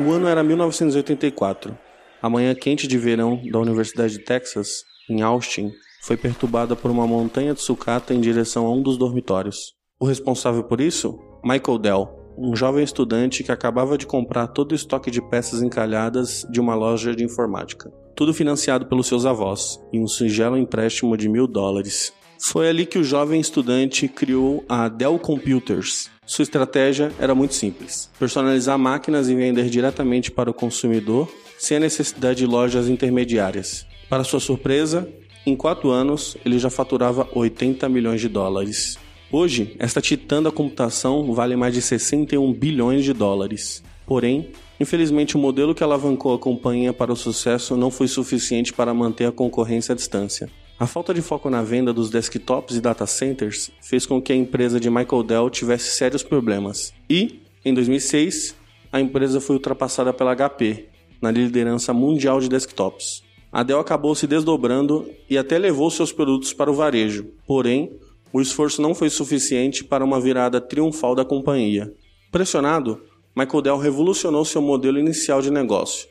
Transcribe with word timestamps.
O 0.00 0.10
ano 0.10 0.26
era 0.26 0.42
1984. 0.42 1.78
A 2.20 2.28
manhã 2.28 2.52
quente 2.52 2.88
de 2.88 2.98
verão 2.98 3.40
da 3.52 3.60
Universidade 3.60 4.14
de 4.14 4.24
Texas, 4.24 4.82
em 5.08 5.22
Austin, 5.22 5.70
foi 6.02 6.16
perturbada 6.16 6.74
por 6.74 6.90
uma 6.90 7.06
montanha 7.06 7.54
de 7.54 7.60
sucata 7.60 8.12
em 8.12 8.20
direção 8.20 8.66
a 8.66 8.72
um 8.72 8.82
dos 8.82 8.98
dormitórios. 8.98 9.74
O 10.00 10.04
responsável 10.04 10.64
por 10.64 10.80
isso? 10.80 11.16
Michael 11.44 11.78
Dell, 11.78 12.08
um 12.36 12.56
jovem 12.56 12.82
estudante 12.82 13.44
que 13.44 13.52
acabava 13.52 13.96
de 13.96 14.04
comprar 14.04 14.48
todo 14.48 14.72
o 14.72 14.74
estoque 14.74 15.12
de 15.12 15.22
peças 15.22 15.62
encalhadas 15.62 16.44
de 16.50 16.60
uma 16.60 16.74
loja 16.74 17.14
de 17.14 17.22
informática. 17.22 17.88
Tudo 18.16 18.34
financiado 18.34 18.86
pelos 18.86 19.06
seus 19.06 19.24
avós, 19.24 19.78
em 19.92 20.02
um 20.02 20.08
singelo 20.08 20.58
empréstimo 20.58 21.16
de 21.16 21.28
mil 21.28 21.46
dólares. 21.46 22.12
Foi 22.40 22.68
ali 22.68 22.86
que 22.86 22.98
o 22.98 23.04
jovem 23.04 23.40
estudante 23.40 24.08
criou 24.08 24.64
a 24.68 24.88
Dell 24.88 25.18
Computers. 25.18 26.10
Sua 26.26 26.42
estratégia 26.42 27.12
era 27.18 27.34
muito 27.34 27.54
simples: 27.54 28.10
personalizar 28.18 28.78
máquinas 28.78 29.28
e 29.28 29.34
vender 29.34 29.68
diretamente 29.68 30.30
para 30.30 30.50
o 30.50 30.54
consumidor, 30.54 31.32
sem 31.58 31.76
a 31.76 31.80
necessidade 31.80 32.38
de 32.38 32.46
lojas 32.46 32.88
intermediárias. 32.88 33.86
Para 34.08 34.24
sua 34.24 34.40
surpresa, 34.40 35.08
em 35.46 35.56
quatro 35.56 35.90
anos 35.90 36.36
ele 36.44 36.58
já 36.58 36.70
faturava 36.70 37.28
80 37.32 37.88
milhões 37.88 38.20
de 38.20 38.28
dólares. 38.28 38.98
Hoje, 39.30 39.74
esta 39.78 40.00
titã 40.00 40.42
da 40.42 40.50
computação 40.50 41.32
vale 41.32 41.56
mais 41.56 41.74
de 41.74 41.82
61 41.82 42.52
bilhões 42.52 43.04
de 43.04 43.12
dólares. 43.12 43.82
Porém, 44.06 44.50
infelizmente, 44.78 45.36
o 45.36 45.40
modelo 45.40 45.74
que 45.74 45.82
alavancou 45.82 46.34
a 46.34 46.38
companhia 46.38 46.92
para 46.92 47.12
o 47.12 47.16
sucesso 47.16 47.76
não 47.76 47.90
foi 47.90 48.06
suficiente 48.06 48.72
para 48.72 48.94
manter 48.94 49.26
a 49.26 49.32
concorrência 49.32 49.92
à 49.92 49.96
distância. 49.96 50.48
A 50.78 50.88
falta 50.88 51.14
de 51.14 51.22
foco 51.22 51.48
na 51.48 51.62
venda 51.62 51.92
dos 51.92 52.10
desktops 52.10 52.76
e 52.76 52.80
data 52.80 53.06
centers 53.06 53.70
fez 53.80 54.04
com 54.04 54.20
que 54.20 54.32
a 54.32 54.36
empresa 54.36 54.80
de 54.80 54.90
Michael 54.90 55.22
Dell 55.22 55.48
tivesse 55.48 55.96
sérios 55.96 56.24
problemas. 56.24 56.92
E, 57.08 57.42
em 57.64 57.72
2006, 57.72 58.56
a 58.90 59.00
empresa 59.00 59.40
foi 59.40 59.54
ultrapassada 59.54 60.12
pela 60.12 60.34
HP 60.34 60.88
na 61.22 61.30
liderança 61.30 61.92
mundial 61.92 62.40
de 62.40 62.48
desktops. 62.48 63.22
A 63.52 63.62
Dell 63.62 63.78
acabou 63.78 64.16
se 64.16 64.26
desdobrando 64.26 65.08
e 65.30 65.38
até 65.38 65.58
levou 65.58 65.88
seus 65.92 66.12
produtos 66.12 66.52
para 66.52 66.70
o 66.70 66.74
varejo. 66.74 67.28
Porém, 67.46 67.92
o 68.32 68.40
esforço 68.40 68.82
não 68.82 68.96
foi 68.96 69.08
suficiente 69.08 69.84
para 69.84 70.04
uma 70.04 70.20
virada 70.20 70.60
triunfal 70.60 71.14
da 71.14 71.24
companhia. 71.24 71.94
Pressionado, 72.32 73.00
Michael 73.36 73.62
Dell 73.62 73.78
revolucionou 73.78 74.44
seu 74.44 74.60
modelo 74.60 74.98
inicial 74.98 75.40
de 75.40 75.52
negócio. 75.52 76.08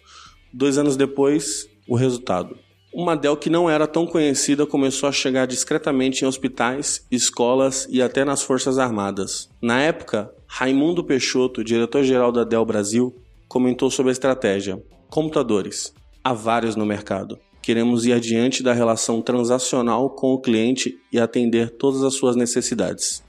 Dois 0.54 0.78
anos 0.78 0.96
depois, 0.96 1.68
o 1.86 1.96
resultado. 1.96 2.58
Uma 2.94 3.18
Dell 3.18 3.36
que 3.36 3.50
não 3.50 3.68
era 3.68 3.88
tão 3.88 4.06
conhecida 4.06 4.68
começou 4.68 5.10
a 5.10 5.12
chegar 5.12 5.48
discretamente 5.48 6.24
em 6.24 6.28
hospitais, 6.28 7.04
escolas 7.10 7.88
e 7.90 8.04
até 8.04 8.24
nas 8.24 8.44
Forças 8.44 8.78
Armadas. 8.78 9.50
Na 9.60 9.82
época, 9.82 10.32
Raimundo 10.46 11.04
Peixoto, 11.04 11.64
diretor-geral 11.64 12.32
da 12.32 12.44
Dell 12.44 12.64
Brasil, 12.64 13.12
comentou 13.48 13.90
sobre 13.90 14.12
a 14.12 14.14
estratégia. 14.14 14.80
Computadores. 15.10 15.92
Há 16.24 16.34
vários 16.34 16.76
no 16.76 16.86
mercado. 16.86 17.40
Queremos 17.64 18.06
ir 18.06 18.14
adiante 18.14 18.62
da 18.62 18.74
relação 18.74 19.24
transacional 19.24 20.12
com 20.12 20.32
o 20.32 20.40
cliente 20.40 20.96
e 21.12 21.20
atender 21.20 21.72
todas 21.72 22.04
as 22.04 22.14
suas 22.14 22.36
necessidades. 22.36 23.24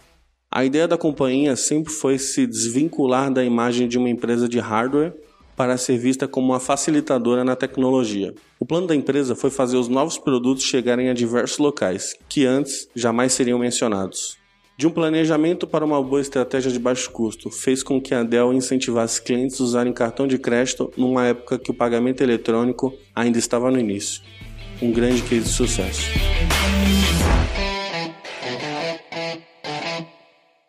A 0.50 0.62
ideia 0.62 0.86
da 0.86 0.98
companhia 0.98 1.56
sempre 1.56 1.90
foi 1.90 2.18
se 2.18 2.46
desvincular 2.46 3.32
da 3.32 3.42
imagem 3.42 3.88
de 3.88 3.96
uma 3.96 4.10
empresa 4.10 4.46
de 4.46 4.58
hardware 4.58 5.14
para 5.56 5.77
ser 5.77 5.98
vista 5.98 6.27
como 6.27 6.52
uma 6.52 6.60
facilitadora 6.60 7.44
na 7.44 7.56
tecnologia. 7.56 8.34
O 8.58 8.66
plano 8.66 8.86
da 8.86 8.94
empresa 8.94 9.34
foi 9.34 9.50
fazer 9.50 9.77
os 9.77 9.88
novos 9.88 10.19
produtos 10.19 10.64
chegarem 10.64 11.08
a 11.08 11.14
diversos 11.14 11.58
locais, 11.58 12.16
que 12.28 12.44
antes 12.44 12.88
jamais 12.94 13.33
seriam 13.33 13.58
mencionados. 13.58 14.36
De 14.77 14.88
um 14.88 14.91
planejamento 14.91 15.69
para 15.69 15.84
uma 15.84 16.02
boa 16.02 16.20
estratégia 16.20 16.70
de 16.72 16.80
baixo 16.80 17.08
custo, 17.12 17.48
fez 17.48 17.80
com 17.80 18.00
que 18.00 18.12
a 18.12 18.24
Dell 18.24 18.52
incentivasse 18.52 19.22
clientes 19.22 19.61
a 19.61 19.64
usarem 19.64 19.92
cartão 19.92 20.27
de 20.27 20.36
crédito 20.36 20.92
numa 20.96 21.27
época 21.27 21.58
que 21.61 21.70
o 21.70 21.74
pagamento 21.74 22.22
eletrônico 22.22 22.92
ainda 23.14 23.39
estava 23.39 23.70
no 23.70 23.78
início. 23.78 24.20
Um 24.83 24.91
grande 24.91 25.22
case 25.22 25.42
de 25.42 25.48
sucesso. 25.48 26.02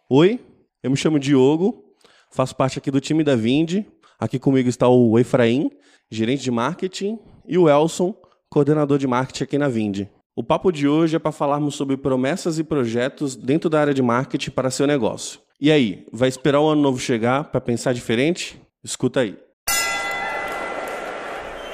Oi, 0.07 0.39
eu 0.83 0.91
me 0.91 0.95
chamo 0.95 1.17
Diogo, 1.17 1.83
faço 2.29 2.55
parte 2.55 2.77
aqui 2.77 2.91
do 2.91 3.01
time 3.01 3.23
da 3.23 3.35
Vindi. 3.35 3.87
Aqui 4.19 4.39
comigo 4.39 4.69
está 4.69 4.87
o 4.87 5.19
Efraim, 5.19 5.69
gerente 6.09 6.43
de 6.43 6.51
marketing, 6.51 7.19
e 7.47 7.57
o 7.57 7.69
Elson, 7.69 8.15
coordenador 8.49 8.97
de 8.97 9.07
marketing 9.07 9.43
aqui 9.43 9.57
na 9.57 9.67
Vindi. 9.67 10.09
O 10.35 10.43
papo 10.43 10.71
de 10.71 10.87
hoje 10.87 11.15
é 11.15 11.19
para 11.19 11.31
falarmos 11.31 11.75
sobre 11.75 11.97
promessas 11.97 12.59
e 12.59 12.63
projetos 12.63 13.35
dentro 13.35 13.69
da 13.69 13.79
área 13.79 13.93
de 13.93 14.01
marketing 14.01 14.51
para 14.51 14.71
seu 14.71 14.85
negócio. 14.87 15.39
E 15.59 15.71
aí, 15.71 16.05
vai 16.11 16.27
esperar 16.27 16.59
o 16.59 16.67
ano 16.67 16.81
novo 16.81 16.99
chegar 16.99 17.45
para 17.45 17.61
pensar 17.61 17.93
diferente? 17.93 18.61
Escuta 18.83 19.21
aí. 19.21 19.37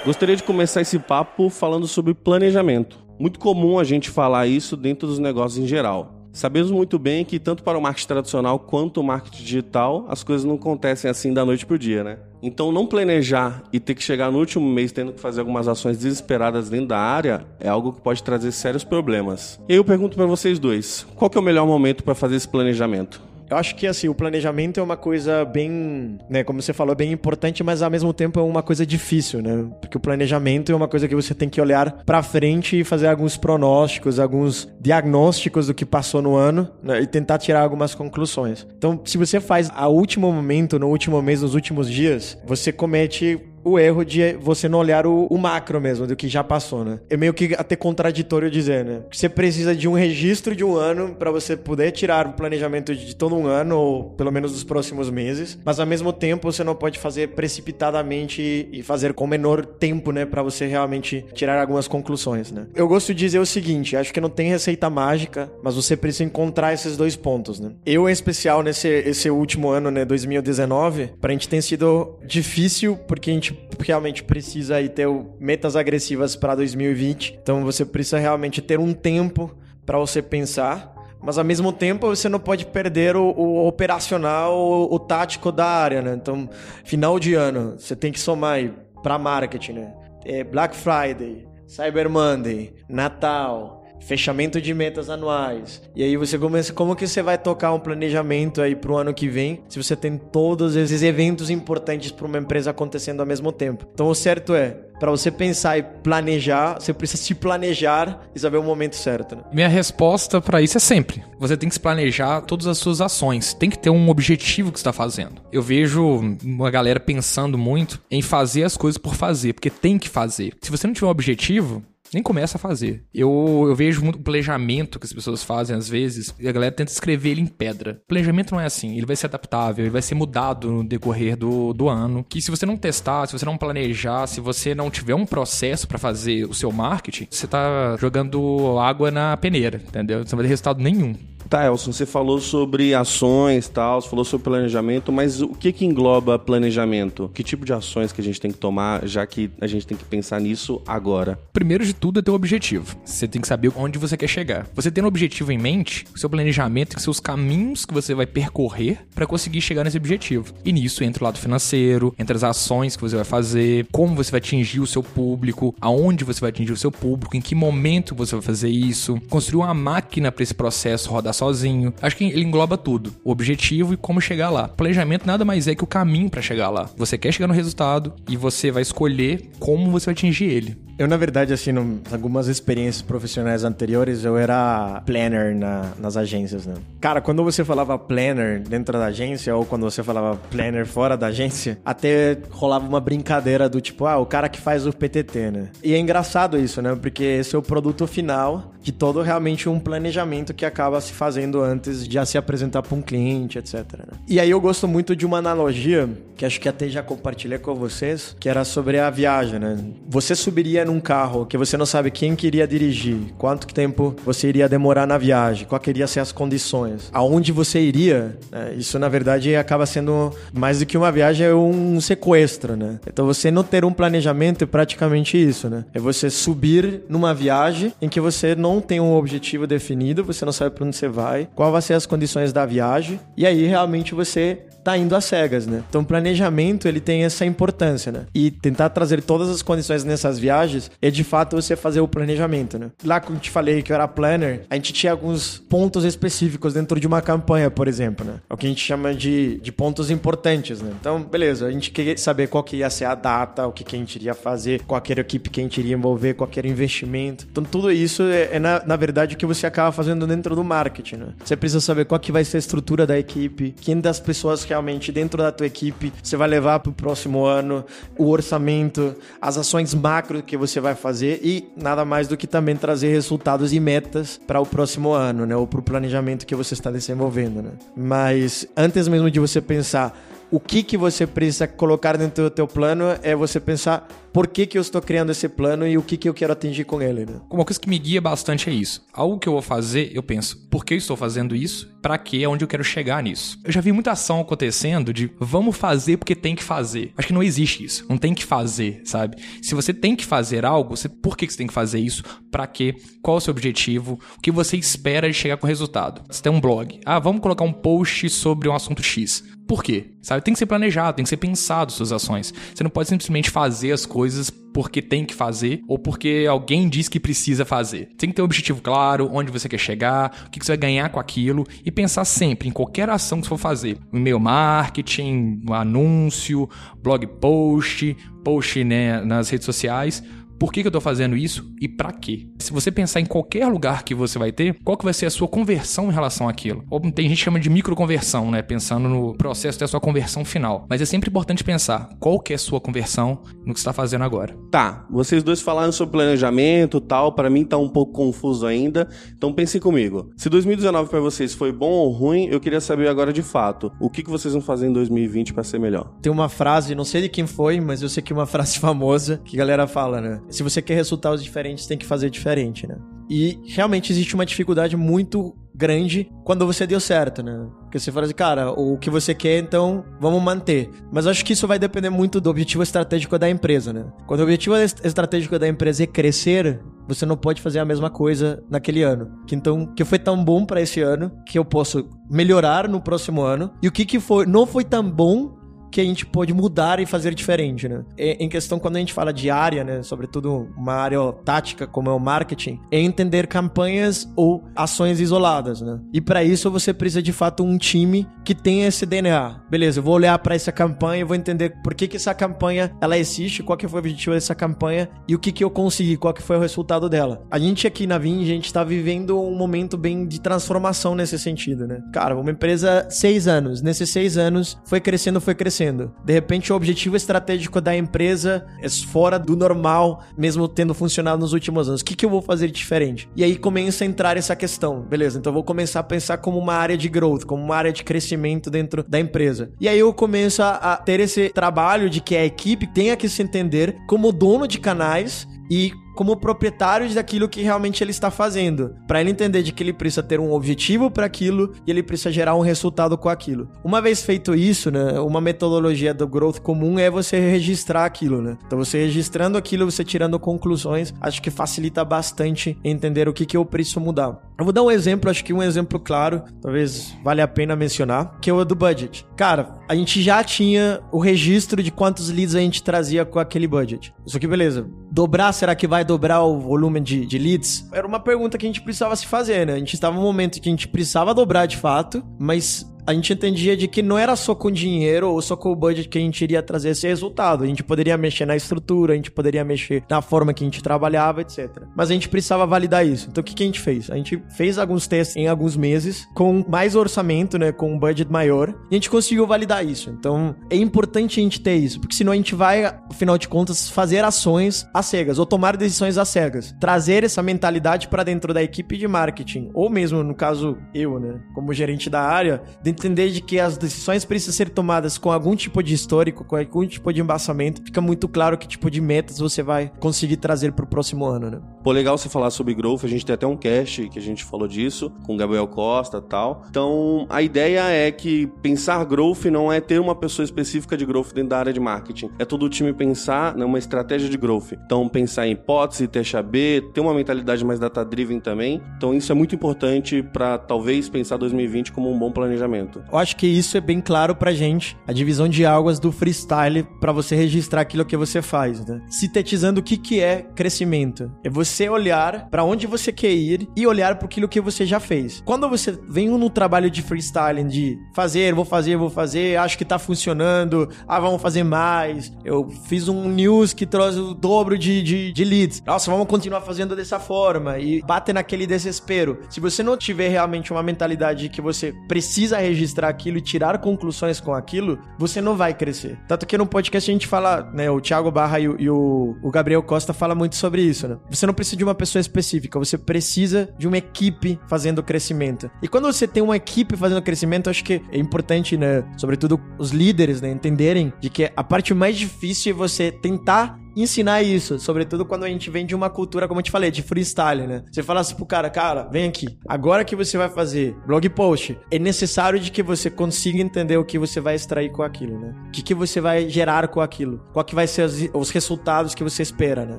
Gostaria 0.04 0.36
de 0.36 0.42
começar 0.42 0.80
esse 0.80 0.98
papo 0.98 1.50
falando 1.50 1.86
sobre 1.86 2.14
planejamento. 2.14 3.04
Muito 3.18 3.38
comum 3.38 3.78
a 3.78 3.84
gente 3.84 4.08
falar 4.08 4.46
isso 4.46 4.76
dentro 4.76 5.06
dos 5.08 5.18
negócios 5.18 5.62
em 5.62 5.66
geral. 5.66 6.15
Sabemos 6.36 6.70
muito 6.70 6.98
bem 6.98 7.24
que 7.24 7.38
tanto 7.38 7.62
para 7.62 7.78
o 7.78 7.80
marketing 7.80 8.08
tradicional 8.08 8.58
quanto 8.58 9.00
o 9.00 9.02
marketing 9.02 9.42
digital, 9.42 10.04
as 10.06 10.22
coisas 10.22 10.44
não 10.44 10.56
acontecem 10.56 11.10
assim 11.10 11.32
da 11.32 11.46
noite 11.46 11.64
para 11.64 11.76
o 11.76 11.78
dia, 11.78 12.04
né? 12.04 12.18
Então, 12.42 12.70
não 12.70 12.86
planejar 12.86 13.62
e 13.72 13.80
ter 13.80 13.94
que 13.94 14.02
chegar 14.02 14.30
no 14.30 14.38
último 14.38 14.68
mês 14.68 14.92
tendo 14.92 15.14
que 15.14 15.18
fazer 15.18 15.40
algumas 15.40 15.66
ações 15.66 15.96
desesperadas 15.96 16.68
dentro 16.68 16.88
da 16.88 16.98
área 16.98 17.46
é 17.58 17.70
algo 17.70 17.90
que 17.90 18.02
pode 18.02 18.22
trazer 18.22 18.52
sérios 18.52 18.84
problemas. 18.84 19.58
E 19.66 19.72
aí 19.72 19.78
eu 19.78 19.84
pergunto 19.84 20.14
para 20.14 20.26
vocês 20.26 20.58
dois, 20.58 21.06
qual 21.16 21.30
é 21.34 21.38
o 21.38 21.42
melhor 21.42 21.66
momento 21.66 22.04
para 22.04 22.14
fazer 22.14 22.36
esse 22.36 22.46
planejamento? 22.46 23.25
Eu 23.50 23.56
acho 23.56 23.74
que 23.76 23.86
assim, 23.86 24.08
o 24.08 24.14
planejamento 24.14 24.80
é 24.80 24.82
uma 24.82 24.96
coisa 24.96 25.44
bem, 25.44 26.18
né, 26.28 26.42
como 26.42 26.60
você 26.60 26.72
falou, 26.72 26.94
bem 26.94 27.12
importante, 27.12 27.62
mas 27.62 27.82
ao 27.82 27.90
mesmo 27.90 28.12
tempo 28.12 28.40
é 28.40 28.42
uma 28.42 28.62
coisa 28.62 28.84
difícil, 28.84 29.40
né? 29.40 29.66
Porque 29.80 29.96
o 29.96 30.00
planejamento 30.00 30.72
é 30.72 30.74
uma 30.74 30.88
coisa 30.88 31.06
que 31.06 31.14
você 31.14 31.34
tem 31.34 31.48
que 31.48 31.60
olhar 31.60 32.04
para 32.04 32.22
frente 32.22 32.80
e 32.80 32.84
fazer 32.84 33.06
alguns 33.06 33.36
pronósticos, 33.36 34.18
alguns 34.18 34.68
diagnósticos 34.80 35.68
do 35.68 35.74
que 35.74 35.84
passou 35.84 36.20
no 36.20 36.34
ano 36.34 36.68
né, 36.82 37.00
e 37.00 37.06
tentar 37.06 37.38
tirar 37.38 37.60
algumas 37.60 37.94
conclusões. 37.94 38.66
Então, 38.76 39.00
se 39.04 39.16
você 39.16 39.40
faz 39.40 39.70
a 39.74 39.88
último 39.88 40.32
momento, 40.32 40.78
no 40.78 40.88
último 40.88 41.20
mês, 41.22 41.42
nos 41.42 41.54
últimos 41.54 41.90
dias, 41.90 42.36
você 42.44 42.72
comete 42.72 43.40
o 43.66 43.80
erro 43.80 44.04
de 44.04 44.34
você 44.34 44.68
não 44.68 44.78
olhar 44.78 45.06
o, 45.06 45.26
o, 45.26 45.36
macro 45.36 45.80
mesmo, 45.80 46.06
do 46.06 46.14
que 46.14 46.28
já 46.28 46.44
passou, 46.44 46.84
né? 46.84 47.00
É 47.10 47.16
meio 47.16 47.34
que 47.34 47.52
até 47.58 47.74
contraditório 47.74 48.48
dizer, 48.48 48.84
né? 48.84 49.00
Você 49.10 49.28
precisa 49.28 49.74
de 49.74 49.88
um 49.88 49.92
registro 49.92 50.54
de 50.54 50.62
um 50.62 50.76
ano 50.76 51.16
para 51.16 51.32
você 51.32 51.56
poder 51.56 51.90
tirar 51.90 52.28
o 52.28 52.32
planejamento 52.34 52.94
de 52.94 53.16
todo 53.16 53.34
um 53.34 53.46
ano, 53.46 53.76
ou 53.76 54.04
pelo 54.10 54.30
menos 54.30 54.52
dos 54.52 54.62
próximos 54.62 55.10
meses, 55.10 55.58
mas 55.64 55.80
ao 55.80 55.86
mesmo 55.86 56.12
tempo 56.12 56.50
você 56.50 56.62
não 56.62 56.76
pode 56.76 57.00
fazer 57.00 57.30
precipitadamente 57.30 58.68
e 58.70 58.82
fazer 58.84 59.12
com 59.12 59.26
menor 59.26 59.66
tempo, 59.66 60.12
né? 60.12 60.24
Para 60.24 60.44
você 60.44 60.66
realmente 60.66 61.24
tirar 61.34 61.60
algumas 61.60 61.88
conclusões, 61.88 62.52
né? 62.52 62.68
Eu 62.72 62.86
gosto 62.86 63.12
de 63.12 63.18
dizer 63.18 63.40
o 63.40 63.46
seguinte, 63.46 63.96
acho 63.96 64.14
que 64.14 64.20
não 64.20 64.30
tem 64.30 64.48
receita 64.48 64.88
mágica, 64.88 65.50
mas 65.60 65.74
você 65.74 65.96
precisa 65.96 66.22
encontrar 66.22 66.72
esses 66.72 66.96
dois 66.96 67.16
pontos, 67.16 67.58
né? 67.58 67.72
Eu, 67.84 68.08
em 68.08 68.12
especial, 68.12 68.62
nesse 68.62 68.86
esse 68.86 69.28
último 69.28 69.70
ano, 69.70 69.90
né, 69.90 70.04
2019, 70.04 71.14
pra 71.20 71.32
gente 71.32 71.48
tem 71.48 71.60
sido 71.60 72.16
difícil 72.24 72.96
porque 73.08 73.30
a 73.30 73.34
gente 73.34 73.55
realmente 73.80 74.22
precisa 74.22 74.76
aí 74.76 74.88
ter 74.88 75.06
metas 75.38 75.76
agressivas 75.76 76.36
para 76.36 76.54
2020. 76.54 77.38
Então 77.42 77.64
você 77.64 77.84
precisa 77.84 78.18
realmente 78.18 78.60
ter 78.62 78.78
um 78.78 78.92
tempo 78.92 79.56
para 79.84 79.98
você 79.98 80.20
pensar. 80.20 80.94
Mas 81.22 81.38
ao 81.38 81.44
mesmo 81.44 81.72
tempo 81.72 82.06
você 82.06 82.28
não 82.28 82.38
pode 82.38 82.66
perder 82.66 83.16
o, 83.16 83.24
o 83.24 83.66
operacional, 83.66 84.56
o, 84.56 84.94
o, 84.94 84.98
tático 84.98 85.50
da 85.50 85.66
área, 85.66 86.02
né? 86.02 86.14
Então, 86.14 86.48
final 86.84 87.18
de 87.18 87.34
ano, 87.34 87.74
você 87.78 87.96
tem 87.96 88.12
que 88.12 88.20
somar 88.20 88.60
para 89.02 89.18
marketing, 89.18 89.72
né? 89.72 89.94
É 90.24 90.44
Black 90.44 90.76
Friday, 90.76 91.48
Cyber 91.66 92.08
Monday, 92.08 92.74
Natal, 92.88 93.75
fechamento 94.00 94.60
de 94.60 94.72
metas 94.72 95.10
anuais. 95.10 95.82
E 95.94 96.02
aí 96.02 96.16
você 96.16 96.38
começa 96.38 96.72
como 96.72 96.94
que 96.94 97.06
você 97.06 97.22
vai 97.22 97.36
tocar 97.36 97.72
um 97.72 97.80
planejamento 97.80 98.60
aí 98.60 98.74
para 98.74 98.92
o 98.92 98.96
ano 98.96 99.12
que 99.12 99.28
vem, 99.28 99.62
se 99.68 99.82
você 99.82 99.96
tem 99.96 100.16
todos 100.16 100.76
esses 100.76 101.02
eventos 101.02 101.50
importantes 101.50 102.10
para 102.10 102.26
uma 102.26 102.38
empresa 102.38 102.70
acontecendo 102.70 103.20
ao 103.20 103.26
mesmo 103.26 103.50
tempo. 103.52 103.86
Então 103.92 104.08
o 104.08 104.14
certo 104.14 104.54
é, 104.54 104.76
para 104.98 105.10
você 105.10 105.30
pensar 105.30 105.78
e 105.78 105.82
planejar, 105.82 106.74
você 106.80 106.92
precisa 106.92 107.22
se 107.22 107.34
planejar 107.34 108.22
e 108.34 108.38
saber 108.38 108.56
o 108.56 108.62
momento 108.62 108.96
certo. 108.96 109.36
Né? 109.36 109.42
Minha 109.52 109.68
resposta 109.68 110.40
para 110.40 110.62
isso 110.62 110.76
é 110.76 110.80
sempre: 110.80 111.22
você 111.38 111.56
tem 111.56 111.68
que 111.68 111.74
se 111.74 111.80
planejar 111.80 112.40
todas 112.42 112.66
as 112.66 112.78
suas 112.78 113.00
ações, 113.00 113.54
tem 113.54 113.70
que 113.70 113.78
ter 113.78 113.90
um 113.90 114.08
objetivo 114.08 114.72
que 114.72 114.78
está 114.78 114.92
fazendo. 114.92 115.42
Eu 115.52 115.62
vejo 115.62 116.36
uma 116.42 116.70
galera 116.70 117.00
pensando 117.00 117.58
muito 117.58 118.00
em 118.10 118.22
fazer 118.22 118.64
as 118.64 118.76
coisas 118.76 118.98
por 118.98 119.14
fazer, 119.14 119.52
porque 119.52 119.70
tem 119.70 119.98
que 119.98 120.08
fazer. 120.08 120.54
Se 120.60 120.70
você 120.70 120.86
não 120.86 120.94
tiver 120.94 121.06
um 121.06 121.10
objetivo, 121.10 121.82
nem 122.12 122.22
começa 122.22 122.56
a 122.56 122.60
fazer. 122.60 123.04
Eu, 123.14 123.64
eu 123.68 123.74
vejo 123.74 124.02
muito 124.02 124.16
o 124.16 124.22
planejamento 124.22 124.98
que 124.98 125.06
as 125.06 125.12
pessoas 125.12 125.42
fazem 125.42 125.76
às 125.76 125.88
vezes 125.88 126.34
e 126.38 126.48
a 126.48 126.52
galera 126.52 126.72
tenta 126.72 126.92
escrever 126.92 127.30
ele 127.30 127.40
em 127.40 127.46
pedra. 127.46 128.00
O 128.04 128.08
planejamento 128.08 128.52
não 128.52 128.60
é 128.60 128.66
assim, 128.66 128.96
ele 128.96 129.06
vai 129.06 129.16
ser 129.16 129.26
adaptável, 129.26 129.84
ele 129.84 129.92
vai 129.92 130.02
ser 130.02 130.14
mudado 130.14 130.70
no 130.70 130.84
decorrer 130.84 131.36
do, 131.36 131.72
do 131.72 131.88
ano. 131.88 132.24
Que 132.28 132.40
se 132.40 132.50
você 132.50 132.66
não 132.66 132.76
testar, 132.76 133.26
se 133.26 133.32
você 133.32 133.44
não 133.44 133.56
planejar, 133.56 134.26
se 134.26 134.40
você 134.40 134.74
não 134.74 134.90
tiver 134.90 135.14
um 135.14 135.26
processo 135.26 135.86
para 135.86 135.98
fazer 135.98 136.44
o 136.44 136.54
seu 136.54 136.72
marketing, 136.72 137.28
você 137.30 137.46
tá 137.46 137.96
jogando 137.98 138.78
água 138.78 139.10
na 139.10 139.36
peneira, 139.36 139.80
entendeu? 139.86 140.24
Você 140.24 140.34
não 140.34 140.38
vai 140.38 140.44
ter 140.44 140.50
resultado 140.50 140.82
nenhum. 140.82 141.14
Tá, 141.48 141.64
Elson, 141.64 141.92
você 141.92 142.04
falou 142.04 142.40
sobre 142.40 142.92
ações 142.92 143.68
tal, 143.68 144.00
você 144.00 144.08
falou 144.08 144.24
sobre 144.24 144.44
planejamento, 144.44 145.12
mas 145.12 145.40
o 145.40 145.48
que 145.48 145.72
que 145.72 145.86
engloba 145.86 146.38
planejamento? 146.38 147.30
Que 147.32 147.44
tipo 147.44 147.64
de 147.64 147.72
ações 147.72 148.12
que 148.12 148.20
a 148.20 148.24
gente 148.24 148.40
tem 148.40 148.50
que 148.50 148.58
tomar, 148.58 149.06
já 149.06 149.24
que 149.26 149.50
a 149.60 149.66
gente 149.66 149.86
tem 149.86 149.96
que 149.96 150.04
pensar 150.04 150.40
nisso 150.40 150.82
agora? 150.86 151.38
Primeiro 151.52 151.84
de 151.84 151.94
tudo 151.98 152.20
é 152.20 152.22
ter 152.22 152.30
um 152.30 152.34
objetivo. 152.34 152.96
Você 153.04 153.26
tem 153.26 153.40
que 153.40 153.48
saber 153.48 153.72
onde 153.76 153.98
você 153.98 154.16
quer 154.16 154.28
chegar. 154.28 154.66
Você 154.74 154.90
tendo 154.90 155.04
um 155.04 155.08
objetivo 155.08 155.50
em 155.50 155.58
mente, 155.58 156.04
o 156.14 156.18
seu 156.18 156.28
planejamento 156.28 156.96
os 157.10 157.20
caminhos 157.20 157.84
que 157.84 157.94
você 157.94 158.14
vai 158.14 158.26
percorrer 158.26 158.98
para 159.14 159.26
conseguir 159.26 159.60
chegar 159.60 159.84
nesse 159.84 159.96
objetivo. 159.96 160.52
E 160.64 160.72
nisso 160.72 161.04
entra 161.04 161.22
o 161.22 161.24
lado 161.24 161.38
financeiro, 161.38 162.14
entra 162.18 162.36
as 162.36 162.44
ações 162.44 162.96
que 162.96 163.02
você 163.02 163.16
vai 163.16 163.24
fazer, 163.24 163.86
como 163.92 164.14
você 164.14 164.30
vai 164.30 164.38
atingir 164.38 164.80
o 164.80 164.86
seu 164.86 165.02
público, 165.02 165.74
aonde 165.80 166.24
você 166.24 166.40
vai 166.40 166.50
atingir 166.50 166.72
o 166.72 166.76
seu 166.76 166.90
público, 166.90 167.36
em 167.36 167.40
que 167.40 167.54
momento 167.54 168.14
você 168.14 168.34
vai 168.34 168.42
fazer 168.42 168.68
isso, 168.68 169.20
construir 169.28 169.64
uma 169.64 169.74
máquina 169.74 170.30
para 170.32 170.42
esse 170.42 170.54
processo 170.54 171.10
rodar 171.10 171.34
sozinho. 171.34 171.92
Acho 172.00 172.16
que 172.16 172.24
ele 172.24 172.44
engloba 172.44 172.76
tudo: 172.76 173.14
o 173.24 173.30
objetivo 173.30 173.94
e 173.94 173.96
como 173.96 174.20
chegar 174.20 174.50
lá. 174.50 174.68
Planejamento 174.68 175.26
nada 175.26 175.44
mais 175.44 175.68
é 175.68 175.74
que 175.74 175.84
o 175.84 175.86
caminho 175.86 176.30
para 176.30 176.42
chegar 176.42 176.70
lá. 176.70 176.90
Você 176.96 177.16
quer 177.16 177.32
chegar 177.32 177.46
no 177.46 177.54
resultado 177.54 178.12
e 178.28 178.36
você 178.36 178.70
vai 178.70 178.82
escolher 178.82 179.50
como 179.58 179.90
você 179.90 180.06
vai 180.06 180.12
atingir 180.12 180.46
ele. 180.46 180.86
Eu, 180.98 181.06
na 181.06 181.18
verdade, 181.18 181.52
assim, 181.52 181.72
algumas 182.10 182.48
experiências 182.48 183.02
profissionais 183.02 183.64
anteriores, 183.64 184.24
eu 184.24 184.36
era 184.36 185.02
planner 185.04 185.54
na, 185.56 185.92
nas 185.98 186.16
agências, 186.16 186.66
né? 186.66 186.74
Cara, 187.00 187.20
quando 187.20 187.42
você 187.44 187.64
falava 187.64 187.98
planner 187.98 188.60
dentro 188.60 188.98
da 188.98 189.06
agência 189.06 189.54
ou 189.54 189.64
quando 189.64 189.82
você 189.82 190.02
falava 190.02 190.36
planner 190.50 190.86
fora 190.86 191.16
da 191.16 191.26
agência, 191.26 191.78
até 191.84 192.38
rolava 192.50 192.86
uma 192.86 193.00
brincadeira 193.00 193.68
do 193.68 193.80
tipo, 193.80 194.06
ah, 194.06 194.18
o 194.18 194.26
cara 194.26 194.48
que 194.48 194.60
faz 194.60 194.86
o 194.86 194.92
PTT, 194.92 195.50
né? 195.50 195.68
E 195.82 195.94
é 195.94 195.98
engraçado 195.98 196.58
isso, 196.58 196.80
né? 196.80 196.96
Porque 197.00 197.24
esse 197.24 197.54
é 197.54 197.58
o 197.58 197.62
produto 197.62 198.06
final 198.06 198.72
de 198.86 198.92
todo 198.92 199.20
realmente 199.20 199.68
um 199.68 199.80
planejamento 199.80 200.54
que 200.54 200.64
acaba 200.64 201.00
se 201.00 201.12
fazendo 201.12 201.60
antes 201.60 202.06
de 202.06 202.24
se 202.24 202.38
apresentar 202.38 202.82
para 202.82 202.94
um 202.94 203.02
cliente, 203.02 203.58
etc. 203.58 203.74
Né? 203.98 204.18
E 204.28 204.38
aí 204.38 204.48
eu 204.48 204.60
gosto 204.60 204.86
muito 204.86 205.16
de 205.16 205.26
uma 205.26 205.38
analogia 205.38 206.08
que 206.36 206.44
acho 206.44 206.60
que 206.60 206.68
até 206.68 206.88
já 206.88 207.02
compartilhei 207.02 207.58
com 207.58 207.74
vocês, 207.74 208.36
que 208.38 208.48
era 208.48 208.64
sobre 208.64 209.00
a 209.00 209.10
viagem, 209.10 209.58
né? 209.58 209.76
Você 210.06 210.36
subiria 210.36 210.84
num 210.84 211.00
carro 211.00 211.46
que 211.46 211.56
você 211.56 211.76
não 211.76 211.86
sabe 211.86 212.10
quem 212.10 212.36
queria 212.36 212.66
dirigir, 212.66 213.16
quanto 213.38 213.66
tempo 213.66 214.14
você 214.24 214.48
iria 214.48 214.68
demorar 214.68 215.06
na 215.06 215.18
viagem, 215.18 215.66
quais 215.66 215.82
queria 215.82 216.06
ser 216.06 216.20
as 216.20 216.30
condições, 216.30 217.08
aonde 217.12 217.50
você 217.52 217.80
iria. 217.80 218.38
Né? 218.52 218.74
Isso 218.76 218.98
na 218.98 219.08
verdade 219.08 219.56
acaba 219.56 219.86
sendo 219.86 220.32
mais 220.52 220.78
do 220.78 220.86
que 220.86 220.96
uma 220.96 221.10
viagem, 221.10 221.46
é 221.46 221.54
um 221.54 222.00
sequestro, 222.00 222.76
né? 222.76 223.00
Então 223.06 223.26
você 223.26 223.50
não 223.50 223.64
ter 223.64 223.84
um 223.84 223.92
planejamento 223.92 224.62
é 224.62 224.66
praticamente 224.66 225.36
isso, 225.36 225.68
né? 225.68 225.84
É 225.92 225.98
você 225.98 226.30
subir 226.30 227.00
numa 227.08 227.34
viagem 227.34 227.92
em 228.00 228.08
que 228.08 228.20
você 228.20 228.54
não 228.54 228.75
tem 228.80 229.00
um 229.00 229.14
objetivo 229.14 229.66
definido, 229.66 230.24
você 230.24 230.44
não 230.44 230.52
sabe 230.52 230.74
para 230.74 230.84
onde 230.84 230.96
você 230.96 231.08
vai, 231.08 231.48
qual 231.54 231.72
vai 231.72 231.82
ser 231.82 231.94
as 231.94 232.06
condições 232.06 232.52
da 232.52 232.64
viagem, 232.66 233.20
e 233.36 233.46
aí 233.46 233.66
realmente 233.66 234.14
você 234.14 234.66
tá 234.86 234.96
indo 234.96 235.16
às 235.16 235.24
cegas, 235.24 235.66
né? 235.66 235.82
Então, 235.88 236.04
planejamento, 236.04 236.86
ele 236.86 237.00
tem 237.00 237.24
essa 237.24 237.44
importância, 237.44 238.12
né? 238.12 238.26
E 238.32 238.52
tentar 238.52 238.88
trazer 238.90 239.20
todas 239.20 239.48
as 239.48 239.60
condições 239.60 240.04
nessas 240.04 240.38
viagens 240.38 240.92
é, 241.02 241.10
de 241.10 241.24
fato, 241.24 241.56
você 241.56 241.74
fazer 241.74 242.00
o 242.00 242.06
planejamento, 242.06 242.78
né? 242.78 242.92
Lá, 243.04 243.18
quando 243.18 243.38
eu 243.38 243.40
te 243.40 243.50
falei 243.50 243.82
que 243.82 243.90
eu 243.90 243.96
era 243.96 244.06
planner, 244.06 244.62
a 244.70 244.76
gente 244.76 244.92
tinha 244.92 245.10
alguns 245.10 245.58
pontos 245.58 246.04
específicos 246.04 246.72
dentro 246.74 247.00
de 247.00 247.06
uma 247.06 247.20
campanha, 247.20 247.68
por 247.68 247.88
exemplo, 247.88 248.24
né? 248.24 248.34
É 248.48 248.54
o 248.54 248.56
que 248.56 248.64
a 248.66 248.68
gente 248.68 248.80
chama 248.80 249.12
de, 249.12 249.58
de 249.58 249.72
pontos 249.72 250.08
importantes, 250.08 250.80
né? 250.80 250.92
Então, 251.00 251.20
beleza, 251.20 251.66
a 251.66 251.70
gente 251.72 251.90
queria 251.90 252.16
saber 252.16 252.46
qual 252.46 252.62
que 252.62 252.76
ia 252.76 252.88
ser 252.88 253.06
a 253.06 253.16
data, 253.16 253.66
o 253.66 253.72
que, 253.72 253.82
que 253.82 253.96
a 253.96 253.98
gente 253.98 254.14
iria 254.14 254.34
fazer, 254.34 254.82
qual 254.82 255.02
era 255.08 255.20
a 255.20 255.22
equipe 255.22 255.50
que 255.50 255.58
a 255.58 255.64
gente 255.64 255.80
iria 255.80 255.96
envolver, 255.96 256.34
qual 256.34 256.48
era 256.56 256.64
o 256.64 256.70
investimento. 256.70 257.44
Então, 257.50 257.64
tudo 257.64 257.90
isso 257.90 258.22
é, 258.22 258.50
é 258.52 258.58
na, 258.60 258.84
na 258.86 258.94
verdade, 258.94 259.34
o 259.34 259.38
que 259.38 259.46
você 259.46 259.66
acaba 259.66 259.90
fazendo 259.90 260.28
dentro 260.28 260.54
do 260.54 260.62
marketing, 260.62 261.16
né? 261.16 261.26
Você 261.44 261.56
precisa 261.56 261.80
saber 261.80 262.04
qual 262.04 262.20
que 262.20 262.30
vai 262.30 262.44
ser 262.44 262.58
a 262.58 262.60
estrutura 262.60 263.04
da 263.04 263.18
equipe, 263.18 263.74
quem 263.80 264.00
das 264.00 264.20
pessoas 264.20 264.64
que 264.64 264.75
realmente 264.76 265.10
dentro 265.10 265.42
da 265.42 265.50
tua 265.50 265.66
equipe 265.66 266.12
você 266.22 266.36
vai 266.36 266.48
levar 266.48 266.80
para 266.80 266.90
o 266.90 266.92
próximo 266.92 267.44
ano, 267.44 267.84
o 268.16 268.28
orçamento, 268.28 269.16
as 269.40 269.56
ações 269.56 269.94
macro 269.94 270.42
que 270.42 270.56
você 270.56 270.80
vai 270.80 270.94
fazer 270.94 271.40
e 271.42 271.68
nada 271.76 272.04
mais 272.04 272.28
do 272.28 272.36
que 272.36 272.46
também 272.46 272.76
trazer 272.76 273.08
resultados 273.08 273.72
e 273.72 273.80
metas 273.80 274.40
para 274.46 274.60
o 274.60 274.66
próximo 274.66 275.12
ano, 275.12 275.46
né? 275.46 275.56
Ou 275.56 275.66
para 275.66 275.80
o 275.80 275.82
planejamento 275.82 276.46
que 276.46 276.54
você 276.54 276.74
está 276.74 276.90
desenvolvendo, 276.90 277.62
né? 277.62 277.70
Mas 277.96 278.66
antes 278.76 279.08
mesmo 279.08 279.30
de 279.30 279.40
você 279.40 279.60
pensar 279.60 280.16
o 280.50 280.60
que, 280.60 280.82
que 280.82 280.96
você 280.96 281.26
precisa 281.26 281.66
colocar 281.66 282.16
dentro 282.16 282.44
do 282.44 282.50
teu 282.50 282.68
plano 282.68 283.04
é 283.22 283.34
você 283.34 283.58
pensar 283.58 284.06
por 284.32 284.46
que, 284.46 284.66
que 284.66 284.76
eu 284.76 284.82
estou 284.82 285.00
criando 285.00 285.32
esse 285.32 285.48
plano 285.48 285.86
e 285.86 285.96
o 285.96 286.02
que, 286.02 286.16
que 286.16 286.28
eu 286.28 286.34
quero 286.34 286.52
atingir 286.52 286.84
com 286.84 287.00
ele. 287.00 287.24
Né? 287.24 287.40
Uma 287.50 287.64
coisa 287.64 287.80
que 287.80 287.88
me 287.88 287.98
guia 287.98 288.20
bastante 288.20 288.68
é 288.68 288.72
isso. 288.72 289.02
Algo 289.12 289.38
que 289.38 289.48
eu 289.48 289.52
vou 289.54 289.62
fazer, 289.62 290.10
eu 290.14 290.22
penso, 290.22 290.68
por 290.68 290.84
que 290.84 290.92
eu 290.92 290.98
estou 290.98 291.16
fazendo 291.16 291.56
isso? 291.56 291.90
Para 292.02 292.18
quê? 292.18 292.44
Aonde 292.44 292.62
eu 292.62 292.68
quero 292.68 292.84
chegar 292.84 293.22
nisso? 293.22 293.58
Eu 293.64 293.72
já 293.72 293.80
vi 293.80 293.92
muita 293.92 294.12
ação 294.12 294.40
acontecendo 294.40 295.12
de 295.12 295.30
vamos 295.40 295.74
fazer 295.76 296.18
porque 296.18 296.36
tem 296.36 296.54
que 296.54 296.62
fazer. 296.62 297.12
Acho 297.16 297.28
que 297.28 297.34
não 297.34 297.42
existe 297.42 297.82
isso. 297.82 298.04
Não 298.08 298.18
tem 298.18 298.34
que 298.34 298.44
fazer, 298.44 299.00
sabe? 299.04 299.38
Se 299.62 299.74
você 299.74 299.94
tem 299.94 300.14
que 300.14 300.26
fazer 300.26 300.66
algo, 300.66 300.94
você, 300.94 301.08
por 301.08 301.34
que, 301.36 301.46
que 301.46 301.52
você 301.52 301.58
tem 301.58 301.66
que 301.66 301.72
fazer 301.72 301.98
isso? 301.98 302.22
Para 302.50 302.66
quê? 302.66 302.94
Qual 303.22 303.38
o 303.38 303.40
seu 303.40 303.52
objetivo? 303.52 304.20
O 304.36 304.40
que 304.40 304.50
você 304.50 304.76
espera 304.76 305.28
de 305.28 305.34
chegar 305.34 305.56
com 305.56 305.66
o 305.66 305.68
resultado? 305.68 306.22
Você 306.30 306.42
tem 306.42 306.52
um 306.52 306.60
blog. 306.60 307.00
Ah, 307.06 307.18
vamos 307.18 307.40
colocar 307.40 307.64
um 307.64 307.72
post 307.72 308.28
sobre 308.28 308.68
um 308.68 308.74
assunto 308.74 309.02
X. 309.02 309.42
Por 309.66 309.82
quê? 309.82 310.12
Sabe? 310.22 310.42
Tem 310.42 310.54
que 310.54 310.58
ser 310.58 310.66
planejado, 310.66 311.16
tem 311.16 311.24
que 311.24 311.28
ser 311.28 311.36
pensado 311.36 311.90
suas 311.92 312.12
ações. 312.12 312.54
Você 312.74 312.84
não 312.84 312.90
pode 312.90 313.08
simplesmente 313.08 313.50
fazer 313.50 313.92
as 313.92 314.06
coisas 314.06 314.50
porque 314.50 315.00
tem 315.00 315.24
que 315.24 315.34
fazer 315.34 315.82
ou 315.88 315.98
porque 315.98 316.46
alguém 316.48 316.88
diz 316.88 317.08
que 317.08 317.18
precisa 317.18 317.64
fazer. 317.64 318.10
Tem 318.16 318.28
que 318.28 318.36
ter 318.36 318.42
um 318.42 318.44
objetivo 318.44 318.80
claro, 318.82 319.30
onde 319.32 319.50
você 319.50 319.68
quer 319.68 319.78
chegar, 319.78 320.46
o 320.46 320.50
que 320.50 320.64
você 320.64 320.72
vai 320.72 320.76
ganhar 320.76 321.08
com 321.08 321.18
aquilo 321.18 321.66
e 321.84 321.90
pensar 321.90 322.24
sempre 322.24 322.68
em 322.68 322.72
qualquer 322.72 323.08
ação 323.08 323.40
que 323.40 323.46
você 323.46 323.48
for 323.48 323.58
fazer. 323.58 323.98
E-mail 324.12 324.38
marketing, 324.38 325.62
anúncio, 325.70 326.68
blog 327.02 327.26
post, 327.26 328.16
post 328.44 328.84
né, 328.84 329.22
nas 329.24 329.48
redes 329.48 329.64
sociais 329.64 330.22
por 330.58 330.72
que, 330.72 330.80
que 330.80 330.86
eu 330.86 330.90
estou 330.90 331.00
fazendo 331.00 331.36
isso 331.36 331.70
e 331.80 331.88
para 331.88 332.12
quê? 332.12 332.48
Se 332.58 332.72
você 332.72 332.90
pensar 332.90 333.20
em 333.20 333.26
qualquer 333.26 333.66
lugar 333.66 334.02
que 334.02 334.14
você 334.14 334.38
vai 334.38 334.52
ter, 334.52 334.76
qual 334.84 334.96
que 334.96 335.04
vai 335.04 335.14
ser 335.14 335.26
a 335.26 335.30
sua 335.30 335.48
conversão 335.48 336.08
em 336.10 336.12
relação 336.12 336.48
àquilo? 336.48 336.84
Ou 336.90 337.00
tem 337.00 337.28
gente 337.28 337.38
que 337.38 337.44
chama 337.44 337.60
de 337.60 337.70
microconversão, 337.70 338.50
né? 338.50 338.62
Pensando 338.62 339.08
no 339.08 339.36
processo 339.36 339.78
da 339.78 339.86
sua 339.86 340.00
conversão 340.00 340.44
final. 340.44 340.86
Mas 340.88 341.00
é 341.00 341.04
sempre 341.04 341.30
importante 341.30 341.62
pensar 341.62 342.08
qual 342.18 342.40
que 342.40 342.52
é 342.52 342.56
a 342.56 342.58
sua 342.58 342.80
conversão 342.80 343.42
no 343.64 343.74
que 343.74 343.80
você 343.80 343.82
está 343.82 343.92
fazendo 343.92 344.24
agora. 344.24 344.56
Tá, 344.70 345.06
vocês 345.10 345.42
dois 345.42 345.60
falaram 345.60 345.92
sobre 345.92 346.12
planejamento 346.12 347.00
tal, 347.00 347.32
para 347.32 347.50
mim 347.50 347.64
tá 347.64 347.76
um 347.76 347.88
pouco 347.88 348.12
confuso 348.12 348.66
ainda. 348.66 349.08
Então 349.36 349.52
pense 349.52 349.78
comigo. 349.78 350.30
Se 350.36 350.48
2019 350.48 351.10
para 351.10 351.20
vocês 351.20 351.54
foi 351.54 351.72
bom 351.72 351.90
ou 351.90 352.10
ruim, 352.10 352.46
eu 352.46 352.60
queria 352.60 352.80
saber 352.80 353.08
agora 353.08 353.32
de 353.32 353.42
fato, 353.42 353.92
o 354.00 354.08
que, 354.08 354.22
que 354.22 354.30
vocês 354.30 354.54
vão 354.54 354.62
fazer 354.62 354.86
em 354.86 354.92
2020 354.92 355.52
para 355.52 355.64
ser 355.64 355.78
melhor? 355.78 356.12
Tem 356.22 356.32
uma 356.32 356.48
frase, 356.48 356.94
não 356.94 357.04
sei 357.04 357.22
de 357.22 357.28
quem 357.28 357.46
foi, 357.46 357.80
mas 357.80 358.02
eu 358.02 358.08
sei 358.08 358.22
que 358.22 358.32
é 358.32 358.36
uma 358.36 358.46
frase 358.46 358.78
famosa 358.80 359.40
que 359.44 359.56
a 359.56 359.58
galera 359.58 359.86
fala, 359.86 360.20
né? 360.20 360.40
Se 360.48 360.62
você 360.62 360.80
quer 360.80 360.94
resultados 360.94 361.42
diferentes, 361.42 361.86
tem 361.86 361.98
que 361.98 362.06
fazer 362.06 362.30
diferente, 362.30 362.86
né? 362.86 362.96
E 363.28 363.58
realmente 363.66 364.12
existe 364.12 364.34
uma 364.34 364.46
dificuldade 364.46 364.96
muito 364.96 365.54
grande 365.74 366.30
quando 366.44 366.64
você 366.64 366.86
deu 366.86 367.00
certo, 367.00 367.42
né? 367.42 367.66
Porque 367.80 367.98
você 367.98 368.12
fala 368.12 368.24
assim, 368.24 368.34
cara, 368.34 368.70
o 368.70 368.96
que 368.96 369.10
você 369.10 369.34
quer, 369.34 369.58
então 369.58 370.04
vamos 370.20 370.42
manter. 370.42 370.88
Mas 371.12 371.26
acho 371.26 371.44
que 371.44 371.52
isso 371.52 371.66
vai 371.66 371.78
depender 371.78 372.08
muito 372.08 372.40
do 372.40 372.48
objetivo 372.48 372.82
estratégico 372.82 373.38
da 373.38 373.50
empresa, 373.50 373.92
né? 373.92 374.06
Quando 374.26 374.40
o 374.40 374.42
objetivo 374.44 374.76
estratégico 374.76 375.58
da 375.58 375.68
empresa 375.68 376.04
é 376.04 376.06
crescer, 376.06 376.80
você 377.08 377.26
não 377.26 377.36
pode 377.36 377.60
fazer 377.60 377.78
a 377.78 377.84
mesma 377.84 378.08
coisa 378.08 378.62
naquele 378.70 379.02
ano. 379.02 379.30
Que 379.46 379.54
então, 379.54 379.86
que 379.86 380.04
foi 380.04 380.18
tão 380.18 380.42
bom 380.42 380.64
para 380.64 380.80
esse 380.80 381.00
ano 381.00 381.32
que 381.44 381.58
eu 381.58 381.64
posso 381.64 382.08
melhorar 382.30 382.88
no 382.88 383.00
próximo 383.00 383.42
ano. 383.42 383.72
E 383.82 383.88
o 383.88 383.92
que 383.92 384.04
que 384.04 384.20
foi 384.20 384.46
não 384.46 384.66
foi 384.66 384.84
tão 384.84 385.08
bom 385.08 385.65
que 385.90 386.00
a 386.00 386.04
gente 386.04 386.26
pode 386.26 386.52
mudar 386.52 387.00
e 387.00 387.06
fazer 387.06 387.34
diferente, 387.34 387.88
né? 387.88 388.04
Em 388.18 388.48
questão, 388.48 388.78
quando 388.78 388.96
a 388.96 388.98
gente 388.98 389.12
fala 389.12 389.32
de 389.32 389.50
área, 389.50 389.84
né? 389.84 390.02
Sobretudo 390.02 390.68
uma 390.76 390.94
área 390.94 391.18
tática, 391.44 391.86
como 391.86 392.10
é 392.10 392.12
o 392.12 392.18
marketing, 392.18 392.80
é 392.90 393.00
entender 393.00 393.46
campanhas 393.46 394.30
ou 394.36 394.64
ações 394.74 395.20
isoladas, 395.20 395.80
né? 395.80 395.98
E 396.12 396.20
para 396.20 396.44
isso 396.44 396.70
você 396.70 396.92
precisa 396.92 397.22
de 397.22 397.32
fato 397.32 397.64
um 397.64 397.78
time 397.78 398.26
que 398.44 398.54
tenha 398.54 398.86
esse 398.86 399.06
DNA. 399.06 399.60
Beleza, 399.70 400.00
eu 400.00 400.02
vou 400.04 400.14
olhar 400.14 400.38
para 400.38 400.54
essa 400.54 400.72
campanha, 400.72 401.24
vou 401.24 401.36
entender 401.36 401.76
por 401.82 401.94
que, 401.94 402.08
que 402.08 402.16
essa 402.16 402.34
campanha 402.34 402.92
ela 403.00 403.16
existe, 403.16 403.62
qual 403.62 403.76
que 403.76 403.88
foi 403.88 403.98
o 403.98 404.00
objetivo 404.00 404.34
dessa 404.34 404.54
campanha 404.54 405.08
e 405.26 405.34
o 405.34 405.38
que, 405.38 405.52
que 405.52 405.64
eu 405.64 405.70
consegui, 405.70 406.16
qual 406.16 406.34
que 406.34 406.42
foi 406.42 406.56
o 406.56 406.60
resultado 406.60 407.08
dela. 407.08 407.42
A 407.50 407.58
gente 407.58 407.86
aqui 407.86 408.06
na 408.06 408.18
Vin, 408.18 408.42
a 408.42 408.46
gente 408.46 408.72
tá 408.72 408.84
vivendo 408.84 409.40
um 409.40 409.54
momento 409.54 409.96
bem 409.96 410.26
de 410.26 410.40
transformação 410.40 411.14
nesse 411.14 411.38
sentido, 411.38 411.86
né? 411.86 412.02
Cara, 412.12 412.36
uma 412.36 412.50
empresa 412.50 413.06
seis 413.10 413.48
anos, 413.48 413.82
nesses 413.82 414.10
seis 414.10 414.36
anos 414.36 414.78
foi 414.84 415.00
crescendo, 415.00 415.40
foi 415.40 415.54
crescendo 415.54 415.75
crescendo. 415.76 416.12
De 416.24 416.32
repente, 416.32 416.72
o 416.72 416.76
objetivo 416.76 417.16
estratégico 417.16 417.80
da 417.80 417.94
empresa 417.94 418.66
é 418.80 418.88
fora 418.88 419.38
do 419.38 419.54
normal, 419.54 420.22
mesmo 420.36 420.66
tendo 420.66 420.94
funcionado 420.94 421.40
nos 421.40 421.52
últimos 421.52 421.88
anos. 421.88 422.00
O 422.00 422.04
que, 422.04 422.14
que 422.14 422.24
eu 422.24 422.30
vou 422.30 422.40
fazer 422.40 422.70
diferente? 422.70 423.28
E 423.36 423.44
aí 423.44 423.56
começa 423.56 424.04
a 424.04 424.06
entrar 424.06 424.36
essa 424.36 424.56
questão. 424.56 425.02
Beleza, 425.02 425.38
então 425.38 425.50
eu 425.50 425.54
vou 425.54 425.64
começar 425.64 426.00
a 426.00 426.02
pensar 426.02 426.38
como 426.38 426.58
uma 426.58 426.74
área 426.74 426.96
de 426.96 427.08
growth, 427.08 427.44
como 427.44 427.62
uma 427.62 427.76
área 427.76 427.92
de 427.92 428.02
crescimento 428.02 428.70
dentro 428.70 429.04
da 429.06 429.20
empresa. 429.20 429.70
E 429.78 429.88
aí 429.88 429.98
eu 429.98 430.12
começo 430.14 430.62
a 430.62 430.96
ter 430.96 431.20
esse 431.20 431.50
trabalho 431.50 432.08
de 432.08 432.20
que 432.20 432.36
a 432.36 432.44
equipe 432.44 432.86
tenha 432.86 433.16
que 433.16 433.28
se 433.28 433.42
entender 433.42 433.96
como 434.06 434.32
dono 434.32 434.66
de 434.66 434.78
canais 434.78 435.46
e 435.70 435.92
como 436.16 436.34
proprietário 436.34 437.12
daquilo 437.14 437.48
que 437.48 437.60
realmente 437.60 438.02
ele 438.02 438.10
está 438.10 438.30
fazendo, 438.30 438.96
para 439.06 439.20
ele 439.20 439.30
entender 439.30 439.62
de 439.62 439.70
que 439.70 439.82
ele 439.82 439.92
precisa 439.92 440.22
ter 440.22 440.40
um 440.40 440.50
objetivo 440.50 441.10
para 441.10 441.26
aquilo 441.26 441.74
e 441.86 441.90
ele 441.90 442.02
precisa 442.02 442.32
gerar 442.32 442.54
um 442.54 442.60
resultado 442.60 443.18
com 443.18 443.28
aquilo. 443.28 443.68
Uma 443.84 444.00
vez 444.00 444.22
feito 444.22 444.54
isso, 444.54 444.90
né, 444.90 445.20
uma 445.20 445.42
metodologia 445.42 446.14
do 446.14 446.26
growth 446.26 446.58
comum 446.60 446.98
é 446.98 447.10
você 447.10 447.38
registrar 447.38 448.06
aquilo, 448.06 448.40
né? 448.40 448.56
Então 448.66 448.78
você 448.78 448.98
registrando 448.98 449.58
aquilo, 449.58 449.88
você 449.88 450.02
tirando 450.02 450.40
conclusões, 450.40 451.12
acho 451.20 451.42
que 451.42 451.50
facilita 451.50 452.02
bastante 452.02 452.78
entender 452.82 453.28
o 453.28 453.34
que 453.34 453.44
que 453.44 453.56
eu 453.56 453.64
preciso 453.64 454.00
mudar. 454.00 454.40
Eu 454.58 454.64
vou 454.64 454.72
dar 454.72 454.82
um 454.82 454.90
exemplo, 454.90 455.30
acho 455.30 455.44
que 455.44 455.52
um 455.52 455.62
exemplo 455.62 456.00
claro, 456.00 456.42
talvez 456.62 457.14
vale 457.22 457.42
a 457.42 457.48
pena 457.48 457.76
mencionar, 457.76 458.38
que 458.40 458.48
é 458.48 458.52
o 458.54 458.64
do 458.64 458.74
budget. 458.74 459.26
Cara, 459.36 459.74
a 459.86 459.94
gente 459.94 460.22
já 460.22 460.42
tinha 460.42 461.00
o 461.12 461.18
registro 461.18 461.82
de 461.82 461.90
quantos 461.90 462.30
leads 462.30 462.54
a 462.54 462.60
gente 462.60 462.82
trazia 462.82 463.26
com 463.26 463.38
aquele 463.38 463.66
budget. 463.66 464.14
Isso 464.26 464.38
aqui, 464.38 464.46
beleza. 464.46 464.88
Dobrar, 465.16 465.50
será 465.54 465.74
que 465.74 465.86
vai 465.86 466.04
dobrar 466.04 466.42
o 466.42 466.60
volume 466.60 467.00
de, 467.00 467.24
de 467.24 467.38
leads? 467.38 467.88
Era 467.90 468.06
uma 468.06 468.20
pergunta 468.20 468.58
que 468.58 468.66
a 468.66 468.68
gente 468.68 468.82
precisava 468.82 469.16
se 469.16 469.26
fazer, 469.26 469.66
né? 469.66 469.72
A 469.72 469.78
gente 469.78 469.94
estava 469.94 470.14
num 470.14 470.20
momento 470.20 470.60
que 470.60 470.68
a 470.68 470.70
gente 470.70 470.86
precisava 470.86 471.32
dobrar 471.32 471.64
de 471.64 471.78
fato, 471.78 472.22
mas 472.38 472.84
a 473.06 473.14
gente 473.14 473.32
entendia 473.32 473.76
de 473.76 473.86
que 473.86 474.02
não 474.02 474.18
era 474.18 474.34
só 474.34 474.54
com 474.54 474.70
dinheiro 474.70 475.30
ou 475.30 475.40
só 475.40 475.56
com 475.56 475.70
o 475.70 475.76
budget 475.76 476.08
que 476.08 476.18
a 476.18 476.20
gente 476.20 476.42
iria 476.42 476.62
trazer 476.62 476.90
esse 476.90 477.06
resultado. 477.06 477.62
A 477.62 477.66
gente 477.66 477.84
poderia 477.84 478.16
mexer 478.18 478.44
na 478.44 478.56
estrutura, 478.56 479.12
a 479.12 479.16
gente 479.16 479.30
poderia 479.30 479.64
mexer 479.64 480.02
na 480.10 480.20
forma 480.20 480.52
que 480.52 480.64
a 480.64 480.66
gente 480.66 480.82
trabalhava, 480.82 481.40
etc. 481.42 481.84
Mas 481.94 482.10
a 482.10 482.14
gente 482.14 482.28
precisava 482.28 482.66
validar 482.66 483.06
isso. 483.06 483.28
Então 483.30 483.40
o 483.40 483.44
que, 483.44 483.54
que 483.54 483.62
a 483.62 483.66
gente 483.66 483.80
fez? 483.80 484.10
A 484.10 484.16
gente 484.16 484.42
fez 484.56 484.76
alguns 484.76 485.06
testes 485.06 485.36
em 485.36 485.46
alguns 485.46 485.76
meses 485.76 486.26
com 486.34 486.64
mais 486.68 486.96
orçamento, 486.96 487.58
né, 487.58 487.70
com 487.70 487.92
um 487.92 487.98
budget 487.98 488.30
maior, 488.30 488.70
e 488.90 488.94
a 488.94 488.94
gente 488.94 489.08
conseguiu 489.08 489.46
validar 489.46 489.86
isso. 489.86 490.10
Então 490.10 490.56
é 490.68 490.76
importante 490.76 491.38
a 491.38 491.42
gente 491.42 491.60
ter 491.60 491.76
isso, 491.76 492.00
porque 492.00 492.16
senão 492.16 492.32
a 492.32 492.36
gente 492.36 492.56
vai, 492.56 492.84
afinal 492.84 493.38
de 493.38 493.46
contas, 493.46 493.88
fazer 493.88 494.24
ações 494.24 494.86
às 494.92 495.06
cegas 495.06 495.38
ou 495.38 495.46
tomar 495.46 495.76
decisões 495.76 496.18
às 496.18 496.28
cegas. 496.28 496.74
Trazer 496.80 497.22
essa 497.22 497.42
mentalidade 497.42 498.08
para 498.08 498.24
dentro 498.24 498.52
da 498.52 498.62
equipe 498.62 498.96
de 498.96 499.06
marketing, 499.06 499.70
ou 499.72 499.88
mesmo 499.88 500.24
no 500.24 500.34
caso 500.34 500.76
eu, 500.92 501.20
né, 501.20 501.40
como 501.54 501.72
gerente 501.72 502.10
da 502.10 502.22
área, 502.22 502.62
entender 502.96 503.30
de 503.30 503.40
que 503.40 503.60
as 503.60 503.76
decisões 503.76 504.24
precisam 504.24 504.54
ser 504.54 504.70
tomadas 504.70 505.18
com 505.18 505.30
algum 505.30 505.54
tipo 505.54 505.82
de 505.82 505.94
histórico, 505.94 506.44
com 506.44 506.56
algum 506.56 506.86
tipo 506.86 507.12
de 507.12 507.20
embasamento, 507.20 507.82
fica 507.82 508.00
muito 508.00 508.28
claro 508.28 508.56
que 508.58 508.66
tipo 508.66 508.90
de 508.90 509.00
metas 509.00 509.38
você 509.38 509.62
vai 509.62 509.92
conseguir 510.00 510.36
trazer 510.36 510.72
para 510.72 510.84
o 510.84 510.88
próximo 510.88 511.24
ano, 511.24 511.50
né? 511.50 511.60
Pô, 511.82 511.92
legal 511.92 512.18
você 512.18 512.28
falar 512.28 512.50
sobre 512.50 512.74
growth, 512.74 513.04
a 513.04 513.08
gente 513.08 513.24
tem 513.24 513.34
até 513.34 513.46
um 513.46 513.56
cast 513.56 514.08
que 514.08 514.18
a 514.18 514.22
gente 514.22 514.44
falou 514.44 514.66
disso, 514.66 515.12
com 515.24 515.34
o 515.34 515.36
Gabriel 515.36 515.68
Costa 515.68 516.20
tal. 516.20 516.64
Então, 516.68 517.26
a 517.28 517.42
ideia 517.42 517.82
é 517.90 518.10
que 518.10 518.46
pensar 518.62 519.04
growth 519.04 519.44
não 519.46 519.72
é 519.72 519.80
ter 519.80 520.00
uma 520.00 520.14
pessoa 520.14 520.44
específica 520.44 520.96
de 520.96 521.06
growth 521.06 521.32
dentro 521.32 521.50
da 521.50 521.58
área 521.58 521.72
de 521.72 521.80
marketing, 521.80 522.30
é 522.38 522.44
todo 522.44 522.64
o 522.64 522.68
time 522.68 522.92
pensar 522.92 523.56
numa 523.56 523.78
estratégia 523.78 524.28
de 524.28 524.36
growth. 524.36 524.72
Então, 524.84 525.08
pensar 525.08 525.46
em 525.46 525.52
hipótese, 525.52 526.08
teste 526.08 526.36
AB, 526.36 526.90
ter 526.92 527.00
uma 527.00 527.14
mentalidade 527.14 527.64
mais 527.64 527.78
data-driven 527.78 528.40
também. 528.40 528.82
Então, 528.96 529.14
isso 529.14 529.30
é 529.30 529.34
muito 529.34 529.54
importante 529.54 530.22
para 530.22 530.58
talvez 530.58 531.08
pensar 531.08 531.36
2020 531.36 531.92
como 531.92 532.10
um 532.10 532.18
bom 532.18 532.30
planejamento. 532.30 532.85
Eu 533.10 533.18
acho 533.18 533.36
que 533.36 533.46
isso 533.46 533.76
é 533.76 533.80
bem 533.80 534.00
claro 534.00 534.34
pra 534.34 534.52
gente, 534.52 534.96
a 535.06 535.12
divisão 535.12 535.48
de 535.48 535.64
águas 535.64 535.98
do 535.98 536.12
freestyle 536.12 536.86
para 537.00 537.12
você 537.12 537.34
registrar 537.34 537.80
aquilo 537.82 538.04
que 538.04 538.16
você 538.16 538.42
faz, 538.42 538.84
né? 538.84 539.00
Sintetizando 539.08 539.80
o 539.80 539.82
que 539.82 539.96
que 539.96 540.20
é 540.20 540.42
crescimento. 540.54 541.30
É 541.44 541.50
você 541.50 541.88
olhar 541.88 542.48
para 542.48 542.64
onde 542.64 542.86
você 542.86 543.12
quer 543.12 543.32
ir 543.32 543.68
e 543.76 543.86
olhar 543.86 544.16
para 544.16 544.26
aquilo 544.26 544.48
que 544.48 544.60
você 544.60 544.86
já 544.86 545.00
fez. 545.00 545.42
Quando 545.44 545.68
você 545.68 545.98
vem 546.08 546.28
no 546.28 546.50
trabalho 546.50 546.90
de 546.90 547.02
freestyling 547.02 547.66
de 547.66 547.98
fazer, 548.14 548.54
vou 548.54 548.64
fazer, 548.64 548.96
vou 548.96 549.10
fazer, 549.10 549.58
acho 549.58 549.78
que 549.78 549.84
tá 549.84 549.98
funcionando, 549.98 550.88
ah, 551.06 551.20
vamos 551.20 551.40
fazer 551.40 551.64
mais. 551.64 552.32
Eu 552.44 552.68
fiz 552.88 553.08
um 553.08 553.28
news 553.28 553.72
que 553.72 553.86
trouxe 553.86 554.18
o 554.18 554.34
dobro 554.34 554.78
de, 554.78 555.02
de, 555.02 555.32
de 555.32 555.44
leads. 555.44 555.82
Nossa, 555.86 556.10
vamos 556.10 556.26
continuar 556.26 556.60
fazendo 556.60 556.94
dessa 556.94 557.18
forma 557.18 557.78
e 557.78 558.02
bate 558.02 558.32
naquele 558.32 558.66
desespero. 558.66 559.40
Se 559.48 559.60
você 559.60 559.82
não 559.82 559.96
tiver 559.96 560.28
realmente 560.28 560.72
uma 560.72 560.82
mentalidade 560.82 561.48
que 561.48 561.60
você 561.60 561.94
precisa 562.08 562.58
registrar 562.58 562.75
registrar 562.76 563.08
aquilo 563.08 563.38
e 563.38 563.40
tirar 563.40 563.78
conclusões 563.78 564.40
com 564.40 564.54
aquilo, 564.54 564.98
você 565.18 565.40
não 565.40 565.56
vai 565.56 565.74
crescer. 565.74 566.18
Tanto 566.28 566.46
que 566.46 566.58
no 566.58 566.66
podcast 566.66 567.10
a 567.10 567.12
gente 567.12 567.26
fala, 567.26 567.70
né, 567.72 567.90
o 567.90 568.00
Thiago 568.00 568.30
Barra 568.30 568.60
e, 568.60 568.68
o, 568.68 568.76
e 568.78 568.90
o, 568.90 569.50
Gabriel 569.50 569.82
Costa 569.82 570.12
fala 570.12 570.34
muito 570.34 570.56
sobre 570.56 570.82
isso, 570.82 571.08
né? 571.08 571.16
Você 571.30 571.46
não 571.46 571.54
precisa 571.54 571.76
de 571.76 571.84
uma 571.84 571.94
pessoa 571.94 572.20
específica, 572.20 572.78
você 572.78 572.98
precisa 572.98 573.70
de 573.78 573.88
uma 573.88 573.96
equipe 573.96 574.58
fazendo 574.66 575.02
crescimento. 575.02 575.70
E 575.82 575.88
quando 575.88 576.04
você 576.04 576.28
tem 576.28 576.42
uma 576.42 576.56
equipe 576.56 576.96
fazendo 576.96 577.22
crescimento, 577.22 577.70
acho 577.70 577.82
que 577.82 578.02
é 578.12 578.18
importante, 578.18 578.76
né, 578.76 579.04
sobretudo 579.16 579.58
os 579.78 579.90
líderes, 579.90 580.40
né, 580.40 580.50
entenderem 580.50 581.12
de 581.20 581.30
que 581.30 581.50
a 581.56 581.64
parte 581.64 581.94
mais 581.94 582.16
difícil 582.16 582.72
é 582.72 582.74
você 582.74 583.10
tentar 583.10 583.78
ensinar 584.02 584.42
isso, 584.42 584.78
sobretudo 584.78 585.24
quando 585.24 585.44
a 585.44 585.48
gente 585.48 585.70
vem 585.70 585.86
de 585.86 585.94
uma 585.94 586.10
cultura, 586.10 586.46
como 586.46 586.60
eu 586.60 586.64
te 586.64 586.70
falei, 586.70 586.90
de 586.90 587.02
freestyle, 587.02 587.66
né? 587.66 587.82
Você 587.90 588.02
fala 588.02 588.20
assim 588.20 588.34
pro 588.34 588.46
cara, 588.46 588.68
cara, 588.68 589.08
vem 589.10 589.28
aqui. 589.28 589.58
Agora 589.66 590.04
que 590.04 590.14
você 590.14 590.36
vai 590.36 590.48
fazer 590.48 590.94
blog 591.06 591.28
post, 591.30 591.78
é 591.90 591.98
necessário 591.98 592.58
de 592.60 592.70
que 592.70 592.82
você 592.82 593.10
consiga 593.10 593.60
entender 593.60 593.96
o 593.96 594.04
que 594.04 594.18
você 594.18 594.40
vai 594.40 594.54
extrair 594.54 594.90
com 594.90 595.02
aquilo, 595.02 595.38
né? 595.38 595.54
O 595.68 595.70
que, 595.70 595.82
que 595.82 595.94
você 595.94 596.20
vai 596.20 596.48
gerar 596.48 596.88
com 596.88 597.00
aquilo? 597.00 597.42
Qual 597.52 597.64
que 597.64 597.74
vai 597.74 597.86
ser 597.86 598.02
os, 598.02 598.28
os 598.32 598.50
resultados 598.50 599.14
que 599.14 599.24
você 599.24 599.42
espera, 599.42 599.84
né? 599.84 599.98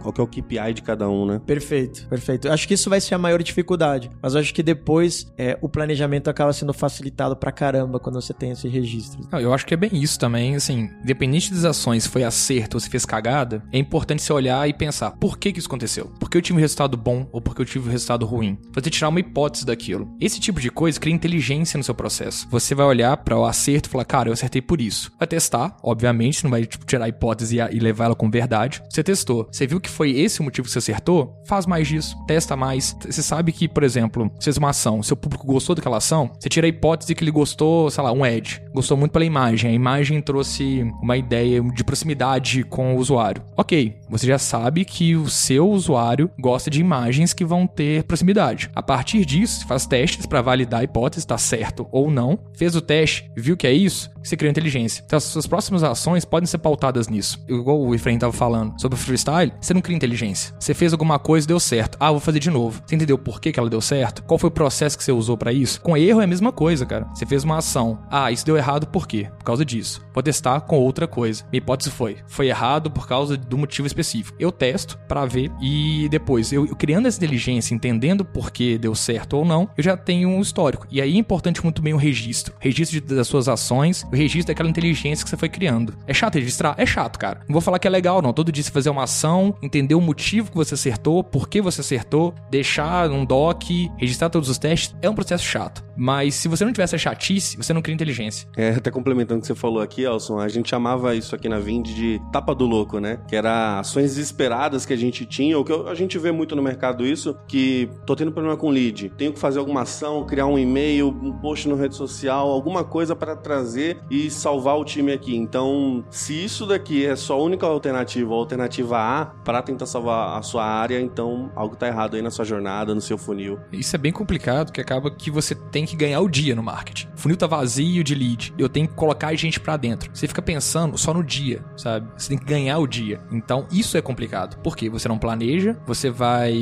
Qual 0.01 0.13
que 0.13 0.21
é 0.21 0.23
o 0.23 0.27
KPI 0.27 0.73
de 0.73 0.81
cada 0.81 1.09
um, 1.09 1.25
né? 1.25 1.41
Perfeito, 1.45 2.07
perfeito. 2.07 2.47
Eu 2.47 2.53
acho 2.53 2.67
que 2.67 2.73
isso 2.73 2.89
vai 2.89 3.01
ser 3.01 3.15
a 3.15 3.17
maior 3.17 3.41
dificuldade, 3.41 4.09
mas 4.21 4.33
eu 4.33 4.41
acho 4.41 4.53
que 4.53 4.63
depois 4.63 5.31
é, 5.37 5.57
o 5.61 5.69
planejamento 5.69 6.29
acaba 6.29 6.53
sendo 6.53 6.73
facilitado 6.73 7.35
pra 7.35 7.51
caramba 7.51 7.99
quando 7.99 8.21
você 8.21 8.33
tem 8.33 8.51
esse 8.51 8.67
registro. 8.67 9.27
eu 9.39 9.53
acho 9.53 9.65
que 9.65 9.73
é 9.73 9.77
bem 9.77 9.91
isso 9.93 10.19
também, 10.19 10.55
assim, 10.55 10.89
independente 11.03 11.53
das 11.53 11.65
ações, 11.65 12.05
foi 12.05 12.23
acerto 12.23 12.77
ou 12.77 12.81
se 12.81 12.89
fez 12.89 13.05
cagada, 13.05 13.63
é 13.71 13.77
importante 13.87 14.21
você 14.21 14.33
olhar 14.33 14.67
e 14.67 14.73
pensar, 14.73 15.11
por 15.11 15.37
que 15.37 15.51
que 15.51 15.59
isso 15.59 15.67
aconteceu? 15.67 16.11
Por 16.19 16.29
que 16.29 16.37
eu 16.37 16.41
tive 16.41 16.57
um 16.57 16.61
resultado 16.61 16.97
bom 16.97 17.27
ou 17.31 17.41
por 17.41 17.55
que 17.55 17.61
eu 17.61 17.65
tive 17.65 17.87
um 17.87 17.91
resultado 17.91 18.25
ruim? 18.25 18.57
Você 18.73 18.89
tirar 18.89 19.09
uma 19.09 19.19
hipótese 19.19 19.65
daquilo. 19.65 20.09
Esse 20.19 20.39
tipo 20.39 20.59
de 20.59 20.69
coisa 20.69 20.99
cria 20.99 21.13
inteligência 21.13 21.77
no 21.77 21.83
seu 21.83 21.95
processo. 21.95 22.47
Você 22.51 22.75
vai 22.75 22.85
olhar 22.85 23.15
para 23.17 23.37
o 23.37 23.45
acerto 23.45 23.89
e 23.89 23.91
falar, 23.91 24.05
cara, 24.05 24.29
eu 24.29 24.33
acertei 24.33 24.61
por 24.61 24.81
isso. 24.81 25.11
Vai 25.17 25.27
testar, 25.27 25.77
obviamente, 25.81 26.43
não 26.43 26.51
vai 26.51 26.65
tipo, 26.65 26.85
tirar 26.85 27.05
a 27.05 27.09
hipótese 27.09 27.57
e, 27.57 27.75
e 27.75 27.79
levar 27.79 28.05
ela 28.05 28.15
com 28.15 28.29
verdade. 28.29 28.83
Você 28.89 29.03
testou, 29.03 29.47
você 29.51 29.65
viu 29.65 29.79
que 29.79 29.89
foi 29.89 30.11
esse 30.11 30.41
o 30.41 30.43
motivo 30.43 30.67
que 30.67 30.71
você 30.71 30.79
acertou? 30.79 31.41
Faz 31.47 31.65
mais 31.65 31.87
disso, 31.87 32.15
testa 32.27 32.55
mais. 32.55 32.95
Você 33.05 33.23
sabe 33.23 33.51
que, 33.51 33.67
por 33.67 33.83
exemplo, 33.83 34.29
você 34.35 34.45
fez 34.45 34.57
uma 34.57 34.69
ação, 34.69 35.01
seu 35.01 35.15
público 35.15 35.47
gostou 35.47 35.75
daquela 35.75 35.97
ação, 35.97 36.31
você 36.39 36.49
tira 36.49 36.67
a 36.67 36.69
hipótese 36.69 37.15
que 37.15 37.23
ele 37.23 37.31
gostou, 37.31 37.89
sei 37.89 38.03
lá, 38.03 38.11
um 38.11 38.23
ad. 38.23 38.61
Gostou 38.73 38.97
muito 38.97 39.11
pela 39.11 39.25
imagem. 39.25 39.71
A 39.71 39.73
imagem 39.73 40.21
trouxe 40.21 40.83
uma 41.01 41.17
ideia 41.17 41.61
de 41.61 41.83
proximidade 41.83 42.63
com 42.63 42.95
o 42.95 42.99
usuário. 42.99 43.43
Ok, 43.55 43.76
você 44.09 44.27
já 44.27 44.37
sabe 44.37 44.85
que 44.85 45.15
o 45.15 45.29
seu 45.29 45.69
usuário 45.69 46.29
gosta 46.39 46.69
de 46.69 46.79
imagens 46.79 47.33
que 47.33 47.45
vão 47.45 47.67
ter 47.67 48.03
proximidade. 48.03 48.69
A 48.75 48.81
partir 48.81 49.25
disso, 49.25 49.67
faz 49.67 49.85
testes 49.85 50.25
para 50.25 50.41
validar 50.41 50.81
a 50.81 50.83
hipótese, 50.83 51.19
está 51.19 51.37
certo 51.37 51.87
ou 51.91 52.09
não. 52.09 52.39
Fez 52.53 52.75
o 52.75 52.81
teste, 52.81 53.29
viu 53.35 53.57
que 53.57 53.67
é 53.67 53.73
isso, 53.73 54.09
você 54.23 54.35
cria 54.35 54.51
inteligência. 54.51 55.03
Então, 55.05 55.17
as 55.17 55.23
suas 55.23 55.47
próximas 55.47 55.83
ações 55.83 56.25
podem 56.25 56.47
ser 56.47 56.57
pautadas 56.57 57.07
nisso. 57.07 57.43
Igual 57.47 57.79
o 57.79 57.95
Efraim 57.95 58.15
estava 58.15 58.33
falando 58.33 58.79
sobre 58.79 58.97
freestyle, 58.97 59.53
você 59.59 59.73
não 59.73 59.81
cria 59.81 59.95
inteligência. 59.95 60.53
Você 60.59 60.73
fez 60.73 60.91
alguma 60.91 61.17
coisa 61.17 61.45
e 61.45 61.47
deu 61.47 61.59
certo. 61.59 61.97
Ah, 61.99 62.11
vou 62.11 62.19
fazer 62.19 62.39
de 62.39 62.49
novo. 62.49 62.81
Você 62.85 62.95
entendeu 62.95 63.17
por 63.17 63.39
que, 63.39 63.51
que 63.51 63.59
ela 63.59 63.69
deu 63.69 63.81
certo? 63.81 64.23
Qual 64.23 64.37
foi 64.37 64.49
o 64.49 64.51
processo 64.51 64.97
que 64.97 65.03
você 65.03 65.11
usou 65.11 65.37
para 65.37 65.53
isso? 65.53 65.81
Com 65.81 65.95
erro 65.95 66.21
é 66.21 66.25
a 66.25 66.27
mesma 66.27 66.51
coisa, 66.51 66.85
cara. 66.85 67.07
Você 67.13 67.25
fez 67.25 67.43
uma 67.43 67.57
ação. 67.57 67.99
Ah, 68.09 68.31
isso 68.31 68.45
deu 68.45 68.57
errado 68.57 68.87
por 68.87 69.07
quê? 69.07 69.29
Por 69.37 69.45
causa 69.45 69.63
disso. 69.63 70.05
Vou 70.13 70.23
testar 70.23 70.61
com 70.61 70.77
outra 70.77 71.07
coisa. 71.07 71.43
Minha 71.51 71.59
hipótese 71.59 71.91
foi: 71.91 72.17
foi 72.27 72.47
errado 72.47 72.91
por 72.91 73.07
causa 73.07 73.37
do 73.37 73.57
motivo 73.67 73.85
específico. 73.85 74.37
Eu 74.39 74.51
testo 74.51 74.97
para 75.07 75.25
ver 75.25 75.51
e 75.61 76.07
depois, 76.09 76.51
eu, 76.53 76.65
eu, 76.65 76.75
criando 76.75 77.07
essa 77.07 77.17
inteligência, 77.17 77.75
entendendo 77.75 78.23
por 78.23 78.49
que 78.49 78.77
deu 78.77 78.95
certo 78.95 79.37
ou 79.37 79.45
não, 79.45 79.69
eu 79.77 79.83
já 79.83 79.97
tenho 79.97 80.29
um 80.29 80.41
histórico. 80.41 80.87
E 80.89 81.01
aí 81.01 81.13
é 81.13 81.17
importante 81.17 81.61
muito 81.61 81.81
bem 81.81 81.93
o 81.93 81.97
registro. 81.97 82.55
Registro 82.59 83.01
de, 83.01 83.15
das 83.15 83.27
suas 83.27 83.47
ações, 83.47 84.03
o 84.03 84.15
registro 84.15 84.53
daquela 84.53 84.69
inteligência 84.69 85.23
que 85.23 85.29
você 85.29 85.37
foi 85.37 85.49
criando. 85.49 85.93
É 86.07 86.13
chato 86.13 86.35
registrar? 86.35 86.75
É 86.77 86.85
chato, 86.85 87.19
cara. 87.19 87.41
Não 87.47 87.53
vou 87.53 87.61
falar 87.61 87.77
que 87.79 87.87
é 87.87 87.91
legal, 87.91 88.21
não. 88.21 88.33
Todo 88.33 88.51
dia 88.51 88.63
você 88.63 88.71
fazer 88.71 88.89
uma 88.89 89.03
ação, 89.03 89.55
entender 89.61 89.95
o 89.95 90.01
motivo 90.01 90.49
que 90.49 90.57
você 90.57 90.73
acertou, 90.73 91.23
por 91.23 91.49
que 91.49 91.61
você 91.61 91.81
acertou, 91.81 92.33
deixar 92.49 93.11
um 93.11 93.25
doc, 93.25 93.63
registrar 93.97 94.29
todos 94.29 94.49
os 94.49 94.57
testes, 94.57 94.95
é 95.01 95.09
um 95.09 95.15
processo 95.15 95.43
chato. 95.43 95.83
Mas 95.95 96.35
se 96.35 96.47
você 96.47 96.63
não 96.63 96.71
tivesse 96.71 96.95
a 96.95 96.97
chatice, 96.97 97.57
você 97.57 97.73
não 97.73 97.81
cria 97.81 97.95
inteligência. 97.95 98.47
É, 98.55 98.69
até 98.69 98.91
complementando 98.91 99.39
o 99.39 99.41
que 99.41 99.47
você 99.47 99.55
falou 99.55 99.81
aqui, 99.81 100.03
Elson, 100.03 100.39
a 100.39 100.47
gente 100.47 100.69
chamava 100.69 101.15
isso 101.15 101.35
aqui 101.35 101.49
na 101.49 101.59
Vind 101.59 101.87
de 101.87 102.21
tapa 102.31 102.53
do 102.53 102.65
louco, 102.65 102.99
né? 102.99 103.19
Que 103.27 103.35
era 103.35 103.56
ações 103.79 104.15
desesperadas 104.15 104.85
que 104.85 104.93
a 104.93 104.97
gente 104.97 105.25
tinha, 105.25 105.57
ou 105.57 105.63
que 105.63 105.73
a 105.73 105.95
gente 105.95 106.17
vê 106.17 106.31
muito 106.31 106.55
no 106.55 106.61
mercado 106.61 107.05
isso, 107.05 107.37
que 107.47 107.89
tô 108.05 108.15
tendo 108.15 108.31
problema 108.31 108.57
com 108.57 108.69
lead, 108.69 109.11
tenho 109.17 109.33
que 109.33 109.39
fazer 109.39 109.59
alguma 109.59 109.81
ação, 109.81 110.25
criar 110.25 110.45
um 110.45 110.57
e-mail, 110.57 111.07
um 111.07 111.31
post 111.33 111.67
no 111.67 111.75
rede 111.75 111.95
social, 111.95 112.49
alguma 112.49 112.83
coisa 112.83 113.15
para 113.15 113.35
trazer 113.35 113.99
e 114.09 114.29
salvar 114.29 114.77
o 114.77 114.85
time 114.85 115.11
aqui. 115.11 115.35
Então, 115.35 116.03
se 116.09 116.33
isso 116.33 116.65
daqui 116.65 117.05
é 117.05 117.15
só 117.15 117.35
a 117.35 117.41
única 117.41 117.65
alternativa, 117.65 118.33
a 118.33 118.37
alternativa 118.37 118.97
A, 118.97 119.25
para 119.25 119.61
tentar 119.61 119.85
salvar 119.85 120.37
a 120.37 120.41
sua 120.41 120.65
área, 120.65 120.99
então 120.99 121.51
algo 121.55 121.75
tá 121.75 121.87
errado 121.87 122.15
aí 122.15 122.21
na 122.21 122.31
sua 122.31 122.45
jornada, 122.45 122.93
no 122.93 123.01
seu 123.01 123.17
funil. 123.17 123.59
Isso 123.71 123.95
é 123.95 123.99
bem 123.99 124.11
complicado, 124.11 124.71
que 124.71 124.81
acaba 124.81 125.11
que 125.11 125.29
você 125.29 125.55
tem 125.55 125.85
que 125.85 125.95
ganhar 125.95 126.19
o 126.21 126.29
dia 126.29 126.55
no 126.55 126.63
marketing. 126.63 127.07
O 127.15 127.19
funil 127.19 127.37
tá 127.37 127.47
vazio 127.47 128.03
de 128.03 128.15
lead, 128.15 128.53
eu 128.57 128.69
tenho 128.69 128.87
que 128.87 128.93
colocar 128.93 129.33
gente 129.35 129.59
para 129.59 129.77
dentro. 129.77 130.09
Você 130.13 130.27
fica 130.27 130.41
pensando 130.41 130.97
só 130.97 131.13
no 131.13 131.23
dia, 131.23 131.63
sabe? 131.75 132.07
Você 132.17 132.29
tem 132.29 132.37
que 132.37 132.45
ganhar 132.45 132.79
o 132.79 132.87
dia. 132.87 133.21
Então, 133.37 133.65
isso 133.71 133.97
é 133.97 134.01
complicado. 134.01 134.57
Por 134.61 134.75
quê? 134.75 134.89
Você 134.89 135.07
não 135.07 135.17
planeja, 135.17 135.77
você 135.85 136.09
vai 136.09 136.53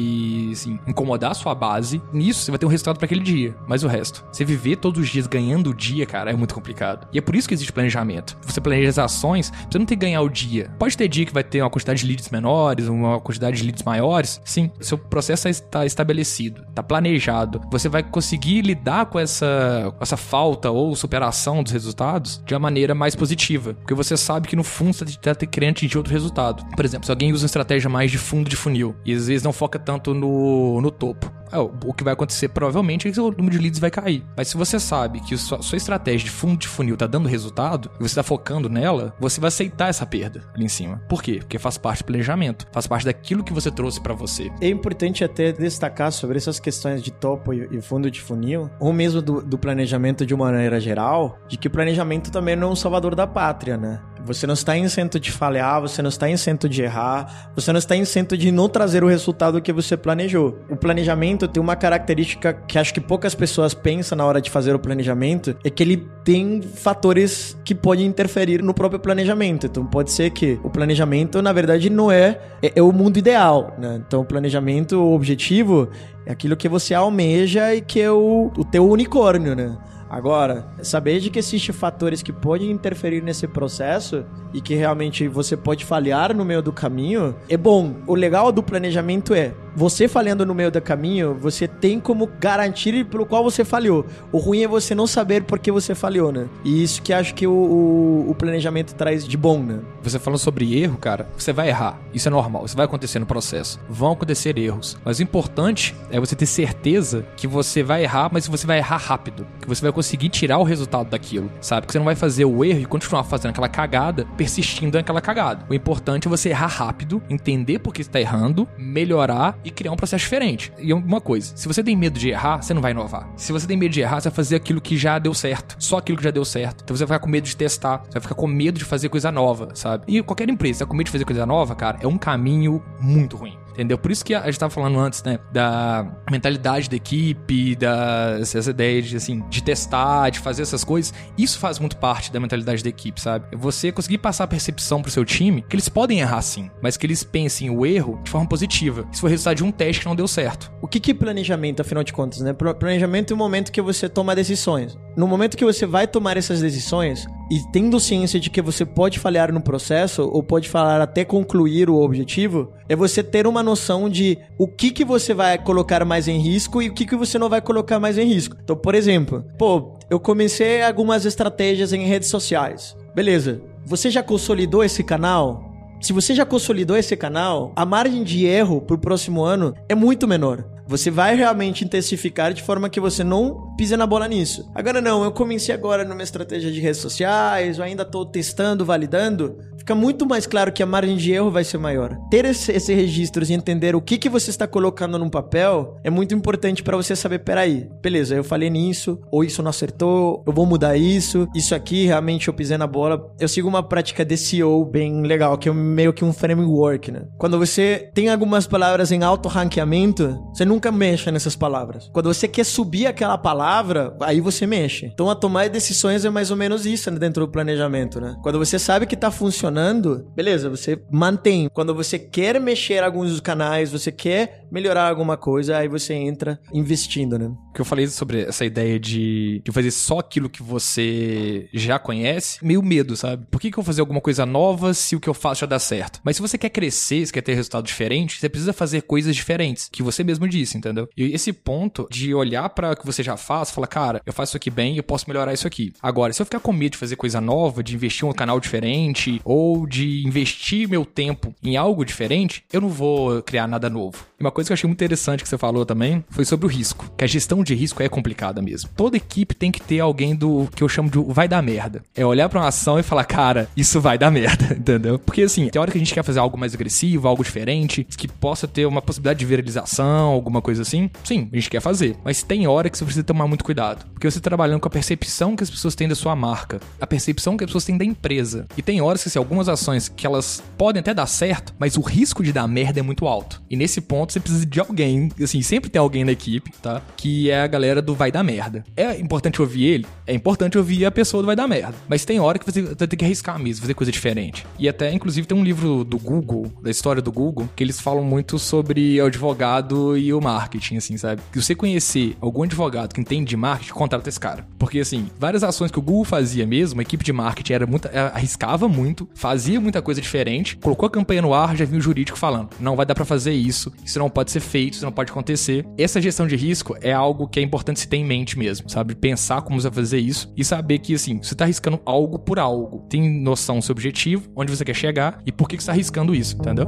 assim, 0.52 0.80
incomodar 0.88 1.32
a 1.32 1.34
sua 1.34 1.56
base. 1.56 2.02
Nisso, 2.12 2.42
você 2.42 2.52
vai 2.52 2.58
ter 2.58 2.66
um 2.66 2.70
resultado 2.70 2.98
para 2.98 3.06
aquele 3.06 3.22
dia. 3.22 3.56
Mas 3.68 3.84
o 3.84 3.88
resto, 3.88 4.26
você 4.32 4.44
viver 4.44 4.78
todos 4.78 5.02
os 5.02 5.10
dias 5.10 5.28
ganhando 5.28 5.70
o 5.72 5.74
dia, 5.74 6.06
cara, 6.06 6.32
é 6.32 6.36
muito 6.36 6.54
complicado. 6.54 7.08
E 7.12 7.18
é 7.18 7.22
por 7.22 7.36
isso 7.36 7.48
que 7.48 7.54
existe 7.54 7.72
planejamento. 7.72 8.38
Você 8.42 8.62
planeja 8.62 8.90
as 8.90 9.00
ações, 9.00 9.52
você 9.70 9.78
não 9.78 9.86
tem 9.86 9.98
que 9.98 10.06
ganhar 10.06 10.22
o 10.22 10.30
dia. 10.30 10.72
Pode 10.78 10.98
ter 10.98 11.08
dia 11.08 11.26
que 11.26 11.34
vai 11.34 11.44
ter 11.44 11.62
uma 11.62 11.70
quantidade 11.70 12.02
de 12.02 12.08
leads 12.08 12.30
menores, 12.30 12.88
uma 12.88 13.20
quantidade 13.20 13.58
de 13.58 13.64
leads 13.64 13.84
maiores. 13.84 14.42
Sim, 14.44 14.72
seu 14.80 14.98
processo 14.98 15.48
está 15.48 15.86
estabelecido, 15.86 16.66
está 16.70 16.84
planejado. 16.84 17.62
Você 17.72 17.88
vai 17.90 18.04
conseguir 18.04 18.62
lidar 18.62 19.06
com 19.08 19.20
essa, 19.20 19.94
com 19.98 20.04
essa 20.04 20.18
falta 20.18 20.70
ou 20.72 20.96
superação 20.96 21.64
dos 21.64 21.72
resultados 21.72 22.42
de 22.46 22.54
uma 22.54 22.60
maneira 22.60 22.96
mais 22.96 23.16
positiva. 23.16 23.74
Porque 23.74 23.94
você 23.94 24.18
sabe 24.18 24.48
que 24.48 24.56
no 24.56 24.64
fundo 24.64 24.94
você 24.94 25.04
está 25.04 25.34
querendo 25.36 25.72
atingir 25.72 25.98
outro 25.98 26.14
resultado. 26.14 26.65
Por 26.76 26.84
exemplo, 26.86 27.06
se 27.06 27.12
alguém 27.12 27.32
usa 27.32 27.44
uma 27.44 27.48
estratégia 27.48 27.90
mais 27.90 28.12
de 28.12 28.18
fundo 28.18 28.50
de 28.50 28.56
funil 28.56 28.96
e 29.06 29.14
às 29.14 29.28
vezes 29.28 29.44
não 29.44 29.54
foca 29.54 29.80
tanto 29.80 30.14
no, 30.14 30.82
no 30.82 30.92
topo. 30.92 31.32
É, 31.52 31.58
o 31.58 31.94
que 31.94 32.04
vai 32.04 32.14
acontecer 32.14 32.50
provavelmente 32.50 33.08
é 33.08 33.12
que 33.12 33.20
o 33.20 33.32
número 33.32 33.52
de 33.52 33.60
leads 33.60 33.80
vai 33.80 33.92
cair. 33.92 34.26
Mas 34.36 34.50
se 34.50 34.58
você 34.58 34.80
sabe 34.80 35.20
que 35.22 35.38
sua, 35.38 35.62
sua 35.62 35.78
estratégia 35.78 36.26
de 36.26 36.32
fundo 36.32 36.58
de 36.58 36.68
funil 36.68 36.98
tá 36.98 37.08
dando 37.08 37.30
resultado 37.30 37.90
e 38.00 38.04
você 38.04 38.16
tá 38.16 38.24
focando 38.24 38.70
nela, 38.70 39.14
você 39.20 39.40
vai 39.40 39.48
aceitar 39.48 39.90
essa 39.90 40.06
perda 40.06 40.44
ali 40.54 40.66
em 40.66 40.70
cima. 40.70 41.02
Por 41.08 41.22
quê? 41.22 41.38
Porque 41.40 41.60
faz 41.60 41.78
parte 41.78 42.00
do 42.00 42.06
planejamento, 42.06 42.68
faz 42.72 42.88
parte 42.88 43.06
daquilo 43.06 43.44
que 43.44 43.54
você 43.54 43.72
trouxe 43.72 44.02
para 44.02 44.14
você. 44.14 44.52
É 44.60 44.68
importante 44.68 45.24
até 45.24 45.52
destacar 45.52 46.12
sobre 46.12 46.38
essas 46.38 46.60
questões 46.60 47.02
de 47.02 47.12
topo 47.12 47.54
e, 47.54 47.82
fundo 47.82 48.10
de 48.10 48.20
funil, 48.20 48.70
ou 48.80 48.92
mesmo 48.92 49.22
do, 49.22 49.42
do 49.42 49.58
planejamento 49.58 50.26
de 50.26 50.34
uma 50.34 50.52
maneira 50.52 50.80
geral, 50.80 51.40
de 51.48 51.58
que 51.58 51.68
o 51.68 51.72
planejamento 51.72 52.32
também 52.32 52.56
não 52.56 52.70
é 52.70 52.72
um 52.72 52.76
salvador 52.76 53.16
da 53.16 53.28
pátria, 53.28 53.78
né? 53.78 54.02
Você 54.26 54.48
não 54.48 54.56
está 54.56 54.76
isento 54.76 55.20
de 55.20 55.32
falhar, 55.32 55.80
você 55.80 56.02
não 56.02 56.10
está 56.10 56.28
isento 56.28 56.68
de 56.68 56.82
errar, 56.82 57.52
você 57.56 57.72
não 57.72 57.78
está 57.78 57.96
isento 57.96 58.36
de 58.36 58.52
não 58.52 58.68
trazer 58.68 59.04
o 59.04 59.08
resultado 59.08 59.62
que 59.62 59.72
você 59.72 59.96
planejou. 59.96 60.60
O 60.68 60.76
planejamento 60.76 61.48
tem 61.48 61.62
uma 61.62 61.76
característica 61.76 62.52
que 62.54 62.80
acho 62.80 62.94
que 62.94 63.00
poucas 63.00 63.36
pessoas 63.36 63.76
pensam 63.76 64.18
na 64.18 64.26
hora 64.26 64.42
de 64.42 64.50
fazer 64.50 64.74
o 64.74 64.80
planejamento, 64.80 65.56
é 65.64 65.70
que 65.70 65.84
ele 65.84 66.08
tem 66.24 66.62
fatores 66.62 67.56
que 67.64 67.76
podem 67.76 68.08
interferir 68.08 68.64
no 68.64 68.74
próprio 68.74 69.00
planejamento. 69.00 69.68
Então 69.68 69.86
pode 69.86 70.12
ser 70.12 70.32
que 70.32 70.60
o 70.64 70.70
planejamento, 70.72 71.40
na 71.42 71.54
verdade, 71.54 71.90
não 71.90 72.12
é, 72.12 72.40
é, 72.64 72.74
é 72.76 72.82
o 72.82 72.92
mundo 72.92 73.18
ideal, 73.18 73.76
né? 73.78 74.02
Então 74.06 74.22
o 74.22 74.26
planejamento, 74.26 74.98
o 74.98 75.14
objetivo, 75.14 75.88
é 76.26 76.32
aquilo 76.32 76.58
que 76.58 76.68
você 76.68 76.96
almeja 76.96 77.76
e 77.76 77.82
que 77.82 78.02
é 78.02 78.12
o, 78.12 78.52
o 78.58 78.66
teu 78.66 78.90
unicórnio, 78.90 79.56
né? 79.56 79.78
Agora, 80.16 80.66
saber 80.82 81.20
de 81.20 81.30
que 81.30 81.40
existem 81.40 81.76
fatores 81.76 82.24
que 82.24 82.32
podem 82.32 82.72
interferir 82.72 83.22
nesse 83.22 83.50
processo 83.50 84.24
e 84.54 84.62
que 84.62 84.74
realmente 84.74 85.28
você 85.28 85.58
pode 85.58 85.84
falhar 85.84 86.34
no 86.34 86.46
meio 86.46 86.62
do 86.62 86.72
caminho 86.72 87.36
é 87.50 87.58
bom. 87.58 87.96
O 88.08 88.16
legal 88.16 88.50
do 88.50 88.64
planejamento 88.64 89.34
é 89.34 89.54
você 89.76 90.08
falhando 90.08 90.46
no 90.46 90.56
meio 90.56 90.72
do 90.72 90.82
caminho, 90.82 91.36
você 91.36 91.68
tem 91.68 92.00
como 92.00 92.30
garantir 92.40 93.06
pelo 93.06 93.26
qual 93.26 93.44
você 93.44 93.66
falhou. 93.66 94.06
O 94.32 94.38
ruim 94.38 94.64
é 94.64 94.68
você 94.68 94.96
não 94.96 95.06
saber 95.06 95.44
por 95.44 95.60
que 95.60 95.72
você 95.72 95.94
falhou, 95.94 96.32
né? 96.32 96.48
E 96.64 96.82
isso 96.82 97.02
que 97.02 97.12
acho 97.12 97.34
que 97.34 97.46
o, 97.46 97.52
o, 97.52 98.30
o 98.30 98.36
planejamento 98.36 98.96
traz 98.96 99.28
de 99.28 99.36
bom, 99.36 99.62
né? 99.62 99.80
Você 100.02 100.18
falando 100.18 100.40
sobre 100.40 100.80
erro, 100.80 100.98
cara, 100.98 101.28
você 101.38 101.52
vai 101.52 101.70
errar. 101.70 102.00
Isso 102.14 102.28
é 102.28 102.32
normal, 102.32 102.66
isso 102.66 102.78
vai 102.78 102.86
acontecer 102.86 103.20
no 103.20 103.26
processo. 103.26 103.80
Vão 103.90 104.14
acontecer 104.14 104.58
erros. 104.58 104.98
Mas 105.04 105.20
o 105.20 105.24
importante 105.24 105.94
é 106.10 106.20
você 106.20 106.36
ter 106.36 106.46
certeza 106.46 107.26
que 107.36 107.48
você 107.48 107.84
vai 107.84 108.04
errar, 108.04 108.30
mas 108.32 108.48
você 108.48 108.66
vai 108.66 108.78
errar 108.78 108.98
rápido. 108.98 109.46
Que 109.60 109.68
você 109.68 109.82
vai 109.82 109.92
conseguir 109.92 110.30
tirar 110.30 110.58
o 110.58 110.64
resultado 110.64 111.10
daquilo, 111.10 111.52
sabe? 111.60 111.86
Que 111.88 111.92
você 111.92 112.00
não 112.00 112.06
vai 112.06 112.16
fazer 112.16 112.46
o 112.46 112.64
erro 112.64 112.80
e 112.80 112.86
continuar 112.86 113.24
fazendo 113.24 113.52
aquela 113.52 113.68
cagada, 113.68 114.26
persistindo 114.38 114.98
naquela 114.98 115.20
cagada. 115.20 115.66
O 115.70 115.74
importante 115.74 116.28
é 116.28 116.30
você 116.30 116.50
errar 116.50 116.68
rápido, 116.68 117.22
entender 117.30 117.80
por 117.80 117.94
que 117.94 118.02
está 118.02 118.22
errando, 118.22 118.68
melhorar 118.78 119.58
e 119.66 119.72
criar 119.72 119.92
um 119.92 119.96
processo 119.96 120.24
diferente. 120.24 120.72
E 120.78 120.94
uma 120.94 121.20
coisa, 121.20 121.52
se 121.58 121.68
você 121.68 121.84
tem 121.84 121.96
medo 121.96 122.18
de 122.20 122.30
errar, 122.30 122.62
você 122.62 122.74
não 122.74 122.82
vai 122.82 122.92
inovar. 122.92 123.28
Se 123.36 123.52
você 123.52 123.68
tem 123.68 123.76
medo 123.76 123.92
de 123.92 124.02
errar, 124.02 124.22
você 124.22 124.30
vai 124.30 124.36
fazer 124.36 124.56
aquilo 124.56 124.80
que 124.80 124.96
já 124.96 125.18
deu 125.20 125.34
certo. 125.34 125.76
Só 125.80 125.98
aquilo 125.98 126.18
que 126.18 126.24
já 126.24 126.32
deu 126.32 126.46
certo. 126.46 126.84
Então 126.84 126.96
você 126.96 127.06
vai 127.06 127.18
ficar 127.18 127.24
com 127.26 127.30
medo 127.30 127.46
de 127.46 127.58
testar, 127.58 128.04
você 128.06 128.14
vai 128.14 128.22
ficar 128.22 128.36
com 128.36 128.48
medo 128.48 128.78
de 128.78 128.86
fazer 128.86 129.10
coisa 129.10 129.32
nova, 129.32 129.70
sabe? 129.74 130.06
E 130.08 130.22
qualquer 130.22 130.50
empresa, 130.50 130.80
você 130.80 130.86
tá 130.86 130.90
com 130.90 130.96
medo 130.96 131.08
de 131.08 131.12
fazer 131.12 131.26
coisa 131.26 131.46
nova, 131.46 131.76
cara, 131.76 131.98
é 132.02 132.08
um 132.08 132.18
caminho 132.18 132.82
muito 133.02 133.36
ruim 133.36 133.58
entendeu? 133.76 133.98
Por 133.98 134.12
isso 134.12 134.24
que 134.24 134.34
a 134.34 134.46
gente 134.46 134.58
tava 134.58 134.72
falando 134.72 134.98
antes, 135.00 135.22
né, 135.24 135.38
da 135.52 136.08
mentalidade 136.32 136.90
da 136.90 136.96
equipe, 136.96 137.76
das 137.76 138.56
essa 138.56 138.72
ideia 138.72 139.02
de 139.02 139.18
assim, 139.18 139.44
de 139.50 139.62
testar, 139.62 140.30
de 140.30 140.40
fazer 140.40 140.62
essas 140.62 140.84
coisas, 140.84 141.14
isso 141.38 141.60
faz 141.60 141.78
muito 141.78 141.98
parte 141.98 142.32
da 142.32 142.40
mentalidade 142.40 142.84
da 142.84 142.90
equipe, 142.90 143.20
sabe? 143.20 143.46
Você 143.58 143.92
conseguir 143.92 144.18
passar 144.18 144.46
a 144.46 144.48
percepção 144.48 145.02
pro 145.02 145.12
seu 145.12 145.26
time 145.26 145.62
que 145.62 145.76
eles 145.76 145.90
podem 145.90 146.20
errar 146.20 146.42
sim, 146.42 146.72
mas 146.82 146.96
que 146.96 147.06
eles 147.06 147.24
pensem 147.24 147.70
o 147.70 147.86
erro 147.86 148.20
de 148.24 148.32
forma 148.32 148.48
positiva. 148.48 149.06
Isso 149.12 149.22
foi 149.22 149.30
resultado 149.30 149.58
de 149.58 149.64
um 149.64 149.72
teste 149.72 150.02
que 150.02 150.08
não 150.08 150.16
deu 150.16 150.28
certo. 150.28 150.72
O 150.82 150.88
que 150.88 151.00
que 151.00 151.12
é 151.12 151.14
planejamento, 151.14 151.82
afinal 151.82 152.04
de 152.04 152.14
contas, 152.14 152.40
né? 152.40 152.54
Planejamento 152.54 153.32
é 153.32 153.36
o 153.36 153.38
momento 153.38 153.72
que 153.72 153.82
você 153.82 154.08
toma 154.08 154.36
decisões. 154.36 154.98
No 155.18 155.28
momento 155.28 155.58
que 155.58 155.66
você 155.66 155.86
vai 155.86 156.08
tomar 156.08 156.38
essas 156.38 156.62
decisões 156.62 157.28
e 157.50 157.60
tendo 157.72 158.00
ciência 158.00 158.40
de 158.40 158.50
que 158.50 158.62
você 158.62 158.86
pode 158.86 159.20
falhar 159.20 159.52
no 159.52 159.62
processo 159.62 160.24
ou 160.24 160.42
pode 160.42 160.68
falhar 160.68 161.02
até 161.02 161.24
concluir 161.24 161.90
o 161.90 162.02
objetivo, 162.02 162.72
é 162.90 162.96
você 162.96 163.22
ter 163.24 163.46
uma 163.46 163.62
noção 163.62 164.10
de 164.10 164.38
o 164.58 164.68
que 164.68 164.92
que 164.92 165.06
você 165.06 165.34
vai 165.34 165.58
colocar 165.58 166.04
mais 166.06 166.28
em 166.28 166.40
risco 166.40 166.82
e 166.82 166.90
o 166.90 166.94
que 166.94 167.06
que 167.06 167.16
você 167.16 167.38
não 167.38 167.50
vai 167.50 167.62
colocar 167.62 168.00
mais 168.00 168.18
em 168.18 168.26
risco. 168.26 168.58
Então, 168.64 168.76
por 168.76 168.96
exemplo, 168.96 169.46
pô, 169.58 169.94
eu 170.10 170.20
comecei 170.20 170.82
algumas 170.82 171.26
estratégias 171.26 171.94
em 171.94 172.06
redes 172.06 172.30
sociais. 172.30 172.96
Beleza. 173.14 173.62
Você 173.86 174.10
já 174.10 174.24
consolidou 174.24 174.84
esse 174.84 175.04
canal? 175.04 175.72
Se 176.02 176.12
você 176.12 176.34
já 176.34 176.46
consolidou 176.46 176.98
esse 176.98 177.16
canal, 177.16 177.72
a 177.76 177.86
margem 177.86 178.24
de 178.24 178.46
erro 178.46 178.82
pro 178.82 178.98
próximo 178.98 179.44
ano 179.44 179.74
é 179.88 179.96
muito 179.96 180.28
menor. 180.28 180.66
Você 180.88 181.10
vai 181.10 181.36
realmente 181.36 181.84
intensificar 181.84 182.54
de 182.54 182.62
forma 182.62 182.90
que 182.90 183.00
você 183.00 183.24
não 183.24 183.76
pise 183.76 183.98
na 183.98 184.06
bola 184.06 184.28
nisso. 184.28 184.70
Agora 184.76 185.02
não, 185.02 185.24
eu 185.24 185.32
comecei 185.32 185.74
agora 185.74 186.06
numa 186.06 186.22
estratégia 186.22 186.72
de 186.72 186.80
redes 186.80 187.02
sociais, 187.02 187.78
eu 187.78 187.84
ainda 187.84 188.04
estou 188.04 188.26
testando, 188.26 188.86
validando. 188.86 189.58
Fica 189.86 189.96
muito 189.96 190.26
mais 190.26 190.48
claro 190.48 190.72
que 190.72 190.82
a 190.82 190.86
margem 190.86 191.16
de 191.16 191.32
erro 191.32 191.52
vai 191.52 191.64
ser 191.64 191.78
maior. 191.78 192.18
Ter 192.32 192.44
esse, 192.46 192.72
esse 192.72 192.94
registro 192.94 193.46
e 193.46 193.54
entender 193.54 193.96
o 193.96 194.02
que, 194.02 194.18
que 194.18 194.30
você 194.30 194.50
está 194.50 194.66
colocando 194.66 195.20
num 195.20 195.30
papel 195.30 195.98
é 196.04 196.10
muito 196.10 196.34
importante 196.34 196.82
para 196.82 196.98
você 196.98 197.16
saber, 197.16 197.40
peraí, 197.40 197.88
beleza, 198.02 198.36
eu 198.36 198.44
falei 198.44 198.70
nisso, 198.70 199.20
ou 199.30 199.44
isso 199.44 199.62
não 199.62 199.70
acertou, 199.70 200.44
eu 200.48 200.54
vou 200.54 200.66
mudar 200.66 200.98
isso, 200.98 201.48
isso 201.54 201.76
aqui 201.76 202.06
realmente 202.06 202.48
eu 202.48 202.54
pisei 202.54 202.78
na 202.78 202.88
bola. 202.88 203.32
Eu 203.40 203.48
sigo 203.48 203.68
uma 203.68 203.84
prática 203.84 204.26
de 204.26 204.36
SEO 204.36 204.86
bem 204.86 205.22
legal, 205.22 205.58
que 205.58 205.70
é 205.70 205.74
meio 205.74 206.14
que 206.14 206.26
um 206.26 206.34
framework, 206.34 207.12
né? 207.12 207.28
Quando 207.38 207.60
você 207.60 208.10
tem 208.14 208.30
algumas 208.30 208.66
palavras 208.66 209.12
em 209.12 209.24
auto-ranqueamento, 209.24 210.36
você 210.54 210.66
não 210.66 210.76
nunca 210.76 210.92
mexa 210.92 211.32
nessas 211.32 211.56
palavras. 211.56 212.10
Quando 212.12 212.28
você 212.28 212.48
quer 212.48 212.66
subir 212.66 213.08
aquela 213.08 213.38
palavra, 213.38 214.16
aí 214.22 214.42
você 214.42 214.68
mexe. 214.68 215.06
Então 215.06 215.30
a 215.30 215.36
tomar 215.36 215.70
decisões 215.70 216.26
é 216.26 216.30
mais 216.30 216.52
ou 216.52 216.58
menos 216.58 216.86
isso 216.86 217.10
né, 217.10 217.18
dentro 217.18 217.46
do 217.46 217.52
planejamento, 217.52 218.20
né? 218.20 218.36
Quando 218.44 218.60
você 218.60 218.78
sabe 218.78 219.06
que 219.06 219.16
tá 219.16 219.32
funcionando, 219.76 220.32
beleza, 220.34 220.70
você 220.70 220.98
mantém. 221.12 221.68
Quando 221.74 221.94
você 221.94 222.18
quer 222.18 222.60
mexer 222.62 223.04
alguns 223.04 223.32
dos 223.32 223.42
canais, 223.42 223.92
você 223.92 224.12
quer 224.12 224.66
melhorar 224.72 225.10
alguma 225.10 225.36
coisa, 225.36 225.78
aí 225.78 225.88
você 225.90 226.14
entra 226.14 226.60
investindo, 226.74 227.38
né? 227.38 227.52
que 227.76 227.82
eu 227.82 227.86
falei 227.86 228.08
sobre 228.08 228.44
essa 228.44 228.66
ideia 228.66 228.98
de, 228.98 229.62
de 229.64 229.72
fazer 229.72 229.92
só 229.92 230.20
aquilo 230.20 230.50
que 230.50 230.64
você 230.64 231.68
já 231.74 232.00
conhece, 232.00 232.66
meio 232.66 232.82
medo, 232.82 233.18
sabe? 233.18 233.46
Por 233.52 233.60
que, 233.60 233.70
que 233.70 233.78
eu 233.78 233.84
vou 233.84 233.86
fazer 233.86 234.00
alguma 234.00 234.22
coisa 234.22 234.46
nova 234.46 234.94
se 234.94 235.16
o 235.16 235.20
que 235.20 235.28
eu 235.28 235.34
faço 235.34 235.62
já 235.62 235.68
dá 235.68 235.78
certo? 235.78 236.22
Mas 236.24 236.38
se 236.38 236.42
você 236.42 236.58
quer 236.58 236.70
crescer, 236.70 237.26
se 237.26 237.34
quer 237.34 237.42
ter 237.42 237.54
resultado 237.54 237.86
diferente, 237.86 238.40
você 238.40 238.48
precisa 238.48 238.72
fazer 238.72 239.02
coisas 239.02 239.36
diferentes, 239.36 239.90
que 239.92 240.02
você 240.02 240.24
mesmo 240.24 240.48
disse, 240.48 240.78
entendeu? 240.78 241.10
E 241.18 241.26
esse 241.34 241.52
ponto 241.52 242.08
de 242.10 242.34
olhar 242.34 242.70
para 242.70 242.94
o 242.94 242.96
que 242.96 243.06
você 243.06 243.22
já 243.22 243.36
faz, 243.36 243.70
falar, 243.72 243.88
cara, 243.88 244.22
eu 244.26 244.32
faço 244.32 244.52
isso 244.52 244.58
aqui 244.58 244.70
bem, 244.70 244.96
eu 244.96 245.04
posso 245.04 245.26
melhorar 245.28 245.54
isso 245.54 245.68
aqui. 245.68 245.92
Agora, 246.02 246.32
se 246.32 246.42
eu 246.42 246.46
ficar 246.46 246.62
com 246.62 246.72
medo 246.72 246.94
de 246.94 246.98
fazer 246.98 247.18
coisa 247.18 247.42
nova, 247.42 247.84
de 247.84 247.94
investir 247.94 248.26
em 248.26 248.30
um 248.30 248.34
canal 248.34 248.58
diferente, 248.60 249.42
ou 249.44 249.65
de 249.90 250.26
investir 250.26 250.88
meu 250.88 251.06
tempo 251.06 251.54
em 251.64 251.78
algo 251.78 252.06
diferente, 252.06 252.64
eu 252.72 252.82
não 252.82 252.90
vou 252.90 253.42
criar 253.42 253.68
nada 253.68 253.90
novo. 253.90 254.26
E 254.40 254.44
uma 254.44 254.52
coisa 254.52 254.68
que 254.68 254.74
eu 254.74 254.76
achei 254.76 254.88
muito 254.88 254.98
interessante 254.98 255.44
que 255.44 255.50
você 255.50 255.58
falou 255.58 255.86
também 255.86 256.24
foi 256.30 256.44
sobre 256.46 256.66
o 256.66 256.70
risco, 256.70 257.10
que 257.18 257.24
a 257.24 257.28
gestão 257.28 257.64
de 257.64 257.74
risco 257.74 258.04
é 258.04 258.10
complicada 258.10 258.62
mesmo. 258.62 258.90
Toda 258.96 259.18
equipe 259.18 259.56
tem 259.56 259.72
que 259.72 259.82
ter 259.82 260.00
alguém 260.00 260.36
do 260.36 260.68
que 260.76 260.84
eu 260.84 260.90
chamo 260.90 261.10
de 261.10 261.20
vai 261.34 261.48
dar 261.48 261.62
merda. 261.62 262.04
É 262.14 262.26
olhar 262.26 262.50
para 262.50 262.60
uma 262.60 262.68
ação 262.68 263.00
e 263.00 263.04
falar, 263.04 263.24
cara, 263.26 263.70
isso 263.76 264.02
vai 264.02 264.18
dar 264.18 264.32
merda, 264.32 264.74
entendeu? 264.78 265.18
Porque 265.20 265.44
assim, 265.44 265.68
tem 265.70 265.82
hora 265.82 265.92
que 265.92 265.98
a 265.98 266.00
gente 266.00 266.14
quer 266.14 266.24
fazer 266.24 266.40
algo 266.40 266.58
mais 266.58 266.74
agressivo, 266.74 267.28
algo 267.28 267.44
diferente, 267.44 268.04
que 268.04 268.28
possa 268.28 268.68
ter 268.68 268.86
uma 268.86 269.02
possibilidade 269.02 269.40
de 269.40 269.46
viralização, 269.46 270.28
alguma 270.28 270.62
coisa 270.62 270.82
assim. 270.82 271.10
Sim, 271.24 271.50
a 271.52 271.56
gente 271.56 271.70
quer 271.70 271.82
fazer. 271.82 272.18
Mas 272.24 272.44
tem 272.44 272.68
hora 272.68 272.90
que 272.90 272.98
você 272.98 273.06
precisa 273.06 273.24
tomar 273.24 273.48
muito 273.48 273.64
cuidado. 273.64 274.06
Porque 274.14 274.30
você 274.30 274.40
tá 274.40 274.50
trabalhando 274.50 274.80
com 274.80 274.88
a 274.88 274.92
percepção 274.92 275.56
que 275.56 275.64
as 275.64 275.70
pessoas 275.70 275.96
têm 275.96 276.08
da 276.08 276.16
sua 276.16 276.36
marca, 276.36 276.80
a 277.00 277.08
percepção 277.08 277.58
que 277.58 277.64
as 277.64 277.70
pessoas 277.70 277.86
têm 277.86 277.98
da 277.98 278.06
empresa. 278.06 278.68
E 278.78 278.82
tem 278.82 279.02
horas 279.02 279.24
que 279.24 279.30
se 279.30 279.38
algum 279.38 279.55
algumas 279.56 279.70
ações 279.70 280.10
que 280.10 280.28
elas 280.28 280.62
podem 280.78 281.00
até 281.00 281.14
dar 281.14 281.26
certo, 281.28 281.74
mas 281.80 281.96
o 281.96 282.02
risco 282.02 282.44
de 282.44 282.52
dar 282.52 282.68
merda 282.68 283.00
é 283.00 283.04
muito 283.04 283.26
alto. 283.26 283.62
E 283.70 283.76
nesse 283.78 284.02
ponto 284.02 284.34
você 284.34 284.40
precisa 284.40 284.66
de 284.66 284.80
alguém, 284.80 285.32
assim, 285.42 285.62
sempre 285.62 285.90
tem 285.90 286.00
alguém 286.00 286.26
na 286.26 286.34
equipe, 286.34 286.72
tá? 286.82 287.02
Que 287.16 287.50
é 287.50 287.62
a 287.62 287.68
galera 287.68 288.02
do 288.02 288.14
vai 288.14 288.32
dar 288.32 288.44
merda. 288.44 288.84
É 288.96 289.18
importante 289.18 289.62
ouvir 289.62 289.86
ele? 289.86 290.06
É 290.28 290.34
importante 290.34 290.78
ouvir 290.78 291.06
a 291.06 291.12
pessoa 291.12 291.42
do 291.42 291.48
vai 291.48 291.56
dar 291.56 291.68
merda. 291.68 291.96
Mas 292.08 292.26
tem 292.26 292.40
hora 292.40 292.60
que 292.60 292.66
você 292.66 292.82
vai 292.82 293.08
ter 293.08 293.16
que 293.16 293.24
arriscar 293.24 293.58
mesmo, 293.58 293.82
fazer 293.82 293.94
coisa 293.94 294.12
diferente. 294.12 294.66
E 294.78 294.90
até, 294.90 295.14
inclusive, 295.14 295.48
tem 295.48 295.58
um 295.58 295.64
livro 295.64 296.04
do 296.04 296.18
Google, 296.18 296.72
da 296.82 296.92
história 296.92 297.22
do 297.22 297.32
Google, 297.32 297.70
que 297.76 297.84
eles 297.84 298.00
falam 298.00 298.24
muito 298.24 298.60
sobre 298.60 299.22
o 299.22 299.26
advogado 299.26 300.18
e 300.18 300.34
o 300.34 300.42
marketing, 300.42 300.98
assim, 300.98 301.18
sabe? 301.18 301.42
Que 301.52 301.62
você 301.62 301.74
conhecer 301.74 302.36
algum 302.42 302.64
advogado 302.64 303.14
que 303.14 303.22
entende 303.22 303.46
de 303.46 303.58
marketing, 303.58 303.94
contrata 303.94 304.28
esse 304.28 304.40
cara. 304.40 304.68
Porque, 304.78 305.00
assim, 305.00 305.28
várias 305.40 305.64
ações 305.64 305.92
que 305.92 306.00
o 306.00 306.02
Google 306.02 306.26
fazia 306.26 306.66
mesmo, 306.66 307.00
a 307.00 307.04
equipe 307.04 307.24
de 307.24 307.32
marketing 307.32 307.74
era 307.74 307.88
muito, 307.88 308.10
arriscava 308.34 308.90
muito, 308.90 309.30
fazia 309.46 309.80
muita 309.80 310.02
coisa 310.02 310.20
diferente, 310.20 310.76
colocou 310.78 311.06
a 311.06 311.10
campanha 311.10 311.40
no 311.40 311.54
ar, 311.54 311.78
já 311.78 311.86
viu 311.86 312.00
o 312.00 312.02
jurídico 312.02 312.36
falando: 312.36 312.70
não 312.80 312.96
vai 312.96 313.06
dar 313.06 313.14
para 313.14 313.24
fazer 313.24 313.54
isso, 313.54 313.94
isso 314.04 314.18
não 314.18 314.28
pode 314.28 314.50
ser 314.50 314.60
feito, 314.60 314.94
isso 314.94 315.06
não 315.06 315.12
pode 315.12 315.32
acontecer. 315.32 315.86
Essa 316.00 316.20
gestão 316.20 316.48
de 316.48 316.56
risco 316.56 316.98
é 317.00 317.14
algo 317.14 317.48
que 317.48 317.60
é 317.60 317.62
importante 317.62 318.00
se 318.00 318.08
ter 318.08 318.18
em 318.18 318.26
mente 318.26 318.58
mesmo, 318.58 318.90
sabe? 318.90 319.14
Pensar 319.14 319.62
como 319.62 319.80
você 319.80 319.88
vai 319.88 319.98
fazer 319.98 320.18
isso 320.18 320.52
e 320.58 320.66
saber 320.66 320.98
que, 320.98 321.14
assim, 321.14 321.38
você 321.38 321.54
tá 321.54 321.66
arriscando 321.66 322.00
algo 322.04 322.40
por 322.40 322.58
algo. 322.58 323.06
Tem 323.08 323.40
noção 323.40 323.78
do 323.78 323.86
seu 323.86 323.94
objetivo, 323.94 324.50
onde 324.56 324.76
você 324.76 324.84
quer 324.84 324.96
chegar 324.96 325.40
e 325.46 325.52
por 325.52 325.70
que, 325.70 325.78
que 325.78 325.84
você 325.84 325.88
tá 325.88 325.94
arriscando 325.94 326.34
isso, 326.34 326.58
entendeu? 326.58 326.88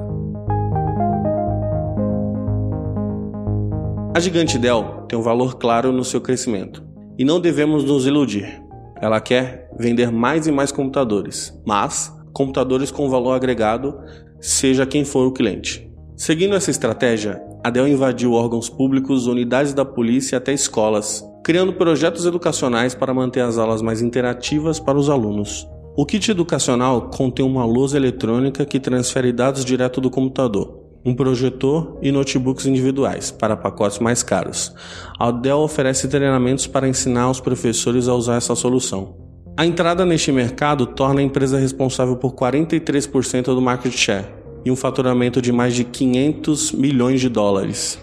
A 4.15 4.19
gigante 4.19 4.57
Dell 4.57 5.05
tem 5.07 5.19
um 5.19 5.21
valor 5.21 5.59
claro 5.59 5.91
no 5.91 6.03
seu 6.03 6.19
crescimento 6.19 6.83
e 7.19 7.23
não 7.23 7.39
devemos 7.39 7.83
nos 7.83 8.07
iludir. 8.07 8.63
Ela 8.99 9.21
quer 9.21 9.69
vender 9.77 10.11
mais 10.11 10.47
e 10.47 10.51
mais 10.51 10.71
computadores, 10.71 11.55
mas 11.63 12.16
computadores 12.37 12.91
com 12.91 13.09
valor 13.09 13.31
agregado, 13.31 13.97
seja 14.39 14.85
quem 14.85 15.03
for 15.03 15.25
o 15.25 15.31
cliente. 15.31 15.91
Seguindo 16.15 16.55
essa 16.55 16.69
estratégia, 16.69 17.41
a 17.63 17.71
Dell 17.71 17.87
invadiu 17.87 18.33
órgãos 18.33 18.69
públicos, 18.69 19.25
unidades 19.25 19.73
da 19.73 19.83
polícia 19.83 20.35
e 20.35 20.37
até 20.37 20.53
escolas, 20.53 21.25
criando 21.43 21.73
projetos 21.73 22.27
educacionais 22.27 22.93
para 22.93 23.11
manter 23.11 23.41
as 23.41 23.57
aulas 23.57 23.81
mais 23.81 24.03
interativas 24.03 24.79
para 24.79 24.99
os 24.99 25.09
alunos. 25.09 25.67
O 25.95 26.05
kit 26.05 26.29
educacional 26.29 27.09
contém 27.09 27.43
uma 27.43 27.65
lousa 27.65 27.97
eletrônica 27.97 28.63
que 28.67 28.79
transfere 28.79 29.33
dados 29.33 29.65
direto 29.65 29.99
do 29.99 30.11
computador, 30.11 30.79
um 31.03 31.15
projetor 31.15 31.97
e 32.03 32.11
notebooks 32.11 32.67
individuais 32.67 33.31
para 33.31 33.57
pacotes 33.57 33.97
mais 33.97 34.21
caros. 34.21 34.71
A 35.17 35.31
Dell 35.31 35.57
oferece 35.57 36.07
treinamentos 36.07 36.67
para 36.67 36.87
ensinar 36.87 37.31
os 37.31 37.39
professores 37.39 38.07
a 38.07 38.13
usar 38.13 38.35
essa 38.35 38.53
solução. 38.53 39.26
A 39.59 39.65
entrada 39.65 40.05
neste 40.05 40.31
mercado 40.31 40.85
torna 40.85 41.19
a 41.19 41.23
empresa 41.23 41.57
responsável 41.57 42.15
por 42.15 42.31
43% 42.33 43.45
do 43.45 43.59
market 43.59 43.91
share 43.91 44.27
e 44.63 44.69
um 44.69 44.75
faturamento 44.75 45.41
de 45.41 45.51
mais 45.51 45.73
de 45.73 45.83
500 45.83 46.73
milhões 46.73 47.19
de 47.19 47.27
dólares. 47.27 47.99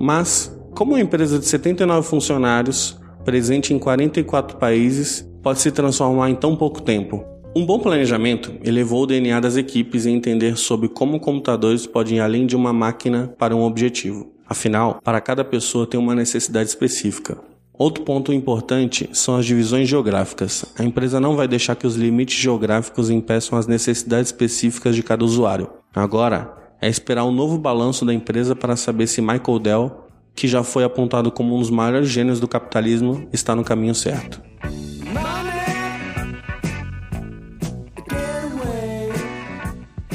Mas, 0.00 0.52
como 0.74 0.94
uma 0.94 1.00
empresa 1.00 1.38
de 1.38 1.46
79 1.46 2.08
funcionários, 2.08 2.98
presente 3.24 3.72
em 3.72 3.78
44 3.78 4.56
países, 4.56 5.24
pode 5.40 5.60
se 5.60 5.70
transformar 5.70 6.30
em 6.30 6.34
tão 6.34 6.56
pouco 6.56 6.82
tempo? 6.82 7.24
Um 7.54 7.64
bom 7.64 7.78
planejamento 7.78 8.52
elevou 8.64 9.04
o 9.04 9.06
DNA 9.06 9.38
das 9.38 9.56
equipes 9.56 10.04
em 10.04 10.16
entender 10.16 10.56
sobre 10.56 10.88
como 10.88 11.20
computadores 11.20 11.86
podem 11.86 12.16
ir 12.16 12.20
além 12.20 12.44
de 12.44 12.56
uma 12.56 12.72
máquina 12.72 13.32
para 13.38 13.54
um 13.54 13.62
objetivo. 13.62 14.32
Afinal, 14.48 15.00
para 15.04 15.20
cada 15.20 15.44
pessoa 15.44 15.86
tem 15.86 16.00
uma 16.00 16.16
necessidade 16.16 16.70
específica. 16.70 17.51
Outro 17.76 18.04
ponto 18.04 18.32
importante 18.32 19.08
são 19.12 19.34
as 19.36 19.46
divisões 19.46 19.88
geográficas. 19.88 20.64
A 20.78 20.84
empresa 20.84 21.18
não 21.18 21.36
vai 21.36 21.48
deixar 21.48 21.74
que 21.74 21.86
os 21.86 21.96
limites 21.96 22.38
geográficos 22.38 23.08
impeçam 23.08 23.58
as 23.58 23.66
necessidades 23.66 24.28
específicas 24.28 24.94
de 24.94 25.02
cada 25.02 25.24
usuário. 25.24 25.70
Agora, 25.94 26.54
é 26.80 26.88
esperar 26.88 27.24
um 27.24 27.32
novo 27.32 27.56
balanço 27.56 28.04
da 28.04 28.12
empresa 28.12 28.54
para 28.54 28.76
saber 28.76 29.06
se 29.06 29.22
Michael 29.22 29.58
Dell, 29.58 30.06
que 30.34 30.46
já 30.46 30.62
foi 30.62 30.84
apontado 30.84 31.30
como 31.30 31.56
um 31.56 31.58
dos 31.60 31.70
maiores 31.70 32.08
gênios 32.08 32.40
do 32.40 32.48
capitalismo, 32.48 33.28
está 33.32 33.56
no 33.56 33.64
caminho 33.64 33.94
certo. 33.94 34.40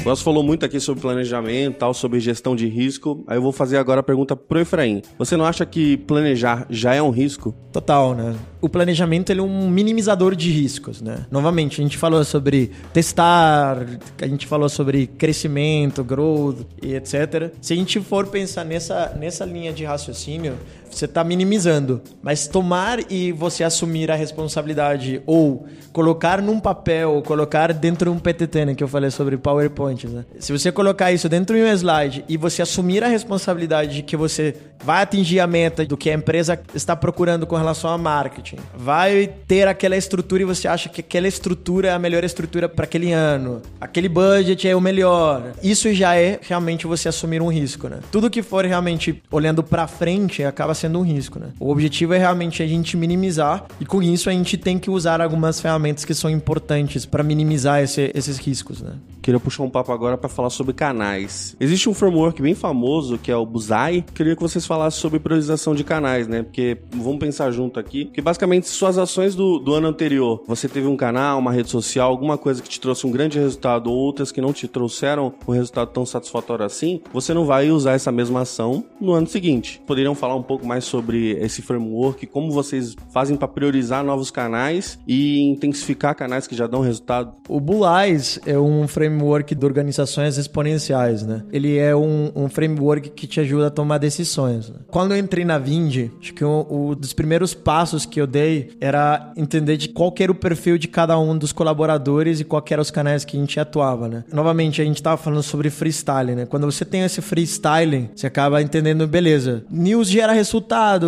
O 0.04 0.16
falou 0.16 0.42
muito 0.42 0.64
aqui 0.64 0.80
sobre 0.80 1.02
planejamento, 1.02 1.76
tal, 1.76 1.92
sobre 1.92 2.18
gestão 2.18 2.56
de 2.56 2.66
risco. 2.66 3.22
Aí 3.26 3.36
eu 3.36 3.42
vou 3.42 3.52
fazer 3.52 3.76
agora 3.76 4.00
a 4.00 4.02
pergunta 4.02 4.34
pro 4.34 4.58
Efraim. 4.58 5.02
Você 5.18 5.36
não 5.36 5.44
acha 5.44 5.66
que 5.66 5.98
planejar 5.98 6.66
já 6.70 6.94
é 6.94 7.02
um 7.02 7.10
risco? 7.10 7.54
Total, 7.70 8.14
né? 8.14 8.34
O 8.60 8.68
planejamento 8.68 9.30
ele 9.30 9.40
é 9.40 9.42
um 9.42 9.68
minimizador 9.68 10.34
de 10.34 10.50
riscos, 10.50 11.02
né? 11.02 11.26
Novamente, 11.30 11.80
a 11.80 11.84
gente 11.84 11.98
falou 11.98 12.24
sobre 12.24 12.70
testar, 12.92 13.86
a 14.20 14.26
gente 14.26 14.46
falou 14.46 14.68
sobre 14.68 15.06
crescimento, 15.06 16.02
growth 16.02 16.66
e 16.82 16.94
etc. 16.94 17.52
Se 17.60 17.74
a 17.74 17.76
gente 17.76 18.00
for 18.00 18.26
pensar 18.26 18.64
nessa, 18.64 19.14
nessa 19.18 19.44
linha 19.44 19.72
de 19.72 19.84
raciocínio, 19.84 20.54
você 20.90 21.04
está 21.04 21.22
minimizando. 21.24 22.00
Mas 22.22 22.46
tomar 22.46 23.00
e 23.10 23.32
você 23.32 23.64
assumir 23.64 24.10
a 24.10 24.14
responsabilidade 24.14 25.22
ou 25.26 25.66
colocar 25.92 26.40
num 26.40 26.60
papel, 26.60 27.22
colocar 27.26 27.72
dentro 27.72 28.10
de 28.10 28.16
um 28.16 28.20
PTT, 28.20 28.64
né, 28.66 28.74
que 28.74 28.84
eu 28.84 28.88
falei 28.88 29.10
sobre 29.10 29.36
PowerPoint, 29.36 30.06
né? 30.06 30.24
Se 30.38 30.52
você 30.52 30.70
colocar 30.70 31.10
isso 31.12 31.28
dentro 31.28 31.56
de 31.56 31.62
um 31.62 31.66
slide 31.72 32.24
e 32.28 32.36
você 32.36 32.62
assumir 32.62 33.02
a 33.02 33.08
responsabilidade 33.08 33.96
de 33.96 34.02
que 34.02 34.16
você 34.16 34.54
vai 34.84 35.02
atingir 35.02 35.40
a 35.40 35.46
meta 35.46 35.84
do 35.84 35.96
que 35.96 36.08
a 36.08 36.14
empresa 36.14 36.58
está 36.74 36.94
procurando 36.94 37.46
com 37.46 37.56
relação 37.56 37.90
a 37.90 37.98
marketing, 37.98 38.58
vai 38.76 39.28
ter 39.46 39.66
aquela 39.66 39.96
estrutura 39.96 40.42
e 40.42 40.46
você 40.46 40.68
acha 40.68 40.88
que 40.88 41.00
aquela 41.00 41.26
estrutura 41.26 41.88
é 41.88 41.92
a 41.92 41.98
melhor 41.98 42.22
estrutura 42.22 42.68
para 42.68 42.84
aquele 42.84 43.12
ano, 43.12 43.60
aquele 43.80 44.08
budget 44.08 44.68
é 44.68 44.76
o 44.76 44.80
melhor. 44.80 45.52
Isso 45.62 45.92
já 45.92 46.14
é 46.16 46.38
realmente 46.40 46.86
você 46.86 47.08
assumir 47.08 47.42
um 47.42 47.50
risco, 47.50 47.88
né? 47.88 47.98
Tudo 48.12 48.30
que 48.30 48.42
for 48.42 48.64
realmente 48.64 49.20
olhando 49.30 49.62
para 49.62 49.86
frente 49.86 50.44
acaba 50.44 50.74
sendo 50.78 50.98
um 50.98 51.02
risco, 51.02 51.38
né? 51.38 51.48
O 51.60 51.70
objetivo 51.70 52.14
é 52.14 52.18
realmente 52.18 52.62
a 52.62 52.66
gente 52.66 52.96
minimizar 52.96 53.66
e 53.80 53.86
com 53.86 54.02
isso 54.02 54.28
a 54.28 54.32
gente 54.32 54.56
tem 54.56 54.78
que 54.78 54.90
usar 54.90 55.20
algumas 55.20 55.60
ferramentas 55.60 56.04
que 56.04 56.14
são 56.14 56.30
importantes 56.30 57.04
para 57.04 57.22
minimizar 57.22 57.82
esse, 57.82 58.10
esses 58.14 58.38
riscos, 58.38 58.80
né? 58.80 58.94
Queria 59.20 59.38
puxar 59.38 59.62
um 59.62 59.68
papo 59.68 59.92
agora 59.92 60.16
para 60.16 60.28
falar 60.28 60.48
sobre 60.48 60.72
canais. 60.72 61.54
Existe 61.60 61.88
um 61.88 61.92
framework 61.92 62.40
bem 62.40 62.54
famoso 62.54 63.18
que 63.18 63.30
é 63.30 63.36
o 63.36 63.44
Buzai. 63.44 64.02
Queria 64.14 64.34
que 64.34 64.40
vocês 64.40 64.64
falassem 64.64 65.00
sobre 65.00 65.18
priorização 65.18 65.74
de 65.74 65.84
canais, 65.84 66.26
né? 66.26 66.42
Porque 66.42 66.78
vamos 66.90 67.18
pensar 67.18 67.50
junto 67.50 67.78
aqui. 67.78 68.06
Que 68.06 68.22
basicamente 68.22 68.68
suas 68.68 68.96
ações 68.96 69.34
do, 69.34 69.58
do 69.58 69.74
ano 69.74 69.88
anterior, 69.88 70.42
você 70.46 70.66
teve 70.66 70.86
um 70.86 70.96
canal, 70.96 71.38
uma 71.38 71.52
rede 71.52 71.68
social, 71.68 72.08
alguma 72.08 72.38
coisa 72.38 72.62
que 72.62 72.68
te 72.68 72.80
trouxe 72.80 73.06
um 73.06 73.10
grande 73.10 73.38
resultado, 73.38 73.90
ou 73.90 73.96
outras 73.96 74.32
que 74.32 74.40
não 74.40 74.52
te 74.52 74.66
trouxeram 74.66 75.34
um 75.46 75.52
resultado 75.52 75.90
tão 75.90 76.06
satisfatório 76.06 76.64
assim, 76.64 77.02
você 77.12 77.34
não 77.34 77.44
vai 77.44 77.70
usar 77.70 77.92
essa 77.92 78.10
mesma 78.10 78.40
ação 78.40 78.84
no 79.00 79.12
ano 79.12 79.26
seguinte. 79.26 79.82
Poderiam 79.86 80.14
falar 80.14 80.36
um 80.36 80.42
pouco 80.42 80.66
mais 80.68 80.84
sobre 80.84 81.32
esse 81.40 81.62
framework, 81.62 82.26
como 82.26 82.52
vocês 82.52 82.94
fazem 83.10 83.36
para 83.36 83.48
priorizar 83.48 84.04
novos 84.04 84.30
canais 84.30 84.98
e 85.06 85.40
intensificar 85.40 86.14
canais 86.14 86.46
que 86.46 86.54
já 86.54 86.66
dão 86.66 86.82
resultado? 86.82 87.32
O 87.48 87.58
Bulais 87.58 88.38
é 88.44 88.58
um 88.58 88.86
framework 88.86 89.54
de 89.54 89.64
organizações 89.64 90.36
exponenciais, 90.36 91.22
né? 91.22 91.42
Ele 91.50 91.78
é 91.78 91.96
um, 91.96 92.30
um 92.36 92.48
framework 92.48 93.08
que 93.10 93.26
te 93.26 93.40
ajuda 93.40 93.68
a 93.68 93.70
tomar 93.70 93.98
decisões. 93.98 94.68
Né? 94.68 94.76
Quando 94.90 95.12
eu 95.12 95.18
entrei 95.18 95.44
na 95.44 95.58
Vind, 95.58 96.10
acho 96.20 96.34
que 96.34 96.44
um, 96.44 96.66
um 96.68 96.94
dos 96.94 97.14
primeiros 97.14 97.54
passos 97.54 98.04
que 98.04 98.20
eu 98.20 98.26
dei 98.26 98.70
era 98.80 99.32
entender 99.36 99.78
de 99.78 99.88
qual 99.88 100.14
era 100.18 100.30
o 100.30 100.34
perfil 100.34 100.76
de 100.76 100.88
cada 100.88 101.18
um 101.18 101.36
dos 101.36 101.52
colaboradores 101.52 102.40
e 102.40 102.44
qual 102.44 102.62
eram 102.70 102.82
os 102.82 102.90
canais 102.90 103.24
que 103.24 103.36
a 103.36 103.40
gente 103.40 103.58
atuava, 103.58 104.08
né? 104.08 104.24
Novamente, 104.32 104.82
a 104.82 104.84
gente 104.84 104.96
estava 104.96 105.16
falando 105.16 105.42
sobre 105.42 105.70
freestyle, 105.70 106.34
né? 106.34 106.46
Quando 106.46 106.70
você 106.70 106.84
tem 106.84 107.02
esse 107.02 107.22
freestyling, 107.22 108.10
você 108.14 108.26
acaba 108.26 108.60
entendendo, 108.60 109.06
beleza, 109.06 109.64
news 109.70 110.08
gera 110.08 110.32
resultado, 110.32 110.57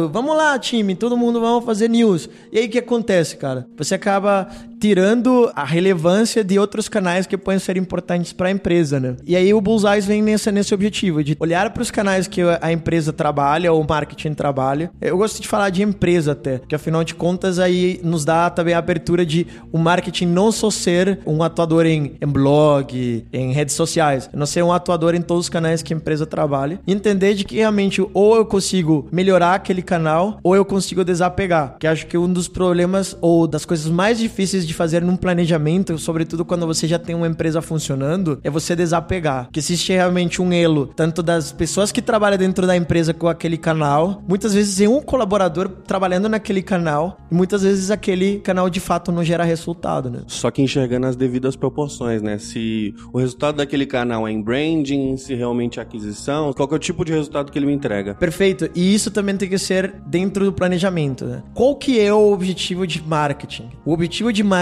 vamos 0.08 0.36
lá, 0.36 0.58
time, 0.58 0.94
todo 0.94 1.16
mundo 1.16 1.40
vamos 1.40 1.64
fazer 1.64 1.88
news. 1.88 2.28
E 2.52 2.58
aí 2.58 2.66
o 2.66 2.70
que 2.70 2.78
acontece, 2.78 3.36
cara? 3.36 3.66
Você 3.76 3.94
acaba 3.94 4.48
tirando 4.80 5.52
a 5.54 5.64
relevância 5.64 6.42
de 6.42 6.58
outros 6.58 6.88
canais 6.88 7.26
que 7.26 7.36
podem 7.36 7.60
ser 7.60 7.76
importantes 7.76 8.32
para 8.32 8.48
a 8.48 8.50
empresa, 8.50 8.98
né? 8.98 9.16
E 9.26 9.36
aí 9.36 9.52
o 9.52 9.60
Bullseye 9.60 10.00
vem 10.00 10.22
nesse, 10.22 10.50
nesse 10.50 10.72
objetivo 10.72 11.22
de 11.22 11.36
olhar 11.38 11.70
para 11.70 11.82
os 11.82 11.90
canais 11.90 12.26
que 12.26 12.40
a 12.60 12.72
empresa 12.72 13.12
trabalha 13.12 13.70
ou 13.72 13.80
o 13.80 13.86
marketing 13.86 14.32
trabalha. 14.32 14.90
Eu 15.00 15.18
gosto 15.18 15.40
de 15.40 15.46
falar 15.46 15.68
de 15.68 15.82
empresa 15.82 16.32
até, 16.32 16.58
porque 16.58 16.74
afinal 16.74 17.04
de 17.04 17.14
contas 17.14 17.58
aí 17.58 18.00
nos 18.02 18.24
dá 18.24 18.48
também 18.48 18.72
a 18.72 18.78
abertura 18.78 19.26
de 19.26 19.46
o 19.70 19.78
marketing 19.78 20.26
não 20.26 20.50
só 20.50 20.70
ser 20.70 21.20
um 21.26 21.42
atuador 21.42 21.84
em, 21.84 22.16
em 22.20 22.26
blog, 22.26 23.26
em 23.32 23.52
redes 23.52 23.74
sociais, 23.74 24.30
não 24.32 24.46
ser 24.46 24.64
um 24.64 24.72
atuador 24.72 25.14
em 25.14 25.20
todos 25.20 25.44
os 25.46 25.50
canais 25.50 25.82
que 25.82 25.92
a 25.92 25.96
empresa 25.96 26.24
trabalha, 26.24 26.80
e 26.86 26.92
entender 26.92 27.34
de 27.34 27.44
que 27.44 27.56
realmente 27.56 28.00
ou 28.14 28.36
eu 28.36 28.46
consigo 28.46 29.08
melhorar 29.12 29.54
aquele 29.54 29.82
canal 29.82 30.40
ou 30.42 30.56
eu 30.56 30.64
consigo 30.64 31.04
desapegar, 31.04 31.76
que 31.78 31.86
acho 31.86 32.06
que 32.06 32.16
um 32.16 32.32
dos 32.32 32.48
problemas 32.48 33.16
ou 33.20 33.46
das 33.46 33.66
coisas 33.66 33.90
mais 33.90 34.18
difíceis 34.18 34.69
de 34.70 34.74
fazer 34.74 35.02
num 35.02 35.16
planejamento, 35.16 35.98
sobretudo 35.98 36.44
quando 36.44 36.66
você 36.66 36.86
já 36.86 36.98
tem 36.98 37.14
uma 37.14 37.26
empresa 37.26 37.60
funcionando, 37.60 38.38
é 38.42 38.50
você 38.50 38.76
desapegar. 38.76 39.48
Que 39.52 39.58
existe 39.58 39.92
realmente 39.92 40.40
um 40.40 40.52
elo, 40.52 40.86
tanto 40.86 41.22
das 41.22 41.50
pessoas 41.50 41.90
que 41.90 42.00
trabalham 42.00 42.38
dentro 42.38 42.66
da 42.66 42.76
empresa 42.76 43.12
com 43.12 43.28
aquele 43.28 43.56
canal, 43.56 44.22
muitas 44.28 44.54
vezes 44.54 44.76
tem 44.76 44.86
um 44.86 45.00
colaborador 45.00 45.68
trabalhando 45.68 46.28
naquele 46.28 46.62
canal, 46.62 47.18
e 47.30 47.34
muitas 47.34 47.62
vezes 47.62 47.90
aquele 47.90 48.38
canal 48.38 48.70
de 48.70 48.78
fato 48.78 49.10
não 49.10 49.24
gera 49.24 49.42
resultado, 49.42 50.08
né? 50.08 50.20
Só 50.28 50.50
que 50.50 50.62
enxergando 50.62 51.06
as 51.06 51.16
devidas 51.16 51.56
proporções, 51.56 52.22
né? 52.22 52.38
Se 52.38 52.94
o 53.12 53.18
resultado 53.18 53.56
daquele 53.56 53.86
canal 53.86 54.26
é 54.26 54.30
em 54.30 54.40
branding, 54.40 55.16
se 55.16 55.34
realmente 55.34 55.80
é 55.80 55.82
aquisição, 55.82 56.52
qual 56.52 56.68
é 56.70 56.74
o 56.74 56.78
tipo 56.78 57.04
de 57.04 57.12
resultado 57.12 57.50
que 57.50 57.58
ele 57.58 57.66
me 57.66 57.72
entrega. 57.72 58.14
Perfeito. 58.14 58.70
E 58.74 58.94
isso 58.94 59.10
também 59.10 59.36
tem 59.36 59.48
que 59.48 59.58
ser 59.58 59.94
dentro 60.06 60.44
do 60.44 60.52
planejamento, 60.52 61.24
né? 61.24 61.42
Qual 61.54 61.74
que 61.74 61.98
é 61.98 62.12
o 62.14 62.32
objetivo 62.32 62.86
de 62.86 63.02
marketing? 63.02 63.68
O 63.84 63.92
objetivo 63.92 64.32
de 64.32 64.44
marketing 64.44 64.59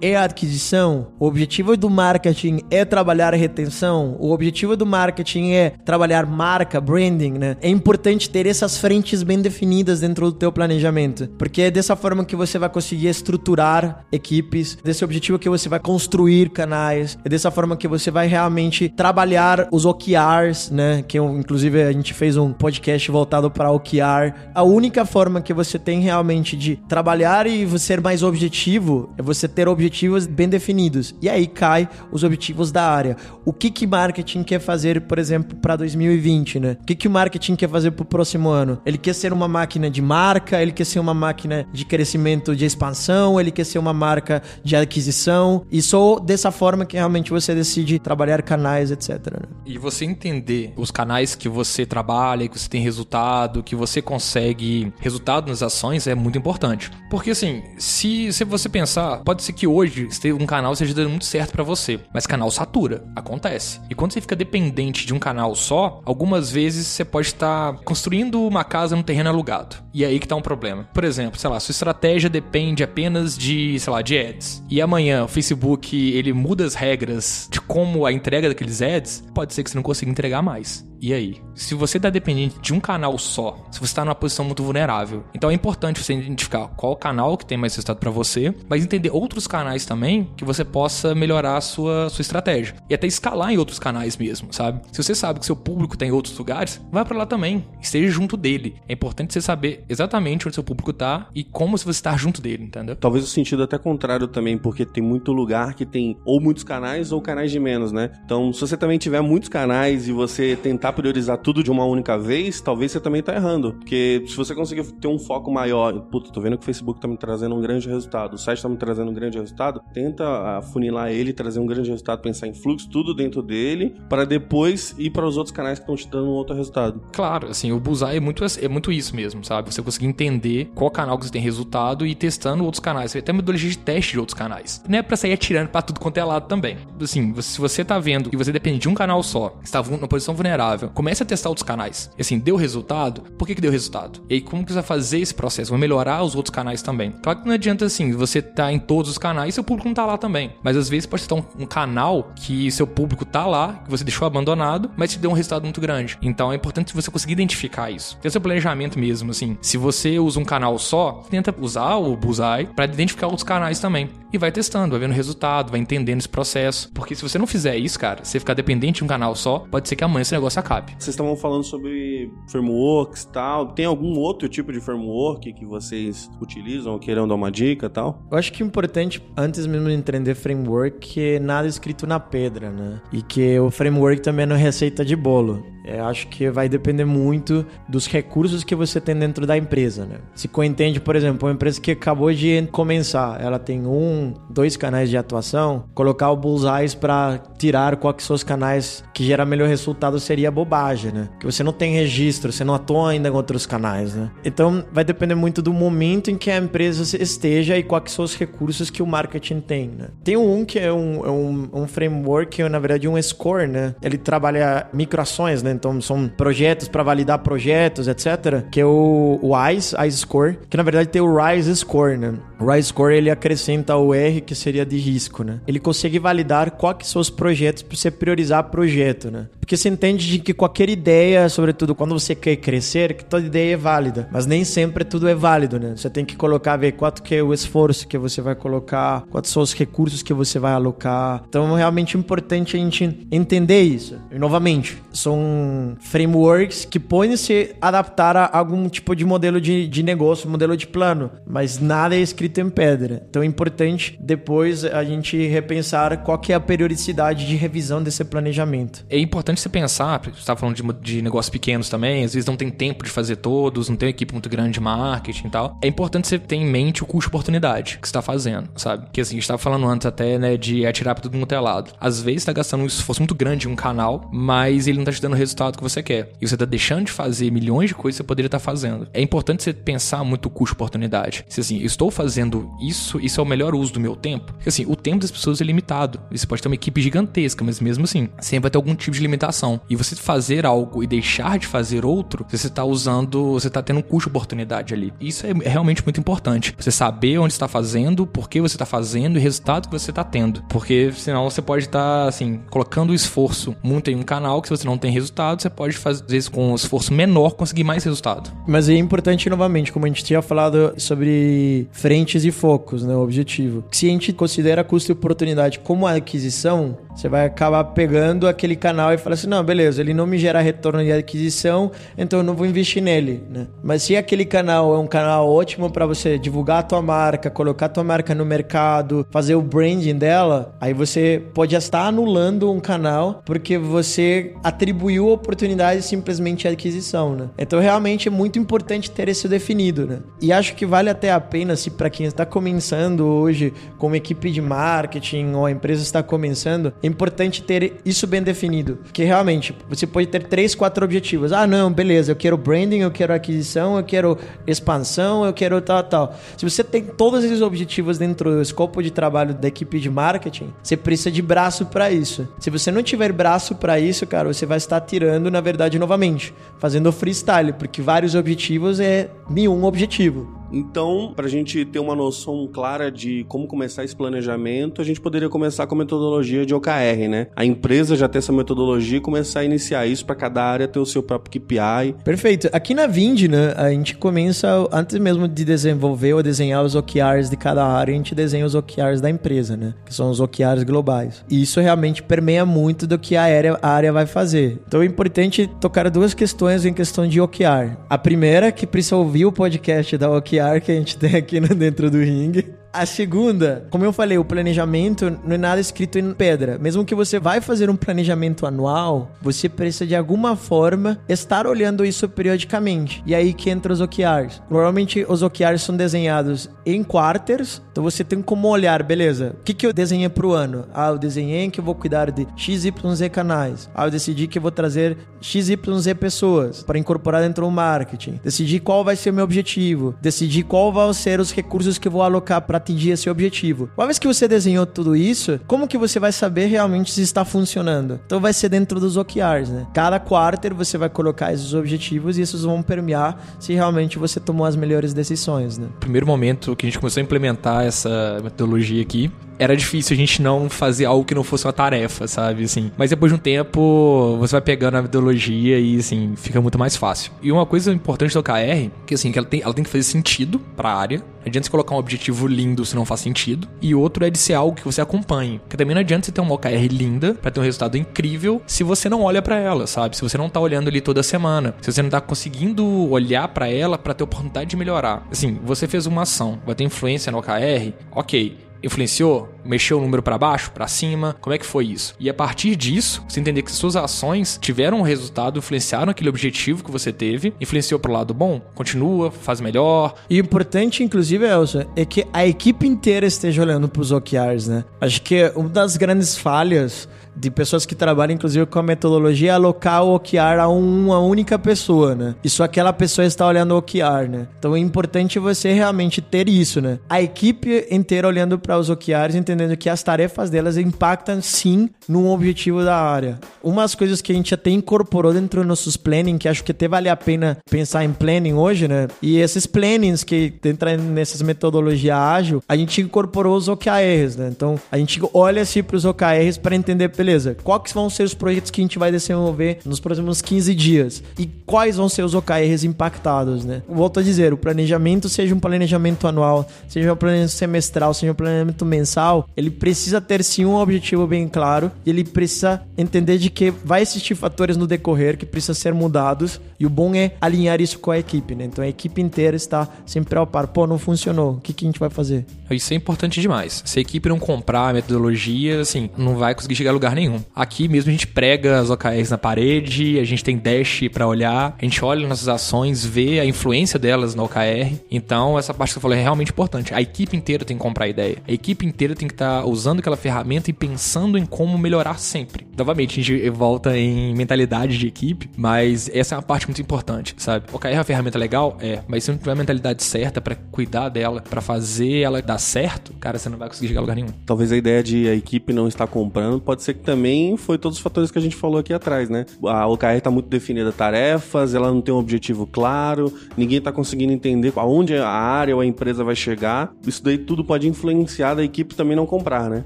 é 0.00 0.16
a 0.16 0.24
aquisição? 0.24 1.08
O 1.18 1.26
objetivo 1.26 1.76
do 1.76 1.88
marketing 1.88 2.60
é 2.70 2.84
trabalhar 2.84 3.32
a 3.32 3.36
retenção? 3.36 4.16
O 4.18 4.32
objetivo 4.32 4.76
do 4.76 4.84
marketing 4.84 5.52
é 5.52 5.70
trabalhar 5.84 6.26
marca, 6.26 6.80
branding, 6.80 7.32
né? 7.32 7.56
É 7.60 7.68
importante 7.68 8.28
ter 8.28 8.46
essas 8.46 8.78
frentes 8.78 9.22
bem 9.22 9.40
definidas 9.40 10.00
dentro 10.00 10.26
do 10.26 10.32
teu 10.32 10.50
planejamento, 10.50 11.28
porque 11.38 11.62
é 11.62 11.70
dessa 11.70 11.94
forma 11.94 12.24
que 12.24 12.34
você 12.34 12.58
vai 12.58 12.68
conseguir 12.68 13.08
estruturar 13.08 14.04
equipes, 14.10 14.76
desse 14.82 15.04
objetivo 15.04 15.38
que 15.38 15.48
você 15.48 15.68
vai 15.68 15.78
construir 15.78 16.50
canais, 16.50 17.18
é 17.24 17.28
dessa 17.28 17.50
forma 17.50 17.76
que 17.76 17.86
você 17.86 18.10
vai 18.10 18.26
realmente 18.26 18.88
trabalhar 18.88 19.68
os 19.70 19.84
OKRs, 19.84 20.70
né? 20.72 21.04
Que 21.06 21.18
inclusive 21.18 21.82
a 21.82 21.92
gente 21.92 22.12
fez 22.12 22.36
um 22.36 22.52
podcast 22.52 23.10
voltado 23.10 23.50
para 23.50 23.70
OKR. 23.70 24.34
A 24.54 24.62
única 24.62 25.04
forma 25.04 25.40
que 25.40 25.52
você 25.52 25.78
tem 25.78 26.00
realmente 26.00 26.56
de 26.56 26.76
trabalhar 26.88 27.46
e 27.46 27.66
ser 27.78 28.00
mais 28.00 28.22
objetivo 28.22 29.10
é 29.18 29.22
você 29.22 29.35
ter 29.48 29.68
objetivos 29.68 30.26
bem 30.26 30.48
definidos. 30.48 31.14
E 31.20 31.28
aí 31.28 31.46
cai 31.46 31.88
os 32.10 32.24
objetivos 32.24 32.72
da 32.72 32.88
área. 32.88 33.16
O 33.44 33.52
que 33.52 33.70
que 33.70 33.86
marketing 33.86 34.42
quer 34.42 34.60
fazer, 34.60 35.02
por 35.02 35.18
exemplo, 35.18 35.56
para 35.58 35.76
2020, 35.76 36.60
né? 36.60 36.76
O 36.80 36.84
que 36.84 36.94
que 36.94 37.08
o 37.08 37.10
marketing 37.10 37.56
quer 37.56 37.68
fazer 37.68 37.90
para 37.90 38.02
o 38.02 38.06
próximo 38.06 38.48
ano? 38.48 38.80
Ele 38.84 38.98
quer 38.98 39.14
ser 39.14 39.32
uma 39.32 39.48
máquina 39.48 39.90
de 39.90 40.00
marca, 40.00 40.60
ele 40.60 40.72
quer 40.72 40.84
ser 40.84 40.98
uma 40.98 41.14
máquina 41.14 41.66
de 41.72 41.84
crescimento, 41.84 42.56
de 42.56 42.64
expansão, 42.64 43.40
ele 43.40 43.50
quer 43.50 43.64
ser 43.64 43.78
uma 43.78 43.92
marca 43.92 44.42
de 44.64 44.76
aquisição. 44.76 45.64
E 45.70 45.82
só 45.82 46.18
dessa 46.18 46.50
forma 46.50 46.84
que 46.86 46.96
realmente 46.96 47.30
você 47.30 47.54
decide 47.54 47.98
trabalhar 47.98 48.42
canais, 48.42 48.90
etc. 48.90 49.10
Né? 49.32 49.48
E 49.64 49.78
você 49.78 50.04
entender 50.04 50.72
os 50.76 50.90
canais 50.90 51.34
que 51.34 51.48
você 51.48 51.84
trabalha, 51.84 52.48
que 52.48 52.58
você 52.58 52.68
tem 52.68 52.82
resultado, 52.82 53.62
que 53.62 53.74
você 53.74 54.00
consegue 54.00 54.92
resultado 55.00 55.48
nas 55.48 55.62
ações 55.62 56.06
é 56.06 56.14
muito 56.14 56.38
importante. 56.38 56.90
Porque 57.10 57.30
assim, 57.30 57.62
se, 57.78 58.32
se 58.32 58.44
você 58.44 58.68
pensar, 58.68 59.22
pode 59.26 59.42
ser 59.42 59.52
que 59.52 59.66
hoje 59.66 60.08
um 60.40 60.46
canal 60.46 60.76
seja 60.76 60.94
dando 60.94 61.10
muito 61.10 61.24
certo 61.24 61.50
para 61.50 61.64
você, 61.64 61.98
mas 62.14 62.28
canal 62.28 62.48
satura, 62.48 63.04
acontece. 63.16 63.80
E 63.90 63.94
quando 63.94 64.12
você 64.12 64.20
fica 64.20 64.36
dependente 64.36 65.04
de 65.04 65.12
um 65.12 65.18
canal 65.18 65.56
só, 65.56 66.00
algumas 66.04 66.48
vezes 66.52 66.86
você 66.86 67.04
pode 67.04 67.26
estar 67.26 67.74
construindo 67.78 68.40
uma 68.40 68.62
casa 68.62 68.94
no 68.94 69.02
terreno 69.02 69.28
alugado. 69.28 69.76
E 69.92 70.04
aí 70.04 70.20
que 70.20 70.28
tá 70.28 70.36
um 70.36 70.42
problema. 70.42 70.88
Por 70.94 71.02
exemplo, 71.02 71.40
sei 71.40 71.50
lá, 71.50 71.58
sua 71.58 71.72
estratégia 71.72 72.30
depende 72.30 72.84
apenas 72.84 73.36
de, 73.36 73.80
sei 73.80 73.92
lá, 73.92 74.00
de 74.00 74.16
ads. 74.16 74.62
E 74.70 74.80
amanhã 74.80 75.24
o 75.24 75.28
Facebook 75.28 75.96
ele 75.96 76.32
muda 76.32 76.64
as 76.64 76.76
regras 76.76 77.48
de 77.50 77.60
como 77.60 78.06
a 78.06 78.12
entrega 78.12 78.48
daqueles 78.48 78.80
ads, 78.80 79.24
pode 79.34 79.52
ser 79.52 79.64
que 79.64 79.70
você 79.70 79.76
não 79.76 79.82
consiga 79.82 80.08
entregar 80.08 80.40
mais. 80.40 80.86
E 81.00 81.12
aí? 81.12 81.40
Se 81.54 81.74
você 81.74 81.98
está 81.98 82.10
dependente 82.10 82.58
de 82.60 82.72
um 82.72 82.80
canal 82.80 83.18
só, 83.18 83.64
se 83.70 83.78
você 83.78 83.86
está 83.86 84.04
numa 84.04 84.14
posição 84.14 84.44
muito 84.44 84.62
vulnerável, 84.62 85.24
então 85.34 85.50
é 85.50 85.54
importante 85.54 86.02
você 86.02 86.14
identificar 86.14 86.68
qual 86.68 86.96
canal 86.96 87.36
que 87.36 87.46
tem 87.46 87.58
mais 87.58 87.74
resultado 87.74 87.98
para 87.98 88.10
você, 88.10 88.54
mas 88.68 88.82
entender 88.82 89.10
outros 89.16 89.46
canais 89.46 89.84
também 89.84 90.28
que 90.36 90.44
você 90.44 90.64
possa 90.64 91.14
melhorar 91.14 91.56
a 91.56 91.60
sua, 91.60 92.08
sua 92.10 92.22
estratégia. 92.22 92.74
E 92.88 92.94
até 92.94 93.06
escalar 93.06 93.52
em 93.52 93.58
outros 93.58 93.78
canais 93.78 94.16
mesmo, 94.16 94.52
sabe? 94.52 94.80
Se 94.92 95.02
você 95.02 95.14
sabe 95.14 95.40
que 95.40 95.46
seu 95.46 95.56
público 95.56 95.96
tem 95.96 96.10
tá 96.10 96.14
outros 96.14 96.36
lugares, 96.38 96.80
vai 96.90 97.04
para 97.04 97.16
lá 97.16 97.26
também. 97.26 97.64
Esteja 97.80 98.10
junto 98.10 98.36
dele. 98.36 98.76
É 98.88 98.92
importante 98.92 99.32
você 99.32 99.40
saber 99.40 99.84
exatamente 99.88 100.46
onde 100.46 100.54
seu 100.54 100.64
público 100.64 100.90
está 100.90 101.28
e 101.34 101.44
como 101.44 101.76
você 101.76 101.90
está 101.90 102.16
junto 102.16 102.40
dele, 102.40 102.64
entendeu? 102.64 102.96
Talvez 102.96 103.24
o 103.24 103.28
sentido 103.28 103.62
até 103.62 103.78
contrário 103.78 104.28
também, 104.28 104.58
porque 104.58 104.84
tem 104.84 105.02
muito 105.02 105.32
lugar 105.32 105.74
que 105.74 105.86
tem 105.86 106.16
ou 106.24 106.40
muitos 106.40 106.64
canais 106.64 107.12
ou 107.12 107.20
canais 107.20 107.50
de 107.50 107.58
menos, 107.58 107.92
né? 107.92 108.10
Então, 108.24 108.52
se 108.52 108.60
você 108.60 108.76
também 108.76 108.98
tiver 108.98 109.20
muitos 109.20 109.48
canais 109.48 110.08
e 110.08 110.12
você 110.12 110.56
tentar 110.56 110.92
priorizar 110.92 111.38
tudo 111.38 111.62
de 111.62 111.70
uma 111.70 111.84
única 111.84 112.18
vez, 112.18 112.60
talvez 112.60 112.92
você 112.92 113.00
também 113.00 113.22
tá 113.22 113.34
errando. 113.34 113.74
Porque 113.74 114.24
se 114.26 114.36
você 114.36 114.54
conseguir 114.54 114.84
ter 114.92 115.08
um 115.08 115.18
foco 115.18 115.50
maior, 115.50 116.00
puta, 116.02 116.30
tô 116.30 116.40
vendo 116.40 116.56
que 116.56 116.62
o 116.62 116.66
Facebook 116.66 117.00
tá 117.00 117.08
me 117.08 117.16
trazendo 117.16 117.54
um 117.54 117.60
grande 117.60 117.88
resultado, 117.88 118.34
o 118.34 118.38
site 118.38 118.62
tá 118.62 118.68
me 118.68 118.76
trazendo 118.76 119.05
um 119.10 119.14
grande 119.14 119.38
resultado, 119.38 119.80
tenta 119.92 120.24
afunilar 120.58 121.10
ele, 121.10 121.32
trazer 121.32 121.60
um 121.60 121.66
grande 121.66 121.90
resultado, 121.90 122.20
pensar 122.20 122.46
em 122.46 122.54
fluxo, 122.54 122.88
tudo 122.90 123.14
dentro 123.14 123.42
dele, 123.42 123.94
para 124.08 124.24
depois 124.24 124.94
ir 124.98 125.10
para 125.10 125.26
os 125.26 125.36
outros 125.36 125.54
canais 125.54 125.78
que 125.78 125.82
estão 125.82 125.96
te 125.96 126.08
dando 126.08 126.28
um 126.28 126.32
outro 126.32 126.54
resultado. 126.54 127.00
Claro, 127.12 127.48
assim, 127.48 127.72
o 127.72 127.80
Bullseye 127.80 128.16
é 128.16 128.20
muito, 128.20 128.44
é 128.44 128.68
muito 128.68 128.92
isso 128.92 129.14
mesmo, 129.14 129.44
sabe? 129.44 129.72
Você 129.72 129.82
conseguir 129.82 130.06
entender 130.06 130.70
qual 130.74 130.90
canal 130.90 131.18
que 131.18 131.26
você 131.26 131.32
tem 131.32 131.42
resultado 131.42 132.06
e 132.06 132.10
ir 132.10 132.14
testando 132.14 132.64
outros 132.64 132.80
canais. 132.80 133.12
Você 133.12 133.22
tem 133.22 133.34
metodologia 133.34 133.70
de 133.70 133.78
teste 133.78 134.12
de 134.12 134.20
outros 134.20 134.34
canais. 134.34 134.82
Não 134.88 134.98
é 134.98 135.02
pra 135.02 135.16
sair 135.16 135.32
atirando 135.32 135.68
pra 135.68 135.82
tudo 135.82 136.00
quanto 136.00 136.18
é 136.18 136.24
lado 136.24 136.46
também. 136.46 136.76
Assim, 137.00 137.34
se 137.40 137.60
você 137.60 137.84
tá 137.84 137.98
vendo 137.98 138.30
que 138.30 138.36
você 138.36 138.52
depende 138.52 138.78
de 138.78 138.88
um 138.88 138.94
canal 138.94 139.22
só, 139.22 139.58
está 139.62 139.82
numa 139.82 140.08
posição 140.08 140.34
vulnerável, 140.34 140.90
comece 140.90 141.22
a 141.22 141.26
testar 141.26 141.48
outros 141.48 141.66
canais. 141.66 142.10
Assim, 142.18 142.38
deu 142.38 142.56
resultado? 142.56 143.22
Por 143.38 143.46
que, 143.46 143.54
que 143.54 143.60
deu 143.60 143.70
resultado? 143.70 144.20
E 144.28 144.34
aí, 144.34 144.40
como 144.40 144.64
que 144.64 144.72
você 144.72 144.76
vai 144.76 144.82
fazer 144.82 145.20
esse 145.20 145.34
processo? 145.34 145.70
Vai 145.70 145.80
melhorar 145.80 146.22
os 146.22 146.34
outros 146.34 146.54
canais 146.54 146.82
também. 146.82 147.12
Claro 147.22 147.40
que 147.40 147.46
não 147.46 147.54
adianta 147.54 147.84
assim, 147.84 148.12
você 148.12 148.40
tá 148.42 148.72
em 148.72 148.78
todos 148.86 149.10
os 149.10 149.18
canais 149.18 149.50
e 149.50 149.52
seu 149.52 149.64
público 149.64 149.88
não 149.88 149.94
tá 149.94 150.06
lá 150.06 150.16
também. 150.16 150.52
Mas 150.62 150.76
às 150.76 150.88
vezes 150.88 151.06
pode 151.06 151.22
estar 151.22 151.34
um, 151.34 151.42
um 151.58 151.66
canal 151.66 152.30
que 152.36 152.70
seu 152.70 152.86
público 152.86 153.24
tá 153.24 153.46
lá, 153.46 153.74
que 153.84 153.90
você 153.90 154.04
deixou 154.04 154.26
abandonado, 154.26 154.90
mas 154.96 155.12
te 155.12 155.18
deu 155.18 155.30
um 155.30 155.34
resultado 155.34 155.62
muito 155.64 155.80
grande. 155.80 156.18
Então 156.22 156.52
é 156.52 156.56
importante 156.56 156.94
você 156.94 157.10
conseguir 157.10 157.32
identificar 157.32 157.90
isso. 157.90 158.18
Ter 158.18 158.30
seu 158.30 158.40
planejamento 158.40 158.98
mesmo, 158.98 159.30
assim. 159.30 159.56
Se 159.60 159.76
você 159.76 160.18
usa 160.18 160.40
um 160.40 160.44
canal 160.44 160.78
só, 160.78 161.22
tenta 161.30 161.54
usar 161.60 161.96
o 161.96 162.16
Bullseye 162.16 162.66
para 162.74 162.84
identificar 162.84 163.26
outros 163.26 163.44
canais 163.44 163.78
também. 163.78 164.10
E 164.32 164.38
vai 164.38 164.52
testando, 164.52 164.90
vai 164.90 165.00
vendo 165.00 165.12
o 165.12 165.14
resultado, 165.14 165.70
vai 165.70 165.80
entendendo 165.80 166.18
esse 166.18 166.28
processo. 166.28 166.90
Porque 166.92 167.14
se 167.14 167.22
você 167.22 167.38
não 167.38 167.46
fizer 167.46 167.76
isso, 167.76 167.98
cara, 167.98 168.24
você 168.24 168.38
ficar 168.38 168.54
dependente 168.54 168.98
de 168.98 169.04
um 169.04 169.06
canal 169.06 169.34
só, 169.34 169.60
pode 169.60 169.88
ser 169.88 169.96
que 169.96 170.04
amanhã 170.04 170.22
esse 170.22 170.32
negócio 170.32 170.60
acabe. 170.60 170.92
Vocês 170.92 171.08
estavam 171.08 171.36
falando 171.36 171.64
sobre 171.64 172.30
frameworks 172.48 173.22
e 173.22 173.28
tal. 173.28 173.68
Tem 173.68 173.86
algum 173.86 174.18
outro 174.18 174.48
tipo 174.48 174.72
de 174.72 174.80
framework 174.80 175.52
que 175.52 175.64
vocês 175.64 176.30
utilizam 176.40 176.92
ou 176.92 176.98
queiram 176.98 177.26
dar 177.26 177.34
uma 177.34 177.50
dica 177.50 177.86
e 177.86 177.90
tal? 177.90 178.22
Eu 178.30 178.36
acho 178.36 178.52
que 178.52 178.62
o 178.62 178.70
importante, 178.76 179.22
antes 179.34 179.66
mesmo 179.66 179.88
de 179.88 179.94
entender 179.94 180.34
framework, 180.34 181.18
é 181.18 181.38
nada 181.38 181.66
escrito 181.66 182.06
na 182.06 182.20
pedra, 182.20 182.70
né? 182.70 183.00
E 183.10 183.22
que 183.22 183.58
o 183.58 183.70
framework 183.70 184.20
também 184.20 184.44
não 184.44 184.54
é 184.54 184.58
receita 184.58 185.02
de 185.02 185.16
bolo. 185.16 185.64
É, 185.86 186.00
acho 186.00 186.26
que 186.28 186.50
vai 186.50 186.68
depender 186.68 187.04
muito 187.04 187.64
dos 187.88 188.06
recursos 188.06 188.64
que 188.64 188.74
você 188.74 189.00
tem 189.00 189.14
dentro 189.14 189.46
da 189.46 189.56
empresa, 189.56 190.04
né? 190.04 190.16
Se 190.34 190.50
entende, 190.64 191.00
por 191.00 191.14
exemplo, 191.14 191.48
uma 191.48 191.54
empresa 191.54 191.80
que 191.80 191.92
acabou 191.92 192.32
de 192.32 192.66
começar, 192.72 193.40
ela 193.40 193.58
tem 193.58 193.86
um, 193.86 194.34
dois 194.50 194.76
canais 194.76 195.08
de 195.08 195.16
atuação, 195.16 195.84
colocar 195.94 196.30
o 196.30 196.36
bullseyes 196.36 196.94
para 196.94 197.38
tirar 197.56 197.96
quais 197.96 198.24
são 198.24 198.34
os 198.34 198.42
canais 198.42 199.04
que 199.14 199.24
geram 199.24 199.46
melhor 199.46 199.68
resultado 199.68 200.18
seria 200.18 200.50
bobagem, 200.50 201.12
né? 201.12 201.28
Porque 201.32 201.46
você 201.46 201.62
não 201.62 201.72
tem 201.72 201.94
registro, 201.94 202.50
você 202.50 202.64
não 202.64 202.74
atua 202.74 203.10
ainda 203.10 203.30
com 203.30 203.36
outros 203.36 203.64
canais, 203.64 204.14
né? 204.14 204.30
Então 204.44 204.84
vai 204.92 205.04
depender 205.04 205.34
muito 205.34 205.62
do 205.62 205.72
momento 205.72 206.30
em 206.30 206.36
que 206.36 206.50
a 206.50 206.56
empresa 206.56 207.16
esteja 207.16 207.78
e 207.78 207.82
quais 207.82 208.10
são 208.10 208.24
os 208.24 208.34
recursos 208.34 208.90
que 208.90 209.02
o 209.02 209.06
marketing 209.06 209.60
tem, 209.60 209.88
né? 209.88 210.08
Tem 210.24 210.36
um 210.36 210.64
que 210.64 210.78
é 210.78 210.92
um, 210.92 211.24
é 211.24 211.30
um, 211.30 211.68
um 211.72 211.86
framework, 211.86 212.62
na 212.64 212.78
verdade 212.78 213.06
um 213.06 213.20
score, 213.22 213.66
né? 213.68 213.94
Ele 214.02 214.18
trabalha 214.18 214.88
microações, 214.92 215.62
né? 215.62 215.75
Então 215.76 216.00
são 216.00 216.28
projetos 216.28 216.88
para 216.88 217.02
validar 217.02 217.38
projetos, 217.38 218.08
etc. 218.08 218.64
Que 218.70 218.80
é 218.80 218.86
o, 218.86 219.38
o 219.40 219.70
ICE, 219.70 219.94
ICE 220.06 220.18
Score, 220.18 220.58
que 220.68 220.76
na 220.76 220.82
verdade 220.82 221.08
tem 221.08 221.22
o 221.22 221.36
RISE 221.36 221.76
Score, 221.76 222.16
né? 222.16 222.34
O 222.58 222.70
RISE 222.70 222.88
Score 222.88 223.14
ele 223.14 223.30
acrescenta 223.30 223.96
o 223.96 224.14
R, 224.14 224.40
que 224.40 224.54
seria 224.54 224.84
de 224.84 224.96
risco, 224.96 225.44
né? 225.44 225.60
Ele 225.66 225.78
consegue 225.78 226.18
validar 226.18 226.72
quais 226.72 227.06
são 227.06 227.20
os 227.20 227.30
projetos 227.30 227.82
para 227.82 227.96
você 227.96 228.10
priorizar 228.10 228.64
projeto, 228.64 229.30
né? 229.30 229.46
Porque 229.60 229.76
você 229.76 229.88
entende 229.88 230.30
de 230.30 230.38
que 230.38 230.54
qualquer 230.54 230.88
ideia, 230.88 231.48
sobretudo 231.48 231.94
quando 231.94 232.18
você 232.18 232.34
quer 232.34 232.56
crescer, 232.56 233.14
que 233.14 233.24
toda 233.24 233.46
ideia 233.46 233.74
é 233.74 233.76
válida. 233.76 234.28
Mas 234.30 234.46
nem 234.46 234.64
sempre 234.64 235.04
tudo 235.04 235.28
é 235.28 235.34
válido, 235.34 235.78
né? 235.78 235.94
Você 235.96 236.08
tem 236.08 236.24
que 236.24 236.36
colocar, 236.36 236.76
ver 236.76 236.92
quanto 236.92 237.22
que 237.22 237.34
é 237.34 237.42
o 237.42 237.52
esforço 237.52 238.06
que 238.06 238.16
você 238.16 238.40
vai 238.40 238.54
colocar, 238.54 239.24
quais 239.28 239.48
são 239.48 239.62
os 239.62 239.74
recursos 239.74 240.22
que 240.22 240.32
você 240.32 240.58
vai 240.58 240.72
alocar. 240.72 241.42
Então 241.48 241.76
é 241.76 241.78
realmente 241.78 242.16
importante 242.16 242.76
a 242.76 242.78
gente 242.78 243.26
entender 243.30 243.82
isso. 243.82 244.16
E 244.30 244.38
novamente, 244.38 245.02
são 245.16 245.96
frameworks 246.00 246.84
que 246.84 247.00
podem 247.00 247.36
se 247.36 247.74
adaptar 247.80 248.36
a 248.36 248.56
algum 248.56 248.88
tipo 248.88 249.14
de 249.14 249.24
modelo 249.24 249.60
de, 249.60 249.88
de 249.88 250.02
negócio, 250.02 250.48
modelo 250.48 250.76
de 250.76 250.86
plano. 250.86 251.30
Mas 251.46 251.78
nada 251.78 252.14
é 252.14 252.20
escrito 252.20 252.60
em 252.60 252.70
pedra. 252.70 253.26
Então 253.28 253.42
é 253.42 253.46
importante 253.46 254.16
depois 254.20 254.84
a 254.84 255.02
gente 255.04 255.46
repensar 255.46 256.18
qual 256.22 256.38
que 256.38 256.52
é 256.52 256.56
a 256.56 256.60
periodicidade 256.60 257.46
de 257.46 257.56
revisão 257.56 258.02
desse 258.02 258.24
planejamento. 258.24 259.04
É 259.08 259.18
importante 259.18 259.60
você 259.60 259.68
pensar, 259.68 260.20
você 260.22 260.30
estava 260.30 260.58
falando 260.58 260.76
de, 260.76 260.82
de 261.00 261.22
negócios 261.22 261.50
pequenos 261.50 261.88
também, 261.88 262.24
às 262.24 262.34
vezes 262.34 262.46
não 262.46 262.56
tem 262.56 262.70
tempo 262.70 263.04
de 263.04 263.10
fazer 263.10 263.36
todos, 263.36 263.88
não 263.88 263.96
tem 263.96 264.08
equipe 264.08 264.32
muito 264.32 264.48
grande 264.48 264.72
de 264.72 264.80
marketing 264.80 265.46
e 265.46 265.50
tal. 265.50 265.78
É 265.82 265.88
importante 265.88 266.28
você 266.28 266.38
ter 266.38 266.56
em 266.56 266.66
mente 266.66 267.02
o 267.02 267.06
custo-oportunidade 267.06 267.98
que 267.98 268.06
você 268.06 268.10
está 268.10 268.22
fazendo, 268.22 268.68
sabe? 268.76 269.06
Que 269.12 269.20
assim, 269.20 269.34
a 269.34 269.36
gente 269.36 269.42
estava 269.42 269.58
falando 269.58 269.86
antes 269.86 270.06
até, 270.06 270.38
né, 270.38 270.56
de 270.56 270.86
atirar 270.86 271.14
para 271.14 271.22
todo 271.22 271.36
mundo 271.36 271.52
é 271.52 271.60
lado. 271.60 271.92
Às 272.00 272.20
vezes 272.20 272.42
está 272.42 272.52
gastando 272.52 272.82
um 272.82 272.86
esforço 272.86 273.20
muito 273.22 273.34
grande 273.34 273.68
em 273.68 273.70
um 273.70 273.76
canal, 273.76 274.28
mas 274.32 274.86
ele 274.86 274.98
não 274.98 275.04
está 275.10 275.12
te 275.12 275.22
dando 275.22 275.32
o 275.32 275.36
resultado 275.36 275.76
que 275.76 275.82
você 275.82 276.02
quer. 276.02 276.32
E 276.40 276.46
você 276.46 276.54
está 276.54 276.64
deixando 276.64 277.06
de 277.06 277.12
fazer 277.12 277.50
milhões 277.50 277.88
de 277.88 277.94
coisas 277.94 278.16
que 278.16 278.22
você 278.22 278.26
poderia 278.26 278.46
estar 278.46 278.58
tá 278.58 278.64
fazendo. 278.64 279.08
É 279.12 279.20
importante 279.20 279.62
você 279.62 279.72
pensar 279.72 280.24
muito 280.24 280.50
custo-oportunidade. 280.50 281.44
Se 281.48 281.60
assim, 281.60 281.78
estou 281.78 282.10
fazendo 282.10 282.70
isso, 282.80 283.20
isso 283.20 283.40
é 283.40 283.42
o 283.42 283.46
melhor 283.46 283.74
uso 283.74 283.92
do 283.92 284.00
meu 284.00 284.16
tempo. 284.16 284.52
Porque 284.54 284.68
assim, 284.68 284.84
o 284.86 284.96
tempo 284.96 285.20
das 285.20 285.30
pessoas 285.30 285.60
é 285.60 285.64
limitado. 285.64 286.20
Você 286.30 286.46
pode 286.46 286.62
ter 286.62 286.68
uma 286.68 286.74
equipe 286.74 287.00
gigantesca, 287.00 287.64
mas 287.64 287.80
mesmo 287.80 288.04
assim, 288.04 288.28
sempre 288.40 288.62
vai 288.62 288.70
ter 288.70 288.78
algum 288.78 288.94
tipo 288.94 289.16
de 289.16 289.22
limitação. 289.22 289.80
E 289.88 289.96
você 289.96 290.16
fazer 290.16 290.66
algo 290.66 291.02
e 291.02 291.06
deixar 291.06 291.58
de 291.58 291.66
fazer 291.66 292.04
outro, 292.04 292.44
você 292.48 292.66
está 292.66 292.84
usando, 292.84 293.52
você 293.52 293.68
está 293.68 293.82
tendo 293.82 293.98
um 293.98 294.02
custo-oportunidade 294.02 294.94
ali. 294.94 295.12
Isso 295.20 295.46
é, 295.46 295.50
é 295.50 295.68
realmente 295.68 296.02
muito 296.04 296.20
importante. 296.20 296.74
Você 296.78 296.90
saber 296.90 297.38
onde 297.38 297.52
está 297.52 297.68
fazendo, 297.68 298.26
por 298.26 298.48
que 298.48 298.60
você 298.60 298.74
está 298.74 298.86
fazendo 298.86 299.36
e 299.36 299.38
o 299.38 299.42
resultado 299.42 299.88
que 299.88 299.98
você 299.98 300.10
está 300.10 300.24
tendo. 300.24 300.62
Porque 300.68 301.12
senão 301.12 301.48
você 301.48 301.62
pode 301.62 301.84
estar, 301.84 302.22
tá, 302.22 302.28
assim, 302.28 302.60
colocando 302.70 303.10
o 303.10 303.14
esforço 303.14 303.76
muito 303.82 304.10
em 304.10 304.16
um 304.16 304.22
canal 304.22 304.60
que 304.60 304.68
se 304.68 304.76
você 304.76 304.86
não 304.86 304.95
tem 304.98 305.10
resultado, 305.10 305.62
você 305.62 305.70
pode 305.70 305.96
fazer 305.96 306.36
isso 306.36 306.50
com 306.50 306.72
um 306.72 306.74
esforço 306.74 307.12
menor, 307.12 307.54
conseguir 307.54 307.84
mais 307.84 308.04
resultado. 308.04 308.50
Mas 308.66 308.88
é 308.88 308.94
importante 308.94 309.48
novamente, 309.48 309.92
como 309.92 310.06
a 310.06 310.08
gente 310.08 310.24
tinha 310.24 310.42
falado 310.42 310.94
sobre 310.98 311.88
frentes 311.92 312.44
e 312.44 312.50
focos, 312.50 313.02
né, 313.04 313.14
o 313.14 313.20
objetivo. 313.20 313.84
Se 313.90 314.06
a 314.06 314.10
gente 314.10 314.32
considera 314.32 314.84
custo 314.84 315.10
e 315.10 315.14
oportunidade 315.14 315.78
como 315.80 316.06
aquisição, 316.06 316.96
você 317.16 317.30
vai 317.30 317.46
acabar 317.46 317.82
pegando 317.82 318.46
aquele 318.46 318.76
canal 318.76 319.12
e 319.12 319.18
falar 319.18 319.34
assim: 319.34 319.46
não, 319.46 319.64
beleza, 319.64 320.02
ele 320.02 320.12
não 320.12 320.26
me 320.26 320.36
gera 320.36 320.60
retorno 320.60 321.02
de 321.02 321.10
aquisição, 321.10 321.90
então 322.16 322.40
eu 322.40 322.42
não 322.44 322.54
vou 322.54 322.66
investir 322.66 323.02
nele. 323.02 323.42
Né? 323.48 323.66
Mas 323.82 324.02
se 324.02 324.14
aquele 324.14 324.44
canal 324.44 324.94
é 324.94 324.98
um 324.98 325.06
canal 325.06 325.50
ótimo 325.50 325.90
para 325.90 326.04
você 326.04 326.38
divulgar 326.38 326.80
a 326.80 326.82
tua 326.82 327.00
marca, 327.00 327.48
colocar 327.50 327.86
a 327.86 327.88
tua 327.88 328.04
marca 328.04 328.34
no 328.34 328.44
mercado, 328.44 329.26
fazer 329.30 329.54
o 329.54 329.62
branding 329.62 330.16
dela, 330.16 330.76
aí 330.78 330.92
você 330.92 331.42
pode 331.54 331.74
estar 331.74 332.06
anulando 332.06 332.70
um 332.70 332.80
canal 332.80 333.42
porque 333.46 333.78
você 333.78 334.54
atribuiu 334.62 335.30
a 335.30 335.32
oportunidade 335.32 336.02
simplesmente 336.02 336.68
à 336.68 336.72
aquisição. 336.72 337.34
Né? 337.34 337.48
Então 337.56 337.80
realmente 337.80 338.28
é 338.28 338.30
muito 338.30 338.58
importante 338.58 339.10
ter 339.10 339.28
isso 339.30 339.48
definido. 339.48 340.06
Né? 340.06 340.18
E 340.40 340.52
acho 340.52 340.74
que 340.74 340.84
vale 340.84 341.08
até 341.08 341.32
a 341.32 341.40
pena, 341.40 341.76
se 341.76 341.90
para 341.90 342.10
quem 342.10 342.26
está 342.26 342.44
começando 342.44 343.20
hoje 343.20 343.72
com 343.96 344.08
uma 344.08 344.18
equipe 344.18 344.50
de 344.50 344.60
marketing 344.60 345.54
ou 345.54 345.64
a 345.64 345.70
empresa 345.70 346.02
está 346.02 346.22
começando, 346.22 346.92
é 347.06 347.08
importante 347.08 347.62
ter 347.62 348.00
isso 348.04 348.26
bem 348.26 348.42
definido. 348.42 348.96
Porque 348.96 349.24
realmente, 349.24 349.74
você 349.88 350.06
pode 350.06 350.26
ter 350.26 350.44
três, 350.44 350.74
quatro 350.74 351.04
objetivos. 351.04 351.52
Ah, 351.52 351.66
não, 351.66 351.92
beleza, 351.92 352.32
eu 352.32 352.36
quero 352.36 352.56
branding, 352.56 352.98
eu 352.98 353.10
quero 353.10 353.32
aquisição, 353.32 353.96
eu 353.96 354.04
quero 354.04 354.38
expansão, 354.66 355.44
eu 355.44 355.52
quero 355.52 355.80
tal, 355.80 356.02
tal. 356.02 356.36
Se 356.56 356.68
você 356.68 356.82
tem 356.82 357.02
todos 357.02 357.44
esses 357.44 357.62
objetivos 357.62 358.18
dentro 358.18 358.50
do 358.50 358.62
escopo 358.62 359.02
de 359.02 359.10
trabalho 359.10 359.54
da 359.54 359.68
equipe 359.68 360.00
de 360.00 360.10
marketing, 360.10 360.72
você 360.82 360.96
precisa 360.96 361.30
de 361.30 361.42
braço 361.42 361.86
para 361.86 362.10
isso. 362.10 362.48
Se 362.58 362.70
você 362.70 362.90
não 362.90 363.02
tiver 363.02 363.32
braço 363.32 363.74
para 363.74 363.98
isso, 364.00 364.26
cara, 364.26 364.52
você 364.52 364.66
vai 364.66 364.78
estar 364.78 365.00
tirando, 365.00 365.50
na 365.50 365.60
verdade, 365.60 365.98
novamente, 365.98 366.52
fazendo 366.78 367.12
freestyle, 367.12 367.72
porque 367.72 368.02
vários 368.02 368.34
objetivos 368.34 368.98
é 369.00 369.30
nenhum 369.48 369.84
objetivo. 369.84 370.55
Então, 370.72 371.32
para 371.34 371.46
a 371.46 371.48
gente 371.48 371.84
ter 371.84 371.98
uma 371.98 372.14
noção 372.14 372.68
clara 372.72 373.10
de 373.10 373.44
como 373.48 373.66
começar 373.66 374.04
esse 374.04 374.14
planejamento, 374.14 375.00
a 375.00 375.04
gente 375.04 375.20
poderia 375.20 375.48
começar 375.48 375.86
com 375.86 375.94
a 375.94 375.98
metodologia 375.98 376.66
de 376.66 376.74
OKR, 376.74 377.28
né? 377.28 377.48
A 377.54 377.64
empresa 377.64 378.16
já 378.16 378.28
tem 378.28 378.38
essa 378.38 378.52
metodologia 378.52 379.18
e 379.18 379.20
começar 379.20 379.60
a 379.60 379.64
iniciar 379.64 380.06
isso 380.06 380.24
para 380.24 380.34
cada 380.34 380.62
área 380.62 380.88
ter 380.88 380.98
o 380.98 381.06
seu 381.06 381.22
próprio 381.22 381.60
KPI. 381.60 382.14
Perfeito. 382.24 382.68
Aqui 382.72 382.94
na 382.94 383.06
Vind, 383.06 383.42
né, 383.48 383.74
a 383.76 383.90
gente 383.90 384.16
começa 384.16 384.88
antes 384.92 385.18
mesmo 385.18 385.46
de 385.48 385.64
desenvolver 385.64 386.34
ou 386.34 386.42
desenhar 386.42 386.84
os 386.84 386.94
OKRs 386.94 387.48
de 387.48 387.56
cada 387.56 387.86
área, 387.86 388.12
a 388.12 388.16
gente 388.16 388.34
desenha 388.34 388.66
os 388.66 388.74
OKRs 388.74 389.20
da 389.20 389.30
empresa, 389.30 389.76
né? 389.76 389.94
Que 390.04 390.14
são 390.14 390.30
os 390.30 390.40
OKRs 390.40 390.84
globais. 390.84 391.44
E 391.48 391.62
isso 391.62 391.80
realmente 391.80 392.22
permeia 392.22 392.66
muito 392.66 393.06
do 393.06 393.18
que 393.18 393.36
a 393.36 393.44
área, 393.44 393.78
a 393.80 393.88
área 393.88 394.12
vai 394.12 394.26
fazer. 394.26 394.80
Então 394.86 395.02
é 395.02 395.06
importante 395.06 395.70
tocar 395.80 396.10
duas 396.10 396.34
questões 396.34 396.84
em 396.84 396.92
questão 396.92 397.26
de 397.26 397.40
OKR. 397.40 397.96
A 398.08 398.18
primeira, 398.18 398.72
que 398.72 398.86
precisa 398.86 399.16
ouvir 399.16 399.46
o 399.46 399.52
podcast 399.52 400.16
da 400.18 400.30
OKR 400.30 400.55
que 400.80 400.92
a 400.92 400.94
gente 400.94 401.16
tem 401.16 401.36
aqui 401.36 401.60
dentro 401.60 402.10
do 402.10 402.18
ringue. 402.18 402.75
A 402.96 403.04
segunda, 403.04 403.86
como 403.90 404.06
eu 404.06 404.12
falei, 404.12 404.38
o 404.38 404.44
planejamento 404.44 405.38
não 405.44 405.54
é 405.54 405.58
nada 405.58 405.78
escrito 405.78 406.18
em 406.18 406.32
pedra. 406.32 406.78
Mesmo 406.78 407.04
que 407.04 407.14
você 407.14 407.38
vai 407.38 407.60
fazer 407.60 407.90
um 407.90 407.94
planejamento 407.94 408.64
anual, 408.64 409.32
você 409.42 409.68
precisa 409.68 410.06
de 410.06 410.16
alguma 410.16 410.56
forma 410.56 411.18
estar 411.28 411.66
olhando 411.66 412.06
isso 412.06 412.26
periodicamente. 412.26 413.22
E 413.26 413.34
aí 413.34 413.52
que 413.52 413.68
entra 413.68 413.92
os 413.92 414.00
OKRs. 414.00 414.62
Normalmente 414.70 415.26
os 415.28 415.42
OKRs 415.42 415.82
são 415.82 415.94
desenhados 415.94 416.70
em 416.86 417.04
quarters, 417.04 417.82
então 417.92 418.02
você 418.02 418.24
tem 418.24 418.40
como 418.40 418.66
olhar, 418.68 419.02
beleza, 419.02 419.56
o 419.60 419.62
que, 419.62 419.74
que 419.74 419.86
eu 419.86 419.92
desenhei 419.92 420.30
para 420.30 420.46
o 420.46 420.52
ano? 420.52 420.86
Ah, 420.94 421.08
eu 421.08 421.18
desenhei 421.18 421.68
que 421.68 421.80
eu 421.80 421.84
vou 421.84 421.94
cuidar 421.94 422.30
de 422.30 422.46
XYZ 422.56 423.28
canais. 423.30 423.90
Ah, 423.94 424.06
eu 424.06 424.10
decidi 424.10 424.46
que 424.46 424.56
eu 424.56 424.62
vou 424.62 424.70
trazer 424.70 425.18
XYZ 425.42 426.14
pessoas 426.18 426.82
para 426.82 426.98
incorporar 426.98 427.42
dentro 427.42 427.66
do 427.66 427.70
marketing. 427.70 428.40
Decidi 428.42 428.80
qual 428.80 429.04
vai 429.04 429.16
ser 429.16 429.30
o 429.30 429.34
meu 429.34 429.44
objetivo. 429.44 430.14
Decidi 430.20 430.62
qual 430.62 430.90
vão 430.90 431.12
ser 431.12 431.40
os 431.40 431.52
recursos 431.52 431.98
que 431.98 432.08
eu 432.08 432.12
vou 432.12 432.22
alocar 432.22 432.62
para 432.62 432.80
atingir 432.86 433.10
esse 433.10 433.28
objetivo. 433.28 433.90
Uma 433.96 434.06
vez 434.06 434.18
que 434.18 434.26
você 434.26 434.46
desenhou 434.46 434.86
tudo 434.86 435.16
isso, 435.16 435.58
como 435.66 435.88
que 435.88 435.98
você 435.98 436.20
vai 436.20 436.30
saber 436.30 436.66
realmente 436.66 437.12
se 437.12 437.22
está 437.22 437.44
funcionando? 437.44 438.20
Então 438.24 438.40
vai 438.40 438.52
ser 438.52 438.68
dentro 438.68 439.00
dos 439.00 439.16
OKRs, 439.16 439.70
né? 439.70 439.86
Cada 439.92 440.20
quarter 440.20 440.72
você 440.72 440.96
vai 440.96 441.08
colocar 441.08 441.52
esses 441.52 441.74
objetivos 441.74 442.38
e 442.38 442.42
esses 442.42 442.62
vão 442.62 442.82
permear 442.82 443.56
se 443.58 443.74
realmente 443.74 444.18
você 444.18 444.38
tomou 444.38 444.64
as 444.64 444.76
melhores 444.76 445.12
decisões, 445.12 445.76
né? 445.76 445.88
Primeiro 445.98 446.26
momento 446.26 446.76
que 446.76 446.86
a 446.86 446.88
gente 446.88 446.98
começou 446.98 447.20
a 447.20 447.24
implementar 447.24 447.84
essa 447.84 448.40
metodologia 448.42 449.02
aqui, 449.02 449.30
era 449.58 449.76
difícil 449.76 450.14
a 450.14 450.16
gente 450.16 450.42
não 450.42 450.68
fazer 450.68 451.04
algo 451.04 451.24
que 451.24 451.34
não 451.34 451.44
fosse 451.44 451.66
uma 451.66 451.72
tarefa, 451.72 452.26
sabe? 452.26 452.64
Assim. 452.64 452.90
Mas 452.96 453.10
depois 453.10 453.32
de 453.32 453.36
um 453.36 453.40
tempo, 453.40 454.36
você 454.38 454.52
vai 454.52 454.60
pegando 454.60 454.96
a 454.96 455.02
metodologia 455.02 455.78
e, 455.78 455.96
assim, 455.96 456.34
fica 456.36 456.60
muito 456.60 456.78
mais 456.78 456.96
fácil. 456.96 457.32
E 457.42 457.50
uma 457.50 457.66
coisa 457.66 457.92
importante 457.92 458.32
do 458.32 458.40
OKR, 458.40 458.90
que 459.06 459.14
assim, 459.14 459.32
que 459.32 459.38
ela 459.38 459.46
tem, 459.46 459.62
ela 459.62 459.74
tem 459.74 459.84
que 459.84 459.90
fazer 459.90 460.04
sentido 460.04 460.58
para 460.76 460.90
a 460.90 460.96
área. 460.96 461.18
Não 461.18 461.48
adianta 461.48 461.66
você 461.66 461.70
colocar 461.70 461.94
um 461.94 461.98
objetivo 461.98 462.46
lindo 462.48 462.84
se 462.84 462.96
não 462.96 463.04
faz 463.04 463.20
sentido. 463.20 463.68
E 463.80 463.94
outro 463.94 464.24
é 464.24 464.30
de 464.30 464.38
ser 464.38 464.54
algo 464.54 464.76
que 464.76 464.84
você 464.84 465.00
acompanhe. 465.00 465.60
Porque 465.60 465.76
também 465.76 465.94
não 465.94 466.00
adianta 466.00 466.26
você 466.26 466.32
ter 466.32 466.40
uma 466.40 466.54
OKR 466.54 466.88
linda 466.90 467.34
para 467.34 467.50
ter 467.50 467.60
um 467.60 467.62
resultado 467.62 467.96
incrível 467.96 468.60
se 468.66 468.82
você 468.82 469.08
não 469.08 469.22
olha 469.22 469.40
para 469.40 469.56
ela, 469.56 469.86
sabe? 469.86 470.16
Se 470.16 470.22
você 470.22 470.36
não 470.36 470.48
tá 470.48 470.58
olhando 470.58 470.88
ali 470.88 471.00
toda 471.00 471.22
semana. 471.22 471.74
Se 471.80 471.92
você 471.92 472.02
não 472.02 472.10
tá 472.10 472.20
conseguindo 472.20 472.84
olhar 473.10 473.46
para 473.48 473.68
ela 473.68 473.96
para 473.96 474.12
ter 474.12 474.24
oportunidade 474.24 474.70
de 474.70 474.76
melhorar. 474.76 475.24
Assim, 475.30 475.58
você 475.62 475.86
fez 475.86 476.06
uma 476.06 476.22
ação, 476.22 476.58
vai 476.66 476.74
ter 476.74 476.82
influência 476.82 477.30
no 477.30 477.38
OKR, 477.38 477.92
ok 478.10 478.65
influenciou? 478.82 479.48
Mexeu 479.66 479.98
o 479.98 480.00
número 480.00 480.22
para 480.22 480.38
baixo, 480.38 480.70
para 480.70 480.86
cima? 480.86 481.36
Como 481.40 481.54
é 481.54 481.58
que 481.58 481.66
foi 481.66 481.86
isso? 481.86 482.14
E 482.18 482.30
a 482.30 482.34
partir 482.34 482.76
disso, 482.76 483.24
você 483.28 483.40
entender 483.40 483.62
que 483.62 483.72
suas 483.72 483.96
ações 483.96 484.58
tiveram 484.60 484.98
um 484.98 485.02
resultado, 485.02 485.58
influenciaram 485.58 486.10
aquele 486.10 486.30
objetivo 486.30 486.84
que 486.84 486.90
você 486.90 487.12
teve, 487.12 487.54
influenciou 487.60 487.98
pro 487.98 488.12
lado 488.12 488.32
bom, 488.32 488.60
continua, 488.74 489.30
faz 489.30 489.60
melhor. 489.60 490.14
E 490.30 490.38
importante, 490.38 491.02
inclusive, 491.02 491.46
Elson, 491.46 491.84
é 491.96 492.04
que 492.04 492.26
a 492.32 492.46
equipe 492.46 492.86
inteira 492.86 493.26
esteja 493.26 493.62
olhando 493.62 493.88
pros 493.88 494.12
OKRs, 494.12 494.68
né? 494.68 494.84
Acho 495.00 495.20
que 495.22 495.50
uma 495.54 495.68
das 495.68 495.96
grandes 495.96 496.36
falhas 496.36 497.08
de 497.36 497.50
pessoas 497.50 497.84
que 497.84 497.94
trabalham, 497.94 498.34
inclusive, 498.34 498.64
com 498.66 498.78
a 498.78 498.82
metodologia 498.82 499.54
alocar 499.54 500.02
o 500.02 500.14
OKR 500.14 500.58
a 500.60 500.68
uma 500.68 501.18
única 501.18 501.58
pessoa, 501.58 502.14
né? 502.14 502.34
E 502.42 502.48
só 502.48 502.64
aquela 502.64 502.92
pessoa 502.92 503.26
está 503.26 503.46
olhando 503.46 503.72
o 503.72 503.78
OKR, 503.78 504.28
né? 504.28 504.48
Então 504.58 504.74
é 504.74 504.78
importante 504.78 505.38
você 505.38 505.72
realmente 505.72 506.22
ter 506.22 506.48
isso, 506.48 506.80
né? 506.80 506.98
A 507.08 507.20
equipe 507.20 507.86
inteira 507.90 508.26
olhando 508.26 508.58
para 508.58 508.78
os 508.78 508.88
OKRs, 508.88 509.34
entendendo 509.34 509.55
que 509.78 509.88
as 509.88 510.02
tarefas 510.02 510.50
delas 510.50 510.76
impactam 510.76 511.40
sim 511.42 511.88
no 512.08 512.30
objetivo 512.30 512.84
da 512.84 512.96
área. 512.96 513.38
Umas 513.62 513.94
coisas 513.94 514.20
que 514.20 514.32
a 514.32 514.34
gente 514.34 514.54
até 514.54 514.70
incorporou 514.70 515.32
dentro 515.32 515.60
dos 515.60 515.68
nossos 515.68 515.96
planning, 515.96 516.38
que 516.38 516.48
acho 516.48 516.62
que 516.62 516.72
até 516.72 516.88
vale 516.88 517.08
a 517.08 517.16
pena 517.16 517.58
pensar 517.70 518.04
em 518.04 518.12
planning 518.12 518.54
hoje, 518.54 518.86
né? 518.88 519.08
E 519.20 519.38
esses 519.38 519.66
plannings 519.66 520.24
que 520.24 520.54
entram 520.64 520.96
nessas 520.96 521.42
metodologias 521.42 522.16
ágil, 522.16 522.62
a 522.68 522.76
gente 522.76 523.00
incorporou 523.00 523.56
os 523.56 523.68
OKRs, 523.68 524.36
né? 524.36 524.48
Então 524.50 524.78
a 524.90 524.98
gente 524.98 525.20
olha 525.32 525.62
assim 525.62 525.82
para 525.82 525.96
os 525.96 526.04
OKRs 526.04 526.58
para 526.58 526.76
entender 526.76 527.08
beleza, 527.08 527.56
quais 527.62 527.92
vão 527.92 528.08
ser 528.10 528.24
os 528.24 528.34
projetos 528.34 528.70
que 528.70 528.80
a 528.80 528.84
gente 528.84 528.98
vai 528.98 529.10
desenvolver 529.10 529.78
nos 529.84 530.00
próximos 530.00 530.40
15 530.42 530.74
dias 530.74 531.22
e 531.38 531.46
quais 531.64 531.96
vão 531.96 532.08
ser 532.08 532.22
os 532.22 532.34
OKRs 532.34 532.84
impactados, 532.84 533.64
né? 533.64 533.82
Volto 533.88 534.20
a 534.20 534.22
dizer, 534.22 534.52
o 534.52 534.56
planejamento 534.56 535.28
seja 535.28 535.54
um 535.54 535.60
planejamento 535.60 536.26
anual, 536.26 536.68
seja 536.88 537.12
um 537.12 537.16
planejamento 537.16 537.52
semestral, 537.52 538.14
seja 538.14 538.32
um 538.32 538.34
planejamento 538.34 538.84
mensal, 538.84 539.45
ele 539.56 539.70
precisa 539.70 540.20
ter 540.20 540.42
sim 540.44 540.64
um 540.64 540.74
objetivo 540.74 541.26
bem 541.26 541.48
claro, 541.48 541.90
e 542.04 542.10
ele 542.10 542.24
precisa 542.24 542.82
entender 542.96 543.38
de 543.38 543.50
que 543.50 543.70
vai 543.70 544.02
existir 544.02 544.34
fatores 544.34 544.76
no 544.76 544.86
decorrer 544.86 545.36
que 545.36 545.46
precisam 545.46 545.74
ser 545.74 545.94
mudados, 545.94 546.60
e 546.78 546.86
o 546.86 546.90
bom 546.90 547.14
é 547.14 547.32
alinhar 547.40 547.80
isso 547.80 547.98
com 547.98 548.10
a 548.10 548.18
equipe, 548.18 548.54
né? 548.54 548.64
Então 548.64 548.84
a 548.84 548.88
equipe 548.88 549.20
inteira 549.20 549.56
está 549.56 549.88
sempre 550.04 550.38
ao 550.38 550.46
par. 550.46 550.66
Pô, 550.66 550.86
não 550.86 550.98
funcionou, 550.98 551.52
o 551.52 551.60
que, 551.60 551.72
que 551.72 551.84
a 551.84 551.88
gente 551.88 551.98
vai 552.00 552.10
fazer? 552.10 552.44
Isso 552.70 552.92
é 552.92 552.96
importante 552.96 553.40
demais. 553.40 553.82
Se 553.84 553.98
a 553.98 554.02
equipe 554.02 554.28
não 554.28 554.38
comprar 554.38 554.88
a 554.88 554.92
metodologia, 554.92 555.80
assim, 555.80 556.10
não 556.16 556.36
vai 556.36 556.54
conseguir 556.54 556.74
chegar 556.74 556.90
a 556.90 556.92
lugar 556.92 557.14
nenhum. 557.14 557.40
Aqui 557.54 557.88
mesmo 557.88 558.10
a 558.10 558.12
gente 558.12 558.26
prega 558.26 558.80
as 558.80 558.90
OKRs 558.90 559.30
na 559.30 559.38
parede, 559.38 560.18
a 560.18 560.24
gente 560.24 560.44
tem 560.44 560.58
dash 560.58 561.02
para 561.12 561.26
olhar, 561.26 561.76
a 561.80 561.84
gente 561.84 562.04
olha 562.04 562.26
nossas 562.26 562.48
ações, 562.48 563.04
vê 563.04 563.40
a 563.40 563.44
influência 563.44 563.98
delas 563.98 564.34
no 564.34 564.44
OKR. 564.44 564.94
Então, 565.10 565.58
essa 565.58 565.72
parte 565.72 565.92
que 565.92 565.98
eu 565.98 566.02
falei 566.02 566.18
é 566.18 566.22
realmente 566.22 566.50
importante. 566.50 566.92
A 566.92 567.00
equipe 567.00 567.36
inteira 567.36 567.64
tem 567.64 567.76
que 567.76 567.82
comprar 567.82 568.06
a 568.06 568.08
ideia. 568.08 568.38
A 568.46 568.52
equipe 568.52 568.84
inteira 568.84 569.14
tem 569.14 569.28
que 569.28 569.34
estar 569.36 569.62
tá 569.62 569.66
usando 569.66 570.00
aquela 570.00 570.16
ferramenta 570.16 570.70
e 570.70 570.72
pensando 570.72 571.38
em 571.38 571.46
como 571.46 571.78
melhorar 571.78 572.18
sempre. 572.18 572.66
Novamente, 572.76 573.20
a 573.20 573.22
gente 573.22 573.50
volta 573.50 573.96
em 573.96 574.34
mentalidade 574.34 574.98
de 574.98 575.06
equipe, 575.06 575.50
mas 575.56 576.10
essa 576.12 576.34
é 576.34 576.38
uma 576.38 576.42
parte 576.42 576.66
muito 576.66 576.80
importante, 576.80 577.34
sabe? 577.38 577.66
OKR 577.72 577.88
é 577.88 577.94
uma 577.94 578.04
ferramenta 578.04 578.38
legal? 578.38 578.76
É, 578.80 579.00
mas 579.06 579.24
se 579.24 579.30
não 579.30 579.38
tiver 579.38 579.52
a 579.52 579.54
mentalidade 579.54 580.02
certa 580.02 580.40
para 580.40 580.54
cuidar 580.54 581.08
dela, 581.08 581.42
para 581.42 581.60
fazer 581.60 582.20
ela 582.20 582.42
dar 582.42 582.58
certo, 582.58 583.12
cara, 583.14 583.38
você 583.38 583.48
não 583.48 583.58
vai 583.58 583.68
conseguir 583.68 583.88
chegar 583.88 584.00
a 584.00 584.02
lugar 584.02 584.16
nenhum. 584.16 584.28
Talvez 584.44 584.72
a 584.72 584.76
ideia 584.76 585.02
de 585.02 585.28
a 585.28 585.34
equipe 585.34 585.72
não 585.72 585.88
estar 585.88 586.06
comprando 586.06 586.60
pode 586.60 586.82
ser 586.82 586.94
que 586.94 587.00
também 587.00 587.56
foi 587.56 587.78
todos 587.78 587.98
os 587.98 588.02
fatores 588.02 588.30
que 588.30 588.38
a 588.38 588.42
gente 588.42 588.56
falou 588.56 588.78
aqui 588.78 588.92
atrás, 588.92 589.28
né? 589.28 589.46
A 589.64 589.86
OKR 589.86 590.16
está 590.18 590.30
muito 590.30 590.48
definida 590.48 590.92
tarefas, 590.92 591.74
ela 591.74 591.90
não 591.90 592.00
tem 592.00 592.14
um 592.14 592.18
objetivo 592.18 592.66
claro, 592.66 593.32
ninguém 593.56 593.78
está 593.78 593.90
conseguindo 593.92 594.32
entender 594.32 594.72
aonde 594.76 595.16
a 595.16 595.28
área 595.28 595.74
ou 595.74 595.80
a 595.80 595.86
empresa 595.86 596.22
vai 596.22 596.36
chegar. 596.36 596.92
Isso 597.06 597.22
daí 597.22 597.38
tudo 597.38 597.64
pode 597.64 597.88
influenciar 597.88 598.54
da 598.54 598.64
equipe 598.64 598.94
também 598.94 599.15
não 599.16 599.26
comprar, 599.26 599.68
né? 599.68 599.84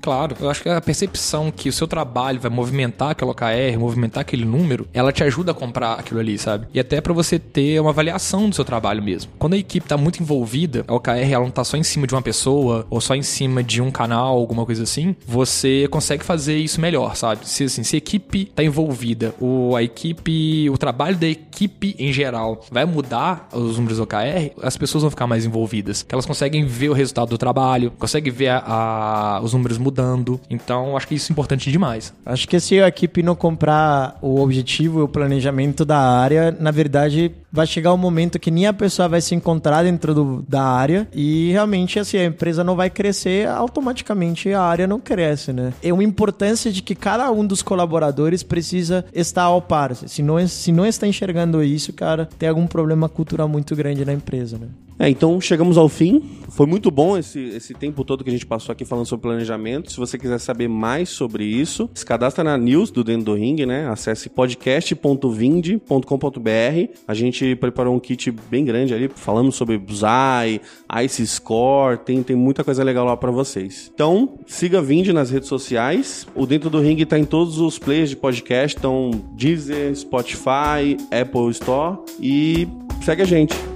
Claro, 0.00 0.36
eu 0.40 0.48
acho 0.48 0.62
que 0.62 0.68
a 0.68 0.80
percepção 0.80 1.50
que 1.50 1.68
o 1.68 1.72
seu 1.72 1.88
trabalho 1.88 2.40
vai 2.40 2.50
movimentar 2.50 3.10
aquela 3.10 3.32
OKR, 3.32 3.78
movimentar 3.78 4.20
aquele 4.20 4.44
número, 4.44 4.86
ela 4.92 5.12
te 5.12 5.24
ajuda 5.24 5.52
a 5.52 5.54
comprar 5.54 5.94
aquilo 5.94 6.20
ali, 6.20 6.38
sabe? 6.38 6.66
E 6.72 6.78
até 6.78 7.00
para 7.00 7.12
você 7.12 7.38
ter 7.38 7.80
uma 7.80 7.90
avaliação 7.90 8.48
do 8.48 8.54
seu 8.54 8.64
trabalho 8.64 9.02
mesmo. 9.02 9.32
Quando 9.38 9.54
a 9.54 9.58
equipe 9.58 9.84
está 9.84 9.96
muito 9.96 10.22
envolvida, 10.22 10.84
a 10.86 10.94
OKR 10.94 11.32
ela 11.32 11.44
não 11.44 11.50
tá 11.50 11.64
só 11.64 11.76
em 11.76 11.82
cima 11.82 12.06
de 12.06 12.14
uma 12.14 12.22
pessoa 12.22 12.86
ou 12.88 13.00
só 13.00 13.14
em 13.14 13.22
cima 13.22 13.62
de 13.62 13.82
um 13.82 13.90
canal, 13.90 14.36
alguma 14.36 14.64
coisa 14.64 14.82
assim, 14.82 15.16
você 15.26 15.88
consegue 15.90 16.24
fazer 16.24 16.56
isso 16.56 16.80
melhor, 16.80 17.16
sabe? 17.16 17.48
Se 17.48 17.64
assim, 17.64 17.82
se 17.82 17.96
a 17.96 17.98
equipe 17.98 18.46
tá 18.46 18.62
envolvida, 18.62 19.34
o 19.40 19.74
a 19.74 19.82
equipe, 19.82 20.68
o 20.70 20.78
trabalho 20.78 21.16
da 21.16 21.26
equipe 21.26 21.96
em 21.98 22.12
geral 22.12 22.64
vai 22.70 22.84
mudar 22.84 23.48
os 23.52 23.76
números 23.76 23.98
OKR, 23.98 24.52
as 24.62 24.76
pessoas 24.76 25.02
vão 25.02 25.10
ficar 25.10 25.26
mais 25.26 25.44
envolvidas. 25.44 26.02
Que 26.02 26.14
elas 26.14 26.26
conseguem 26.26 26.64
ver 26.64 26.90
o 26.90 26.92
resultado 26.92 27.30
do 27.30 27.38
trabalho, 27.38 27.92
conseguem 27.98 28.32
ver 28.32 28.48
a, 28.48 28.58
a, 28.58 29.05
os 29.42 29.52
números 29.52 29.78
mudando. 29.78 30.40
Então, 30.48 30.96
acho 30.96 31.08
que 31.08 31.14
isso 31.14 31.30
é 31.30 31.32
importante 31.32 31.70
demais. 31.70 32.12
Acho 32.24 32.48
que 32.48 32.58
se 32.60 32.80
a 32.80 32.88
equipe 32.88 33.22
não 33.22 33.34
comprar 33.34 34.18
o 34.20 34.40
objetivo 34.40 35.00
e 35.00 35.02
o 35.02 35.08
planejamento 35.08 35.84
da 35.84 35.98
área, 35.98 36.56
na 36.58 36.70
verdade, 36.70 37.32
vai 37.56 37.66
chegar 37.66 37.94
um 37.94 37.96
momento 37.96 38.38
que 38.38 38.50
nem 38.50 38.66
a 38.66 38.72
pessoa 38.74 39.08
vai 39.08 39.22
se 39.22 39.34
encontrar 39.34 39.82
dentro 39.82 40.14
do, 40.14 40.44
da 40.46 40.62
área 40.62 41.08
e 41.14 41.50
realmente 41.52 41.98
assim 41.98 42.18
a 42.18 42.26
empresa 42.26 42.62
não 42.62 42.76
vai 42.76 42.90
crescer, 42.90 43.48
automaticamente 43.48 44.52
a 44.52 44.60
área 44.60 44.86
não 44.86 45.00
cresce, 45.00 45.54
né? 45.54 45.72
É 45.82 45.90
uma 45.90 46.04
importância 46.04 46.70
de 46.70 46.82
que 46.82 46.94
cada 46.94 47.32
um 47.32 47.46
dos 47.46 47.62
colaboradores 47.62 48.42
precisa 48.42 49.06
estar 49.10 49.44
ao 49.44 49.62
par. 49.62 49.96
Se 49.96 50.22
não, 50.22 50.46
se 50.46 50.70
não 50.70 50.84
está 50.84 51.06
enxergando 51.06 51.64
isso, 51.64 51.94
cara, 51.94 52.28
tem 52.38 52.46
algum 52.46 52.66
problema 52.66 53.08
cultural 53.08 53.48
muito 53.48 53.74
grande 53.74 54.04
na 54.04 54.12
empresa, 54.12 54.58
né? 54.58 54.66
É, 54.98 55.10
então 55.10 55.40
chegamos 55.40 55.76
ao 55.76 55.88
fim. 55.88 56.22
Foi 56.48 56.66
muito 56.66 56.90
bom 56.90 57.18
esse, 57.18 57.38
esse 57.38 57.74
tempo 57.74 58.02
todo 58.02 58.24
que 58.24 58.30
a 58.30 58.32
gente 58.32 58.46
passou 58.46 58.72
aqui 58.72 58.84
falando 58.84 59.06
sobre 59.06 59.24
planejamento. 59.24 59.92
Se 59.92 59.98
você 59.98 60.18
quiser 60.18 60.38
saber 60.38 60.68
mais 60.68 61.10
sobre 61.10 61.44
isso, 61.44 61.90
se 61.92 62.04
cadastra 62.04 62.42
na 62.42 62.56
news 62.56 62.90
do 62.90 63.04
Dentro 63.04 63.26
do 63.26 63.34
Ring, 63.34 63.66
né? 63.66 63.88
Acesse 63.88 64.30
podcast.vind.com.br. 64.30 67.00
A 67.06 67.14
gente 67.14 67.45
preparou 67.54 67.94
um 67.94 68.00
kit 68.00 68.30
bem 68.50 68.64
grande 68.64 68.94
ali, 68.94 69.08
falando 69.14 69.52
sobre 69.52 69.78
Bullseye, 69.78 70.60
Ice 71.04 71.26
Score, 71.26 71.98
tem, 71.98 72.22
tem 72.22 72.34
muita 72.34 72.64
coisa 72.64 72.82
legal 72.82 73.04
lá 73.04 73.16
para 73.16 73.30
vocês. 73.30 73.90
Então, 73.94 74.38
siga 74.46 74.82
Vind 74.82 75.08
nas 75.08 75.30
redes 75.30 75.48
sociais. 75.48 76.26
O 76.34 76.46
Dentro 76.46 76.70
do 76.70 76.80
Ring 76.80 77.04
tá 77.04 77.18
em 77.18 77.24
todos 77.24 77.58
os 77.60 77.78
players 77.78 78.10
de 78.10 78.16
podcast, 78.16 78.76
então 78.78 79.10
Deezer, 79.34 79.94
Spotify, 79.94 80.96
Apple 81.10 81.50
Store 81.50 81.98
e 82.20 82.66
segue 83.02 83.22
a 83.22 83.26
gente. 83.26 83.75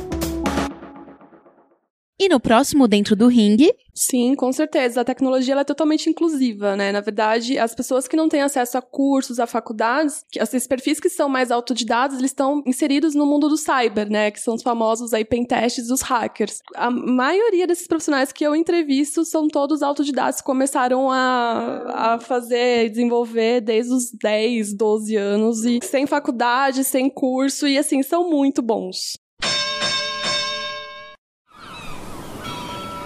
E 2.20 2.28
no 2.28 2.38
próximo 2.38 2.86
Dentro 2.86 3.16
do 3.16 3.28
Ringue, 3.28 3.74
Sim, 3.94 4.34
com 4.34 4.52
certeza. 4.52 5.00
A 5.00 5.04
tecnologia 5.04 5.54
é 5.54 5.64
totalmente 5.64 6.08
inclusiva, 6.08 6.76
né? 6.76 6.92
Na 6.92 7.00
verdade, 7.00 7.58
as 7.58 7.74
pessoas 7.74 8.06
que 8.06 8.16
não 8.16 8.28
têm 8.28 8.40
acesso 8.40 8.78
a 8.78 8.82
cursos, 8.82 9.38
a 9.40 9.46
faculdades, 9.46 10.24
esses 10.34 10.66
perfis 10.66 11.00
que 11.00 11.08
são 11.08 11.28
mais 11.28 11.50
autodidatos, 11.50 12.18
eles 12.18 12.30
estão 12.30 12.62
inseridos 12.66 13.14
no 13.14 13.26
mundo 13.26 13.48
do 13.48 13.56
cyber, 13.56 14.10
né? 14.10 14.30
Que 14.30 14.40
são 14.40 14.54
os 14.54 14.62
famosos 14.62 15.12
aí 15.12 15.24
pentests 15.24 15.88
dos 15.88 16.02
hackers. 16.02 16.60
A 16.74 16.90
maioria 16.90 17.66
desses 17.66 17.86
profissionais 17.86 18.32
que 18.32 18.44
eu 18.44 18.54
entrevisto 18.54 19.24
são 19.24 19.48
todos 19.48 19.82
autodidatos, 19.82 20.40
começaram 20.40 21.10
a, 21.10 22.14
a 22.14 22.20
fazer, 22.20 22.90
desenvolver 22.90 23.60
desde 23.60 23.92
os 23.92 24.10
10, 24.12 24.74
12 24.74 25.16
anos 25.16 25.64
e 25.64 25.78
sem 25.82 26.06
faculdade, 26.06 26.84
sem 26.84 27.10
curso 27.10 27.66
e 27.66 27.76
assim, 27.76 28.02
são 28.02 28.30
muito 28.30 28.62
bons. 28.62 29.18